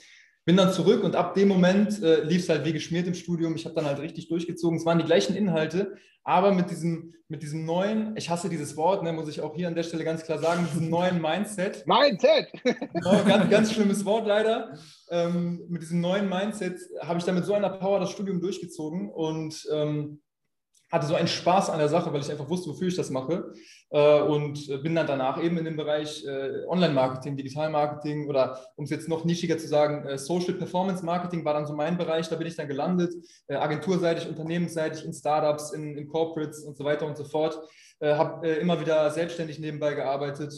Bin 0.48 0.56
dann 0.56 0.72
zurück 0.72 1.04
und 1.04 1.14
ab 1.14 1.34
dem 1.34 1.46
Moment 1.46 2.02
äh, 2.02 2.22
lief 2.22 2.44
es 2.44 2.48
halt 2.48 2.64
wie 2.64 2.72
geschmiert 2.72 3.06
im 3.06 3.12
Studium. 3.12 3.54
Ich 3.54 3.66
habe 3.66 3.74
dann 3.74 3.84
halt 3.84 3.98
richtig 3.98 4.28
durchgezogen. 4.28 4.78
Es 4.78 4.86
waren 4.86 4.98
die 4.98 5.04
gleichen 5.04 5.36
Inhalte, 5.36 5.98
aber 6.24 6.52
mit 6.52 6.70
diesem, 6.70 7.12
mit 7.28 7.42
diesem 7.42 7.66
neuen, 7.66 8.16
ich 8.16 8.30
hasse 8.30 8.48
dieses 8.48 8.74
Wort, 8.74 9.02
ne, 9.02 9.12
muss 9.12 9.28
ich 9.28 9.42
auch 9.42 9.54
hier 9.54 9.68
an 9.68 9.74
der 9.74 9.82
Stelle 9.82 10.04
ganz 10.04 10.22
klar 10.22 10.38
sagen, 10.38 10.62
mit 10.62 10.72
diesem 10.72 10.88
neuen 10.88 11.20
Mindset. 11.20 11.86
Mindset! 11.86 12.50
Genau, 12.64 13.24
ganz, 13.26 13.50
ganz 13.50 13.72
schlimmes 13.74 14.06
Wort 14.06 14.26
leider. 14.26 14.72
Ähm, 15.10 15.66
mit 15.68 15.82
diesem 15.82 16.00
neuen 16.00 16.30
Mindset 16.30 16.80
habe 17.02 17.18
ich 17.18 17.26
dann 17.26 17.34
mit 17.34 17.44
so 17.44 17.52
einer 17.52 17.68
Power 17.68 18.00
das 18.00 18.10
Studium 18.10 18.40
durchgezogen 18.40 19.10
und 19.10 19.68
ähm, 19.70 20.22
hatte 20.90 21.06
so 21.06 21.14
einen 21.14 21.28
Spaß 21.28 21.70
an 21.70 21.78
der 21.78 21.88
Sache, 21.88 22.12
weil 22.12 22.20
ich 22.20 22.30
einfach 22.30 22.48
wusste, 22.48 22.70
wofür 22.70 22.88
ich 22.88 22.96
das 22.96 23.10
mache. 23.10 23.52
Äh, 23.90 24.20
und 24.20 24.66
bin 24.82 24.94
dann 24.94 25.06
danach 25.06 25.42
eben 25.42 25.58
in 25.58 25.64
dem 25.64 25.76
Bereich 25.76 26.24
äh, 26.26 26.66
Online-Marketing, 26.66 27.36
Digital-Marketing 27.36 28.28
oder 28.28 28.58
um 28.76 28.84
es 28.84 28.90
jetzt 28.90 29.08
noch 29.08 29.24
nischiger 29.24 29.58
zu 29.58 29.68
sagen, 29.68 30.06
äh, 30.06 30.18
Social 30.18 30.54
Performance 30.54 31.04
Marketing 31.04 31.44
war 31.44 31.54
dann 31.54 31.66
so 31.66 31.74
mein 31.74 31.96
Bereich. 31.96 32.28
Da 32.28 32.36
bin 32.36 32.46
ich 32.46 32.56
dann 32.56 32.68
gelandet, 32.68 33.14
agenturseitig, 33.48 34.28
unternehmensseitig, 34.28 35.04
in 35.04 35.12
Startups, 35.12 35.72
in, 35.72 35.96
in 35.96 36.08
Corporates 36.08 36.64
und 36.64 36.76
so 36.76 36.84
weiter 36.84 37.06
und 37.06 37.16
so 37.16 37.24
fort. 37.24 37.58
Habe 38.00 38.46
immer 38.48 38.80
wieder 38.80 39.10
selbstständig 39.10 39.58
nebenbei 39.58 39.94
gearbeitet 39.94 40.54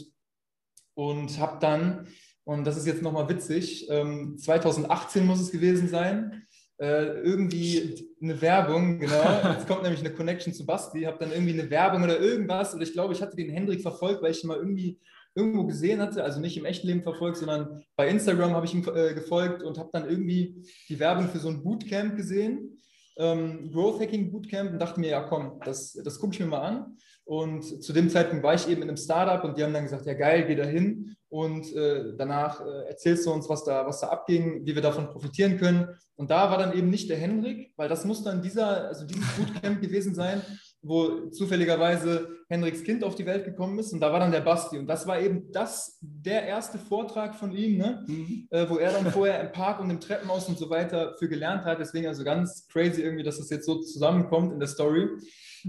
und 0.94 1.38
habe 1.38 1.58
dann, 1.60 2.08
und 2.44 2.64
das 2.64 2.76
ist 2.76 2.86
jetzt 2.86 3.02
nochmal 3.02 3.28
witzig, 3.28 3.86
2018 3.88 5.22
ähm, 5.22 5.26
muss 5.26 5.40
es 5.40 5.50
gewesen 5.50 5.88
sein, 5.88 6.42
äh, 6.80 7.20
irgendwie 7.20 8.08
eine 8.22 8.40
Werbung, 8.40 8.98
genau. 8.98 9.52
Jetzt 9.52 9.68
kommt 9.68 9.82
nämlich 9.82 10.00
eine 10.00 10.14
Connection 10.14 10.54
zu 10.54 10.64
Basti, 10.64 11.02
habe 11.02 11.18
dann 11.18 11.30
irgendwie 11.30 11.52
eine 11.52 11.68
Werbung 11.68 12.02
oder 12.02 12.18
irgendwas. 12.18 12.74
Oder 12.74 12.84
ich 12.84 12.94
glaube, 12.94 13.12
ich 13.12 13.20
hatte 13.20 13.36
den 13.36 13.50
Hendrik 13.50 13.82
verfolgt, 13.82 14.22
weil 14.22 14.30
ich 14.30 14.42
ihn 14.42 14.48
mal 14.48 14.56
irgendwie 14.56 14.98
irgendwo 15.34 15.64
gesehen 15.64 16.00
hatte, 16.00 16.24
also 16.24 16.40
nicht 16.40 16.56
im 16.56 16.64
echten 16.64 16.86
Leben 16.86 17.02
verfolgt, 17.02 17.36
sondern 17.36 17.84
bei 17.96 18.08
Instagram 18.08 18.54
habe 18.54 18.66
ich 18.66 18.74
ihm 18.74 18.84
äh, 18.94 19.14
gefolgt 19.14 19.62
und 19.62 19.78
habe 19.78 19.90
dann 19.92 20.08
irgendwie 20.08 20.64
die 20.88 20.98
Werbung 20.98 21.28
für 21.28 21.38
so 21.38 21.48
ein 21.48 21.62
Bootcamp 21.62 22.16
gesehen, 22.16 22.80
ähm, 23.16 23.70
Growth 23.70 24.00
Hacking 24.00 24.32
Bootcamp 24.32 24.72
und 24.72 24.78
dachte 24.80 24.98
mir, 24.98 25.10
ja 25.10 25.20
komm, 25.20 25.60
das, 25.64 25.92
das 25.92 26.18
gucke 26.18 26.32
ich 26.32 26.40
mir 26.40 26.46
mal 26.46 26.62
an. 26.62 26.96
Und 27.24 27.62
zu 27.62 27.92
dem 27.92 28.08
Zeitpunkt 28.08 28.42
war 28.42 28.54
ich 28.54 28.68
eben 28.68 28.82
in 28.82 28.88
einem 28.88 28.96
Startup 28.96 29.44
und 29.44 29.56
die 29.56 29.62
haben 29.62 29.74
dann 29.74 29.84
gesagt, 29.84 30.06
ja 30.06 30.14
geil, 30.14 30.46
geh 30.48 30.56
da 30.56 30.64
hin 30.64 31.14
und 31.30 31.72
äh, 31.74 32.12
danach 32.18 32.60
äh, 32.60 32.88
erzählst 32.88 33.24
du 33.24 33.32
uns, 33.32 33.48
was 33.48 33.64
da, 33.64 33.86
was 33.86 34.00
da 34.00 34.08
abging, 34.08 34.66
wie 34.66 34.74
wir 34.74 34.82
davon 34.82 35.08
profitieren 35.08 35.58
können. 35.58 35.88
Und 36.16 36.30
da 36.30 36.50
war 36.50 36.58
dann 36.58 36.76
eben 36.76 36.90
nicht 36.90 37.08
der 37.08 37.16
Henrik, 37.16 37.72
weil 37.76 37.88
das 37.88 38.04
muss 38.04 38.24
dann 38.24 38.42
dieser, 38.42 38.88
also 38.88 39.06
dieses 39.06 39.24
Bootcamp 39.36 39.80
gewesen 39.80 40.12
sein, 40.14 40.42
wo 40.82 41.28
zufälligerweise 41.30 42.28
Henriks 42.48 42.82
Kind 42.82 43.04
auf 43.04 43.14
die 43.14 43.26
Welt 43.26 43.44
gekommen 43.44 43.78
ist 43.78 43.92
und 43.92 44.00
da 44.00 44.12
war 44.12 44.18
dann 44.18 44.32
der 44.32 44.40
Basti 44.40 44.76
und 44.76 44.88
das 44.88 45.06
war 45.06 45.20
eben 45.20 45.52
das, 45.52 45.98
der 46.00 46.44
erste 46.46 46.78
Vortrag 46.78 47.36
von 47.36 47.52
ihm, 47.52 47.78
ne? 47.78 48.04
Mhm. 48.08 48.48
Äh, 48.50 48.68
wo 48.68 48.78
er 48.78 48.92
dann 48.92 49.12
vorher 49.12 49.40
im 49.40 49.52
Park 49.52 49.80
und 49.80 49.90
im 49.90 50.00
Treppenhaus 50.00 50.48
und 50.48 50.58
so 50.58 50.68
weiter 50.68 51.14
für 51.18 51.28
gelernt 51.28 51.64
hat, 51.64 51.78
deswegen 51.78 52.08
also 52.08 52.24
ganz 52.24 52.66
crazy 52.68 53.02
irgendwie, 53.02 53.22
dass 53.22 53.38
das 53.38 53.50
jetzt 53.50 53.66
so 53.66 53.80
zusammenkommt 53.80 54.52
in 54.52 54.58
der 54.58 54.68
Story. 54.68 55.08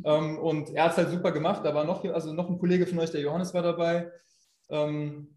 Ähm, 0.04 0.39
und 0.39 0.69
er 0.71 0.86
hat 0.86 0.91
es 0.91 0.97
halt 0.97 1.10
super 1.10 1.32
gemacht. 1.32 1.63
Da 1.65 1.76
war 1.76 1.84
noch, 1.84 2.04
also 2.06 2.34
noch 2.34 2.50
ein 2.50 2.58
Kollege 2.58 2.88
von 2.88 3.00
euch, 3.00 3.12
der 3.12 3.21
Johannes 3.21 3.54
war 3.54 3.62
dabei. 3.62 4.10
Ähm, 4.69 5.36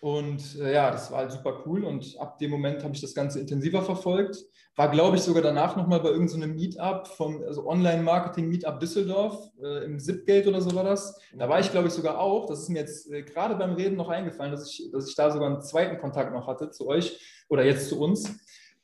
und 0.00 0.58
äh, 0.60 0.72
ja, 0.72 0.90
das 0.90 1.10
war 1.10 1.18
halt 1.18 1.32
super 1.32 1.62
cool. 1.66 1.84
Und 1.84 2.16
ab 2.18 2.38
dem 2.38 2.50
Moment 2.50 2.82
habe 2.82 2.94
ich 2.94 3.00
das 3.00 3.14
Ganze 3.14 3.40
intensiver 3.40 3.82
verfolgt. 3.82 4.36
War, 4.76 4.90
glaube 4.90 5.16
ich, 5.16 5.22
sogar 5.22 5.42
danach 5.42 5.76
nochmal 5.76 6.00
bei 6.00 6.08
irgendeinem 6.08 6.52
so 6.52 6.56
Meetup 6.56 7.08
vom 7.08 7.42
also 7.42 7.66
Online-Marketing-Meetup 7.66 8.80
Düsseldorf 8.80 9.50
äh, 9.62 9.84
im 9.84 9.98
Zipgate 9.98 10.48
oder 10.48 10.62
so 10.62 10.74
war 10.74 10.84
das. 10.84 11.20
Da 11.36 11.48
war 11.48 11.60
ich, 11.60 11.70
glaube 11.70 11.88
ich, 11.88 11.94
sogar 11.94 12.18
auch. 12.18 12.46
Das 12.46 12.60
ist 12.60 12.68
mir 12.70 12.78
jetzt 12.78 13.10
äh, 13.10 13.22
gerade 13.22 13.56
beim 13.56 13.74
Reden 13.74 13.96
noch 13.96 14.08
eingefallen, 14.08 14.52
dass 14.52 14.70
ich, 14.70 14.90
dass 14.92 15.08
ich 15.08 15.14
da 15.14 15.30
sogar 15.30 15.50
einen 15.50 15.62
zweiten 15.62 15.98
Kontakt 15.98 16.32
noch 16.32 16.46
hatte 16.46 16.70
zu 16.70 16.86
euch 16.86 17.44
oder 17.48 17.64
jetzt 17.64 17.88
zu 17.88 18.00
uns. 18.00 18.40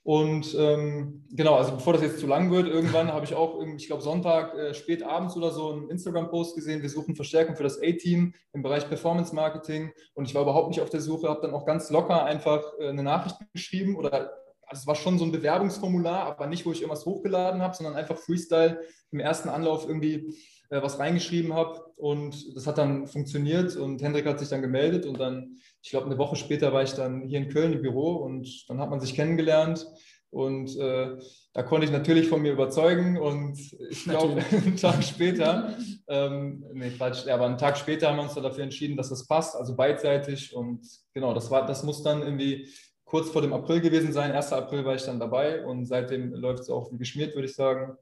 Und 0.06 0.54
ähm, 0.56 1.24
genau, 1.32 1.56
also 1.56 1.72
bevor 1.72 1.92
das 1.92 2.02
jetzt 2.02 2.20
zu 2.20 2.28
lang 2.28 2.52
wird, 2.52 2.68
irgendwann 2.68 3.12
habe 3.12 3.24
ich 3.24 3.34
auch, 3.34 3.60
ich 3.76 3.88
glaube 3.88 4.04
Sonntag, 4.04 4.54
äh, 4.54 4.72
spät 4.72 5.02
abends 5.02 5.36
oder 5.36 5.50
so 5.50 5.72
einen 5.72 5.90
Instagram-Post 5.90 6.54
gesehen, 6.54 6.80
wir 6.80 6.88
suchen 6.88 7.16
Verstärkung 7.16 7.56
für 7.56 7.64
das 7.64 7.82
A-Team 7.82 8.32
im 8.52 8.62
Bereich 8.62 8.88
Performance 8.88 9.34
Marketing. 9.34 9.90
Und 10.14 10.26
ich 10.28 10.34
war 10.36 10.42
überhaupt 10.42 10.68
nicht 10.68 10.80
auf 10.80 10.90
der 10.90 11.00
Suche, 11.00 11.28
habe 11.28 11.40
dann 11.40 11.52
auch 11.54 11.66
ganz 11.66 11.90
locker 11.90 12.24
einfach 12.24 12.62
äh, 12.78 12.88
eine 12.88 13.02
Nachricht 13.02 13.34
geschrieben 13.52 13.96
oder 13.96 14.30
also 14.68 14.80
es 14.80 14.86
war 14.86 14.94
schon 14.94 15.18
so 15.18 15.24
ein 15.24 15.32
Bewerbungsformular, 15.32 16.24
aber 16.24 16.46
nicht, 16.46 16.66
wo 16.66 16.70
ich 16.70 16.82
irgendwas 16.82 17.04
hochgeladen 17.04 17.60
habe, 17.60 17.74
sondern 17.74 17.96
einfach 17.96 18.16
Freestyle 18.16 18.80
im 19.10 19.18
ersten 19.18 19.48
Anlauf 19.48 19.88
irgendwie 19.88 20.32
äh, 20.70 20.82
was 20.82 20.98
reingeschrieben 20.98 21.54
habe 21.54 21.80
und 21.96 22.56
das 22.56 22.66
hat 22.66 22.78
dann 22.78 23.06
funktioniert 23.06 23.76
und 23.76 24.02
Hendrik 24.02 24.26
hat 24.26 24.38
sich 24.38 24.48
dann 24.48 24.62
gemeldet 24.62 25.06
und 25.06 25.18
dann, 25.18 25.56
ich 25.82 25.90
glaube, 25.90 26.06
eine 26.06 26.18
Woche 26.18 26.36
später 26.36 26.72
war 26.72 26.82
ich 26.82 26.92
dann 26.92 27.22
hier 27.22 27.38
in 27.38 27.48
Köln 27.48 27.72
im 27.72 27.82
Büro 27.82 28.16
und 28.16 28.68
dann 28.68 28.80
hat 28.80 28.90
man 28.90 29.00
sich 29.00 29.14
kennengelernt 29.14 29.86
und 30.30 30.76
äh, 30.76 31.16
da 31.52 31.62
konnte 31.62 31.86
ich 31.86 31.92
natürlich 31.92 32.28
von 32.28 32.42
mir 32.42 32.52
überzeugen 32.52 33.16
und 33.16 33.58
ich 33.90 34.04
glaube, 34.04 34.42
einen 34.50 34.76
Tag 34.76 35.02
später, 35.02 35.76
ähm, 36.08 36.64
nee, 36.72 36.90
Quatsch, 36.90 37.26
aber 37.28 37.46
einen 37.46 37.58
Tag 37.58 37.78
später 37.78 38.08
haben 38.08 38.16
wir 38.16 38.24
uns 38.24 38.34
dann 38.34 38.42
dafür 38.42 38.64
entschieden, 38.64 38.96
dass 38.96 39.08
das 39.08 39.26
passt, 39.26 39.56
also 39.56 39.74
beidseitig 39.74 40.54
und 40.54 40.86
genau, 41.14 41.32
das 41.32 41.50
war, 41.50 41.64
das 41.66 41.82
muss 41.82 42.02
dann 42.02 42.22
irgendwie 42.22 42.68
kurz 43.06 43.30
vor 43.30 43.40
dem 43.40 43.52
April 43.52 43.80
gewesen 43.80 44.12
sein. 44.12 44.32
1. 44.32 44.52
April 44.52 44.84
war 44.84 44.94
ich 44.94 45.04
dann 45.04 45.20
dabei 45.20 45.64
und 45.64 45.86
seitdem 45.86 46.34
läuft 46.34 46.64
es 46.64 46.70
auch 46.70 46.92
wie 46.92 46.98
geschmiert, 46.98 47.34
würde 47.34 47.48
ich 47.48 47.54
sagen. 47.54 47.96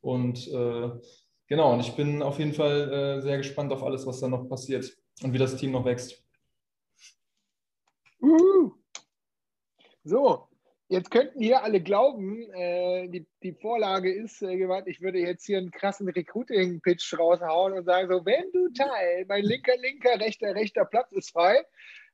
Und 0.00 0.48
äh, 0.48 0.90
genau, 1.48 1.72
und 1.72 1.80
ich 1.80 1.94
bin 1.96 2.22
auf 2.22 2.38
jeden 2.38 2.52
Fall 2.52 2.92
äh, 2.92 3.20
sehr 3.20 3.38
gespannt 3.38 3.72
auf 3.72 3.82
alles, 3.82 4.06
was 4.06 4.20
da 4.20 4.28
noch 4.28 4.48
passiert 4.48 4.96
und 5.22 5.32
wie 5.32 5.38
das 5.38 5.56
Team 5.56 5.72
noch 5.72 5.84
wächst. 5.84 6.24
Uh. 8.20 8.72
So, 10.04 10.48
jetzt 10.88 11.10
könnten 11.10 11.40
hier 11.40 11.62
alle 11.62 11.80
glauben, 11.82 12.50
äh, 12.52 13.08
die, 13.08 13.26
die 13.42 13.52
Vorlage 13.52 14.12
ist 14.12 14.42
äh, 14.42 14.56
gewandt, 14.56 14.88
ich 14.88 15.00
würde 15.00 15.18
jetzt 15.18 15.44
hier 15.44 15.58
einen 15.58 15.70
krassen 15.70 16.08
Recruiting-Pitch 16.08 17.18
raushauen 17.18 17.74
und 17.74 17.84
sagen: 17.84 18.08
So, 18.08 18.24
wenn 18.24 18.50
du 18.52 18.70
Teil, 18.72 19.26
mein 19.28 19.44
linker, 19.44 19.76
linker, 19.76 20.18
rechter, 20.18 20.54
rechter 20.54 20.84
Platz 20.84 21.12
ist 21.12 21.30
frei. 21.30 21.64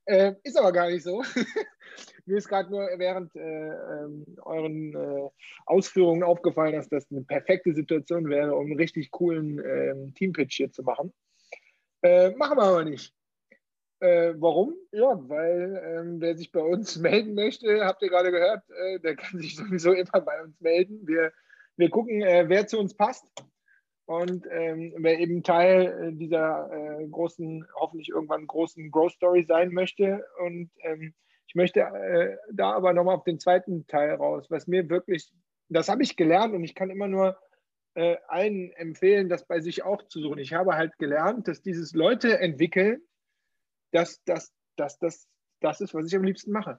Äh, 0.07 0.35
ist 0.43 0.59
aber 0.59 0.73
gar 0.73 0.91
nicht 0.91 1.03
so. 1.03 1.23
Mir 2.27 2.39
ist 2.39 2.49
gerade 2.49 2.71
nur 2.71 2.89
während 2.97 3.35
äh, 3.37 3.69
ähm, 3.69 4.25
euren 4.43 4.95
äh, 4.95 5.29
Ausführungen 5.67 6.23
aufgefallen, 6.23 6.75
dass 6.75 6.89
das 6.89 7.11
eine 7.11 7.23
perfekte 7.23 7.75
Situation 7.75 8.29
wäre, 8.29 8.55
um 8.55 8.67
einen 8.67 8.79
richtig 8.79 9.11
coolen 9.11 9.59
ähm, 9.59 10.15
Teampitch 10.15 10.57
hier 10.57 10.73
zu 10.73 10.83
machen. 10.83 11.13
Äh, 12.03 12.31
machen 12.31 12.59
wir 12.59 12.65
aber 12.65 12.85
nicht. 12.85 13.15
Äh, 14.01 14.35
warum? 14.37 14.75
Ja, 14.93 15.19
weil 15.29 15.83
ähm, 15.85 16.21
wer 16.21 16.37
sich 16.37 16.51
bei 16.51 16.61
uns 16.61 16.97
melden 16.99 17.35
möchte, 17.35 17.85
habt 17.85 18.03
ihr 18.03 18.09
gerade 18.09 18.31
gehört, 18.31 18.63
äh, 18.71 18.99
der 19.01 19.17
kann 19.17 19.39
sich 19.41 19.57
sowieso 19.57 19.93
immer 19.93 20.21
bei 20.21 20.43
uns 20.43 20.61
melden. 20.61 21.07
Wir, 21.07 21.33
wir 21.77 21.91
gucken, 21.91 22.21
wer 22.21 22.67
zu 22.67 22.79
uns 22.79 22.95
passt. 22.95 23.27
Und 24.07 24.47
ähm, 24.51 24.93
wer 24.99 25.19
eben 25.19 25.43
Teil 25.43 26.13
dieser 26.13 26.71
äh, 27.01 27.09
großen, 27.09 27.67
hoffentlich 27.75 28.11
irgendwann 28.11 28.47
großen 28.47 28.91
Growth 28.91 29.13
Story 29.13 29.45
sein 29.45 29.73
möchte. 29.73 30.25
Und 30.45 30.71
ähm, 30.83 31.15
ich 31.47 31.55
möchte 31.55 31.81
äh, 31.81 32.37
da 32.53 32.73
aber 32.73 32.93
nochmal 32.93 33.17
auf 33.17 33.25
den 33.25 33.39
zweiten 33.39 33.87
Teil 33.87 34.15
raus, 34.15 34.47
was 34.51 34.67
mir 34.67 34.89
wirklich, 34.91 35.33
das 35.69 35.89
habe 35.89 36.03
ich 36.03 36.17
gelernt 36.17 36.55
und 36.55 36.65
ich 36.65 36.75
kann 36.75 36.91
immer 36.91 37.09
nur 37.09 37.39
äh, 37.95 38.17
allen 38.29 38.73
empfehlen, 38.73 39.29
das 39.29 39.47
bei 39.47 39.61
sich 39.61 39.85
auch 39.85 40.03
zu 40.09 40.21
suchen. 40.21 40.39
Ich 40.39 40.53
habe 40.53 40.75
halt 40.75 40.99
gelernt, 40.99 41.49
dass 41.49 41.63
dieses 41.63 41.95
Leute 41.95 42.39
entwickeln, 42.39 43.01
dass 43.93 44.23
das, 44.25 44.53
dass, 44.77 44.99
dass, 44.99 45.29
das 45.61 45.81
ist, 45.81 45.95
was 45.95 46.07
ich 46.07 46.17
am 46.17 46.25
liebsten 46.25 46.53
mache. 46.53 46.79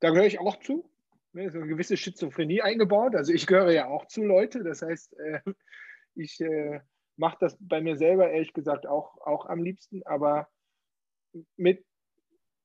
Da 0.00 0.10
gehöre 0.10 0.26
ich 0.26 0.38
auch 0.38 0.60
zu. 0.60 0.88
Ne, 1.32 1.50
so 1.50 1.58
eine 1.58 1.66
gewisse 1.66 1.96
Schizophrenie 1.96 2.60
eingebaut. 2.60 3.16
Also 3.16 3.32
ich 3.32 3.46
gehöre 3.46 3.72
ja 3.72 3.88
auch 3.88 4.06
zu 4.06 4.22
Leute. 4.22 4.62
Das 4.62 4.82
heißt, 4.82 5.18
äh, 5.18 5.40
ich 6.14 6.40
äh, 6.40 6.80
mache 7.16 7.38
das 7.40 7.56
bei 7.60 7.80
mir 7.80 7.96
selber 7.96 8.30
ehrlich 8.30 8.52
gesagt 8.52 8.86
auch, 8.86 9.18
auch 9.20 9.46
am 9.46 9.62
liebsten, 9.62 10.02
aber 10.04 10.48
mit 11.56 11.84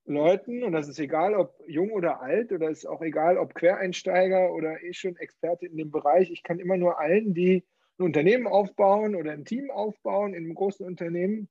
Leuten, 0.04 0.62
und 0.62 0.72
das 0.72 0.88
ist 0.88 0.98
egal, 0.98 1.34
ob 1.34 1.54
jung 1.66 1.90
oder 1.90 2.22
alt, 2.22 2.50
oder 2.52 2.70
ist 2.70 2.86
auch 2.86 3.02
egal, 3.02 3.36
ob 3.36 3.54
Quereinsteiger 3.54 4.52
oder 4.52 4.82
eh 4.82 4.94
schon 4.94 5.16
Experte 5.16 5.66
in 5.66 5.76
dem 5.76 5.90
Bereich. 5.90 6.30
Ich 6.30 6.42
kann 6.42 6.58
immer 6.58 6.78
nur 6.78 6.98
allen, 6.98 7.34
die 7.34 7.66
ein 7.98 8.04
Unternehmen 8.04 8.46
aufbauen 8.46 9.14
oder 9.14 9.32
ein 9.32 9.44
Team 9.44 9.70
aufbauen 9.70 10.32
in 10.32 10.44
einem 10.44 10.54
großen 10.54 10.86
Unternehmen, 10.86 11.48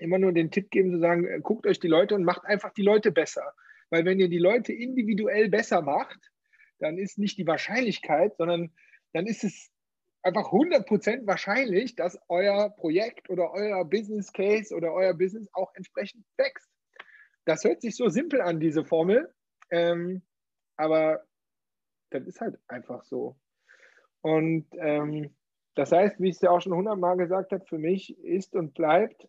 immer 0.00 0.18
nur 0.18 0.32
den 0.32 0.50
Tipp 0.50 0.70
geben, 0.70 0.90
zu 0.90 0.98
sagen, 0.98 1.24
äh, 1.26 1.40
guckt 1.40 1.66
euch 1.66 1.78
die 1.78 1.88
Leute 1.88 2.16
und 2.16 2.24
macht 2.24 2.44
einfach 2.44 2.72
die 2.72 2.82
Leute 2.82 3.12
besser. 3.12 3.54
Weil 3.90 4.04
wenn 4.04 4.18
ihr 4.18 4.28
die 4.28 4.38
Leute 4.38 4.72
individuell 4.72 5.48
besser 5.48 5.82
macht, 5.82 6.32
dann 6.80 6.98
ist 6.98 7.18
nicht 7.18 7.38
die 7.38 7.46
Wahrscheinlichkeit, 7.46 8.36
sondern 8.36 8.72
dann 9.12 9.26
ist 9.26 9.44
es 9.44 9.70
einfach 10.24 10.50
100% 10.50 11.26
wahrscheinlich, 11.26 11.94
dass 11.96 12.18
euer 12.28 12.70
Projekt 12.70 13.28
oder 13.30 13.52
euer 13.52 13.84
Business 13.84 14.32
Case 14.32 14.74
oder 14.74 14.92
euer 14.92 15.14
Business 15.14 15.48
auch 15.52 15.72
entsprechend 15.74 16.24
wächst. 16.36 16.68
Das 17.44 17.62
hört 17.64 17.82
sich 17.82 17.94
so 17.94 18.08
simpel 18.08 18.40
an, 18.40 18.58
diese 18.58 18.84
Formel. 18.84 19.32
Ähm, 19.70 20.22
aber 20.76 21.24
das 22.10 22.26
ist 22.26 22.40
halt 22.40 22.58
einfach 22.68 23.04
so. 23.04 23.36
Und 24.22 24.66
ähm, 24.78 25.36
das 25.74 25.92
heißt, 25.92 26.20
wie 26.20 26.30
ich 26.30 26.36
es 26.36 26.40
ja 26.40 26.50
auch 26.50 26.60
schon 26.60 26.74
hundertmal 26.74 27.16
gesagt 27.16 27.52
habe, 27.52 27.64
für 27.66 27.78
mich 27.78 28.18
ist 28.18 28.54
und 28.54 28.74
bleibt 28.74 29.28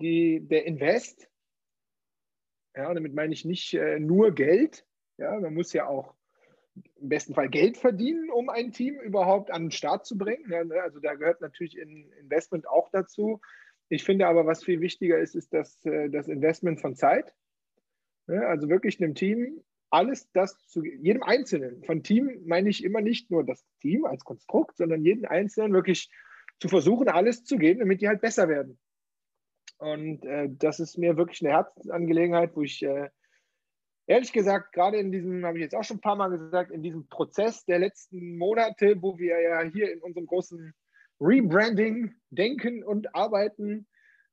die, 0.00 0.40
der 0.40 0.64
Invest, 0.66 1.30
ja, 2.74 2.92
damit 2.92 3.14
meine 3.14 3.32
ich 3.32 3.44
nicht 3.44 3.74
äh, 3.74 4.00
nur 4.00 4.32
Geld, 4.32 4.84
ja, 5.18 5.38
man 5.38 5.54
muss 5.54 5.72
ja 5.72 5.86
auch 5.86 6.17
im 6.96 7.08
besten 7.08 7.34
Fall 7.34 7.48
Geld 7.48 7.76
verdienen, 7.76 8.30
um 8.30 8.48
ein 8.48 8.72
Team 8.72 8.98
überhaupt 9.00 9.50
an 9.50 9.64
den 9.64 9.70
Start 9.70 10.06
zu 10.06 10.16
bringen. 10.16 10.48
Ne? 10.48 10.82
also 10.82 11.00
da 11.00 11.14
gehört 11.14 11.40
natürlich 11.40 11.76
Investment 11.78 12.68
auch 12.68 12.90
dazu. 12.90 13.40
Ich 13.88 14.04
finde 14.04 14.26
aber, 14.26 14.46
was 14.46 14.64
viel 14.64 14.80
wichtiger 14.80 15.18
ist, 15.18 15.34
ist 15.34 15.52
das, 15.52 15.84
äh, 15.86 16.10
das 16.10 16.28
Investment 16.28 16.80
von 16.80 16.94
Zeit. 16.94 17.34
Also 18.26 18.68
wirklich 18.68 19.02
einem 19.02 19.14
Team 19.14 19.62
alles 19.90 20.30
das 20.32 20.66
zu 20.68 20.84
jedem 20.84 21.22
Einzelnen. 21.22 21.82
Von 21.84 22.02
Team 22.02 22.42
meine 22.44 22.68
ich 22.68 22.84
immer 22.84 23.00
nicht 23.00 23.30
nur 23.30 23.44
das 23.44 23.64
Team 23.80 24.04
als 24.04 24.24
Konstrukt, 24.24 24.76
sondern 24.76 25.02
jeden 25.02 25.24
Einzelnen 25.24 25.72
wirklich 25.72 26.10
zu 26.60 26.68
versuchen, 26.68 27.08
alles 27.08 27.44
zu 27.44 27.56
geben, 27.56 27.80
damit 27.80 28.00
die 28.00 28.08
halt 28.08 28.20
besser 28.20 28.48
werden. 28.48 28.78
Und 29.78 30.24
äh, 30.24 30.48
das 30.50 30.80
ist 30.80 30.98
mir 30.98 31.16
wirklich 31.16 31.40
eine 31.42 31.54
Herzensangelegenheit, 31.54 32.54
wo 32.56 32.62
ich 32.62 32.82
äh, 32.82 33.08
ehrlich 34.08 34.32
gesagt, 34.32 34.72
gerade 34.72 34.96
in 34.96 35.12
diesem, 35.12 35.44
habe 35.44 35.58
ich 35.58 35.62
jetzt 35.62 35.76
auch 35.76 35.84
schon 35.84 35.98
ein 35.98 36.00
paar 36.02 36.16
Mal 36.16 36.30
gesagt, 36.30 36.72
in 36.72 36.82
diesem 36.82 37.06
Prozess 37.08 37.64
der 37.66 37.78
letzten 37.78 38.38
Monate, 38.38 39.00
wo 39.00 39.18
wir 39.18 39.40
ja 39.40 39.62
hier 39.62 39.92
in 39.92 40.00
unserem 40.00 40.26
großen 40.26 40.74
Rebranding 41.20 42.14
denken 42.30 42.82
und 42.82 43.14
arbeiten, 43.14 43.86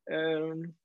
ähm, 0.07 0.75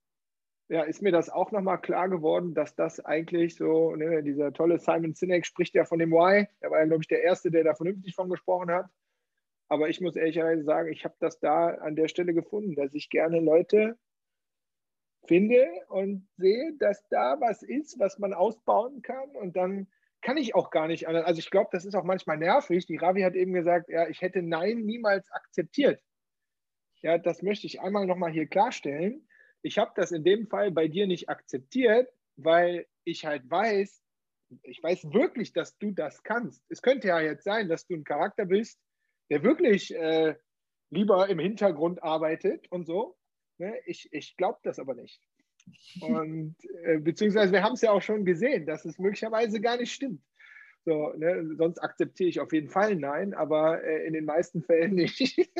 ja, 0.68 0.82
ist 0.82 1.02
mir 1.02 1.12
das 1.12 1.30
auch 1.30 1.50
nochmal 1.52 1.80
klar 1.80 2.08
geworden, 2.08 2.54
dass 2.54 2.74
das 2.74 3.04
eigentlich 3.04 3.56
so, 3.56 3.94
ne, 3.94 4.22
dieser 4.22 4.52
tolle 4.52 4.78
Simon 4.78 5.14
Sinek 5.14 5.46
spricht 5.46 5.74
ja 5.74 5.84
von 5.84 5.98
dem 5.98 6.12
Why. 6.12 6.46
Er 6.60 6.70
war 6.70 6.80
ja, 6.80 6.86
glaube 6.86 7.02
ich, 7.02 7.08
der 7.08 7.22
Erste, 7.22 7.50
der 7.50 7.64
da 7.64 7.74
vernünftig 7.74 8.14
von 8.14 8.28
gesprochen 8.28 8.70
hat. 8.70 8.86
Aber 9.68 9.88
ich 9.88 10.00
muss 10.00 10.16
ehrlicherweise 10.16 10.64
sagen, 10.64 10.92
ich 10.92 11.04
habe 11.04 11.14
das 11.20 11.38
da 11.38 11.68
an 11.68 11.96
der 11.96 12.08
Stelle 12.08 12.34
gefunden, 12.34 12.74
dass 12.74 12.94
ich 12.94 13.08
gerne 13.08 13.40
Leute 13.40 13.98
finde 15.26 15.66
und 15.88 16.28
sehe, 16.36 16.74
dass 16.78 17.06
da 17.08 17.40
was 17.40 17.62
ist, 17.62 17.98
was 17.98 18.18
man 18.18 18.32
ausbauen 18.32 19.02
kann. 19.02 19.30
Und 19.36 19.56
dann 19.56 19.86
kann 20.22 20.36
ich 20.36 20.54
auch 20.54 20.70
gar 20.70 20.86
nicht 20.86 21.08
anders. 21.08 21.24
Also 21.24 21.38
ich 21.38 21.50
glaube, 21.50 21.70
das 21.72 21.84
ist 21.84 21.94
auch 21.94 22.04
manchmal 22.04 22.36
nervig. 22.36 22.86
Die 22.86 22.96
Ravi 22.96 23.22
hat 23.22 23.34
eben 23.34 23.52
gesagt, 23.52 23.88
ja, 23.88 24.08
ich 24.08 24.20
hätte 24.20 24.42
Nein 24.42 24.84
niemals 24.84 25.30
akzeptiert. 25.30 26.02
Ja, 27.02 27.18
das 27.18 27.42
möchte 27.42 27.66
ich 27.66 27.80
einmal 27.80 28.06
nochmal 28.06 28.30
hier 28.30 28.46
klarstellen. 28.46 29.26
Ich 29.62 29.78
habe 29.78 29.92
das 29.94 30.12
in 30.12 30.24
dem 30.24 30.46
Fall 30.46 30.70
bei 30.70 30.88
dir 30.88 31.06
nicht 31.06 31.28
akzeptiert, 31.28 32.12
weil 32.36 32.86
ich 33.04 33.24
halt 33.24 33.50
weiß, 33.50 34.02
ich 34.62 34.82
weiß 34.82 35.12
wirklich, 35.12 35.52
dass 35.52 35.78
du 35.78 35.92
das 35.92 36.22
kannst. 36.22 36.62
Es 36.68 36.82
könnte 36.82 37.08
ja 37.08 37.20
jetzt 37.20 37.44
sein, 37.44 37.68
dass 37.68 37.86
du 37.86 37.94
ein 37.94 38.04
Charakter 38.04 38.46
bist, 38.46 38.78
der 39.30 39.42
wirklich 39.42 39.94
äh, 39.94 40.34
lieber 40.90 41.28
im 41.28 41.38
Hintergrund 41.38 42.02
arbeitet 42.02 42.70
und 42.70 42.86
so. 42.86 43.16
Ne? 43.60 43.78
Ich, 43.84 44.08
ich 44.12 44.36
glaube 44.36 44.58
das 44.62 44.78
aber 44.78 44.94
nicht. 44.94 45.20
Und 46.00 46.56
äh, 46.84 46.98
beziehungsweise 46.98 47.52
wir 47.52 47.62
haben 47.62 47.74
es 47.74 47.82
ja 47.82 47.92
auch 47.92 48.00
schon 48.00 48.24
gesehen, 48.24 48.64
dass 48.64 48.86
es 48.86 48.98
möglicherweise 48.98 49.60
gar 49.60 49.76
nicht 49.76 49.92
stimmt. 49.92 50.22
So, 50.86 51.12
ne? 51.12 51.54
Sonst 51.58 51.78
akzeptiere 51.78 52.30
ich 52.30 52.40
auf 52.40 52.52
jeden 52.54 52.70
Fall 52.70 52.96
Nein, 52.96 53.34
aber 53.34 53.84
äh, 53.84 54.06
in 54.06 54.14
den 54.14 54.24
meisten 54.24 54.62
Fällen 54.62 54.94
nicht. 54.94 55.20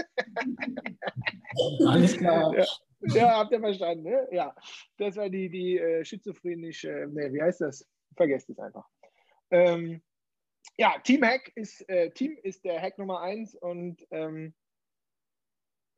Alles 1.87 2.17
klar. 2.17 2.57
Ja, 2.57 2.65
ja, 3.03 3.39
habt 3.39 3.53
ihr 3.53 3.61
verstanden, 3.61 4.05
ne? 4.05 4.27
Ja, 4.33 4.57
das 4.97 5.17
war 5.17 5.29
die, 5.29 5.51
die 5.51 5.79
äh, 5.79 6.03
schizophrenische, 6.05 7.07
ne, 7.13 7.33
wie 7.33 7.43
heißt 7.43 7.61
das? 7.61 7.87
Vergesst 8.17 8.49
es 8.49 8.59
einfach. 8.59 8.89
Ähm, 9.51 10.01
ja, 10.79 10.99
Team 11.05 11.23
Hack 11.23 11.53
ist, 11.55 11.87
äh, 11.91 12.11
Team 12.11 12.39
ist 12.43 12.65
der 12.65 12.81
Hack 12.81 12.97
Nummer 12.97 13.21
eins 13.21 13.55
und 13.55 14.07
ähm, 14.11 14.55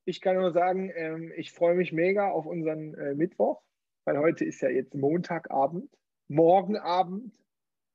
ich 0.04 0.20
kann 0.20 0.36
nur 0.36 0.52
sagen, 0.52 0.90
ähm, 0.94 1.32
ich 1.36 1.52
freue 1.52 1.74
mich 1.74 1.92
mega 1.92 2.30
auf 2.30 2.46
unseren 2.46 2.94
äh, 2.94 3.14
Mittwoch, 3.14 3.62
weil 4.04 4.18
heute 4.18 4.44
ist 4.44 4.60
ja 4.60 4.68
jetzt 4.68 4.94
Montagabend, 4.94 5.90
morgen 6.28 6.76
Abend 6.76 7.42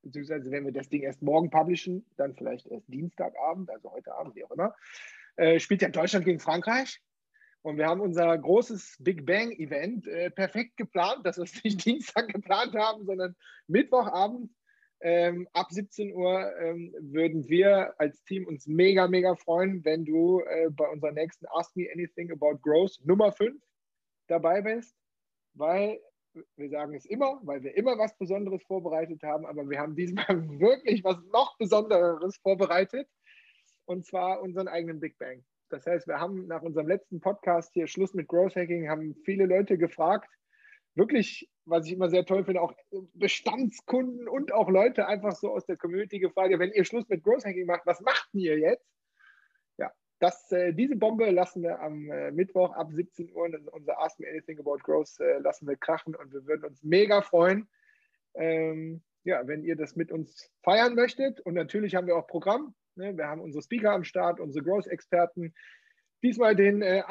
beziehungsweise 0.07 0.51
wenn 0.51 0.65
wir 0.65 0.71
das 0.71 0.89
Ding 0.89 1.03
erst 1.03 1.21
morgen 1.21 1.49
publishen, 1.49 2.05
dann 2.17 2.35
vielleicht 2.35 2.67
erst 2.67 2.87
Dienstagabend, 2.87 3.69
also 3.69 3.91
heute 3.91 4.13
Abend, 4.15 4.35
wie 4.35 4.43
auch 4.43 4.51
immer, 4.51 4.75
äh, 5.35 5.59
spielt 5.59 5.81
ja 5.81 5.89
Deutschland 5.89 6.25
gegen 6.25 6.39
Frankreich. 6.39 7.01
Und 7.61 7.77
wir 7.77 7.87
haben 7.87 8.01
unser 8.01 8.37
großes 8.37 8.97
Big 8.99 9.25
Bang 9.25 9.51
Event 9.51 10.07
äh, 10.07 10.29
perfekt 10.29 10.77
geplant, 10.77 11.25
dass 11.25 11.37
wir 11.37 11.43
es 11.43 11.63
nicht 11.63 11.83
Dienstag 11.85 12.29
geplant 12.29 12.73
haben, 12.75 13.05
sondern 13.05 13.35
Mittwochabend 13.67 14.51
Ähm, 15.01 15.47
ab 15.53 15.67
17 15.69 16.13
Uhr 16.13 16.51
ähm, 16.59 16.93
würden 16.99 17.47
wir 17.47 17.93
als 17.99 18.23
Team 18.23 18.47
uns 18.47 18.65
mega, 18.65 19.07
mega 19.07 19.35
freuen, 19.35 19.85
wenn 19.85 20.05
du 20.05 20.41
äh, 20.41 20.69
bei 20.71 20.87
unserer 20.89 21.11
nächsten 21.11 21.45
Ask 21.47 21.75
Me 21.75 21.87
Anything 21.93 22.31
About 22.31 22.57
Growth 22.63 22.97
Nummer 23.03 23.31
5 23.31 23.61
dabei 24.27 24.61
bist, 24.61 24.95
weil 25.53 25.99
wir 26.55 26.69
sagen 26.69 26.95
es 26.95 27.05
immer, 27.05 27.39
weil 27.43 27.63
wir 27.63 27.75
immer 27.77 27.97
was 27.97 28.17
Besonderes 28.17 28.63
vorbereitet 28.63 29.21
haben, 29.23 29.45
aber 29.45 29.69
wir 29.69 29.79
haben 29.79 29.95
diesmal 29.95 30.25
wirklich 30.59 31.03
was 31.03 31.17
noch 31.31 31.57
Besonderes 31.57 32.37
vorbereitet 32.37 33.07
und 33.85 34.05
zwar 34.05 34.41
unseren 34.41 34.67
eigenen 34.67 34.99
Big 34.99 35.17
Bang. 35.17 35.43
Das 35.69 35.85
heißt, 35.85 36.07
wir 36.07 36.19
haben 36.19 36.47
nach 36.47 36.61
unserem 36.61 36.87
letzten 36.87 37.19
Podcast 37.19 37.73
hier 37.73 37.87
Schluss 37.87 38.13
mit 38.13 38.27
Growth 38.27 38.55
Hacking, 38.55 38.89
haben 38.89 39.15
viele 39.25 39.45
Leute 39.45 39.77
gefragt, 39.77 40.29
wirklich, 40.95 41.49
was 41.67 41.85
ich 41.85 41.93
immer 41.93 42.09
sehr 42.09 42.25
toll 42.25 42.43
finde, 42.45 42.61
auch 42.61 42.73
Bestandskunden 43.13 44.27
und 44.27 44.53
auch 44.53 44.69
Leute 44.69 45.07
einfach 45.07 45.35
so 45.35 45.51
aus 45.51 45.65
der 45.65 45.77
Community 45.77 46.19
gefragt, 46.19 46.57
wenn 46.57 46.71
ihr 46.71 46.85
Schluss 46.85 47.07
mit 47.09 47.23
Growth 47.23 47.45
Hacking 47.45 47.65
macht, 47.65 47.85
was 47.85 48.01
macht 48.01 48.29
ihr 48.33 48.57
jetzt? 48.57 48.87
Ja, 49.77 49.91
das, 50.19 50.51
äh, 50.51 50.73
diese 50.73 50.95
Bombe 50.95 51.29
lassen 51.29 51.63
wir 51.63 51.79
am 51.81 52.09
äh, 52.09 52.31
Mittwoch 52.31 52.73
ab 52.73 52.91
17 52.91 53.33
Uhr 53.33 53.47
in 53.47 53.67
unser 53.67 53.99
Ask 53.99 54.19
Me 54.19 54.27
Anything 54.29 54.59
About 54.59 54.79
Growth 54.79 55.19
äh, 55.19 55.39
lassen 55.39 55.67
wir 55.67 55.75
krachen 55.75 56.15
und 56.15 56.33
wir 56.33 56.45
würden 56.45 56.65
uns 56.65 56.81
mega 56.83 57.21
freuen, 57.21 57.67
ähm, 58.33 59.01
ja, 59.23 59.45
wenn 59.45 59.63
ihr 59.63 59.75
das 59.75 59.95
mit 59.95 60.11
uns 60.11 60.49
feiern 60.63 60.95
möchtet. 60.95 61.41
Und 61.41 61.53
natürlich 61.53 61.95
haben 61.95 62.07
wir 62.07 62.15
auch 62.15 62.27
Programm. 62.27 62.73
Ne? 62.95 63.17
Wir 63.17 63.27
haben 63.27 63.41
unsere 63.41 63.61
Speaker 63.61 63.91
am 63.91 64.05
Start, 64.05 64.39
unsere 64.39 64.63
Growth-Experten. 64.63 65.53
Diesmal 66.23 66.55
den 66.55 66.81
äh, 66.81 67.03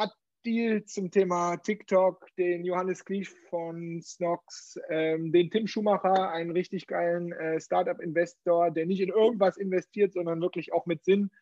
Deal 0.46 0.84
zum 0.84 1.10
Thema 1.10 1.56
TikTok, 1.56 2.24
den 2.36 2.64
Johannes 2.64 3.04
Klisch 3.04 3.34
von 3.50 4.00
Snox, 4.00 4.78
ähm, 4.88 5.32
den 5.32 5.50
Tim 5.50 5.66
Schumacher, 5.66 6.30
einen 6.30 6.52
richtig 6.52 6.86
geilen 6.86 7.32
äh, 7.32 7.60
Startup-Investor, 7.60 8.70
der 8.70 8.86
nicht 8.86 9.00
in 9.00 9.08
irgendwas 9.08 9.56
investiert, 9.56 10.12
sondern 10.12 10.40
wirklich 10.40 10.72
auch 10.72 10.86
mit 10.86 11.02
Sinn. 11.04 11.32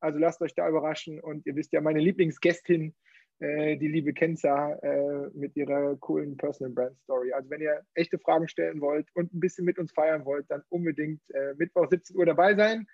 Also 0.00 0.18
lasst 0.18 0.40
euch 0.40 0.54
da 0.54 0.66
überraschen. 0.66 1.20
Und 1.20 1.44
ihr 1.44 1.54
wisst 1.56 1.72
ja, 1.74 1.82
meine 1.82 2.00
Lieblingsgästin, 2.00 2.94
äh, 3.40 3.76
die 3.76 3.88
liebe 3.88 4.14
Kenza, 4.14 4.72
äh, 4.76 5.28
mit 5.34 5.54
ihrer 5.56 5.96
coolen 5.96 6.38
Personal 6.38 6.72
Brand 6.72 6.98
Story. 7.00 7.34
Also 7.34 7.50
wenn 7.50 7.60
ihr 7.60 7.82
echte 7.92 8.18
Fragen 8.18 8.48
stellen 8.48 8.80
wollt 8.80 9.08
und 9.12 9.34
ein 9.34 9.40
bisschen 9.40 9.66
mit 9.66 9.78
uns 9.78 9.92
feiern 9.92 10.24
wollt, 10.24 10.50
dann 10.50 10.62
unbedingt 10.70 11.20
äh, 11.34 11.52
Mittwoch 11.58 11.90
17 11.90 12.16
Uhr 12.16 12.24
dabei 12.24 12.54
sein. 12.54 12.86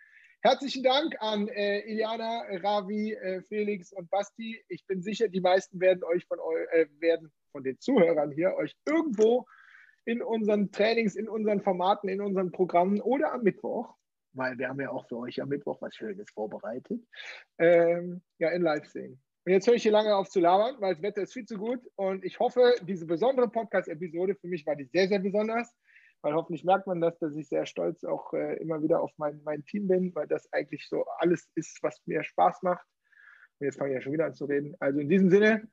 Herzlichen 0.42 0.82
Dank 0.82 1.14
an 1.20 1.48
äh, 1.48 1.80
Iliana, 1.80 2.44
Ravi, 2.62 3.12
äh, 3.12 3.42
Felix 3.42 3.92
und 3.92 4.08
Basti. 4.08 4.58
Ich 4.68 4.86
bin 4.86 5.02
sicher, 5.02 5.28
die 5.28 5.42
meisten 5.42 5.78
werden 5.80 6.02
euch 6.02 6.24
von 6.24 6.38
eu 6.40 6.56
äh, 6.72 6.86
werden 6.98 7.30
von 7.52 7.62
den 7.62 7.78
Zuhörern 7.78 8.30
hier 8.30 8.54
euch 8.54 8.74
irgendwo 8.86 9.46
in 10.06 10.22
unseren 10.22 10.72
Trainings, 10.72 11.14
in 11.14 11.28
unseren 11.28 11.60
Formaten, 11.60 12.08
in 12.08 12.22
unseren 12.22 12.52
Programmen 12.52 13.02
oder 13.02 13.34
am 13.34 13.42
Mittwoch, 13.42 13.94
weil 14.32 14.56
wir 14.56 14.70
haben 14.70 14.80
ja 14.80 14.88
auch 14.88 15.06
für 15.08 15.18
euch 15.18 15.42
am 15.42 15.50
Mittwoch 15.50 15.82
was 15.82 15.94
Schönes 15.94 16.30
vorbereitet, 16.30 17.02
ähm, 17.58 18.22
ja, 18.38 18.48
in 18.48 18.62
Live 18.62 18.86
sehen. 18.86 19.20
Und 19.44 19.52
jetzt 19.52 19.66
höre 19.66 19.74
ich 19.74 19.82
hier 19.82 19.92
lange 19.92 20.16
auf 20.16 20.30
zu 20.30 20.40
labern, 20.40 20.76
weil 20.80 20.94
das 20.94 21.02
Wetter 21.02 21.20
ist 21.20 21.34
viel 21.34 21.44
zu 21.44 21.58
gut 21.58 21.86
und 21.96 22.24
ich 22.24 22.40
hoffe, 22.40 22.76
diese 22.80 23.04
besondere 23.04 23.50
Podcast-Episode, 23.50 24.36
für 24.36 24.48
mich 24.48 24.64
war 24.64 24.74
die 24.74 24.86
sehr, 24.86 25.06
sehr 25.06 25.18
besonders 25.18 25.76
weil 26.22 26.34
hoffentlich 26.34 26.64
merkt 26.64 26.86
man 26.86 27.00
das, 27.00 27.18
dass 27.18 27.34
ich 27.34 27.48
sehr 27.48 27.66
stolz 27.66 28.04
auch 28.04 28.32
äh, 28.32 28.56
immer 28.56 28.82
wieder 28.82 29.00
auf 29.02 29.12
mein, 29.16 29.40
mein 29.44 29.64
Team 29.64 29.88
bin, 29.88 30.14
weil 30.14 30.26
das 30.26 30.52
eigentlich 30.52 30.88
so 30.88 31.04
alles 31.18 31.48
ist, 31.54 31.82
was 31.82 32.00
mir 32.06 32.22
Spaß 32.22 32.62
macht. 32.62 32.86
Und 33.58 33.66
jetzt 33.66 33.78
fange 33.78 33.90
ich 33.90 33.94
ja 33.96 34.00
schon 34.00 34.12
wieder 34.12 34.26
an 34.26 34.34
zu 34.34 34.44
reden. 34.46 34.74
Also 34.80 35.00
in 35.00 35.08
diesem 35.08 35.30
Sinne, 35.30 35.68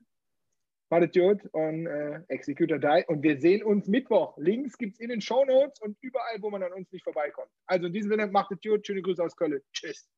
wartet 0.90 1.14
gut 1.14 1.44
und 1.52 1.86
äh, 1.86 2.20
Executor 2.28 2.78
Die. 2.78 3.04
Und 3.08 3.22
wir 3.22 3.40
sehen 3.40 3.62
uns 3.62 3.88
Mittwoch. 3.88 4.36
Links 4.38 4.78
gibt 4.78 4.94
es 4.94 5.00
in 5.00 5.10
den 5.10 5.20
Show 5.20 5.44
Notes 5.44 5.80
und 5.80 5.96
überall, 6.00 6.40
wo 6.40 6.50
man 6.50 6.62
an 6.62 6.72
uns 6.72 6.90
nicht 6.92 7.04
vorbeikommt. 7.04 7.50
Also 7.66 7.86
in 7.86 7.92
diesem 7.92 8.10
Sinne, 8.10 8.26
macht 8.28 8.52
es 8.52 8.60
gut. 8.60 8.86
Schöne 8.86 9.02
Grüße 9.02 9.22
aus 9.22 9.36
Köln. 9.36 9.60
Tschüss. 9.72 10.08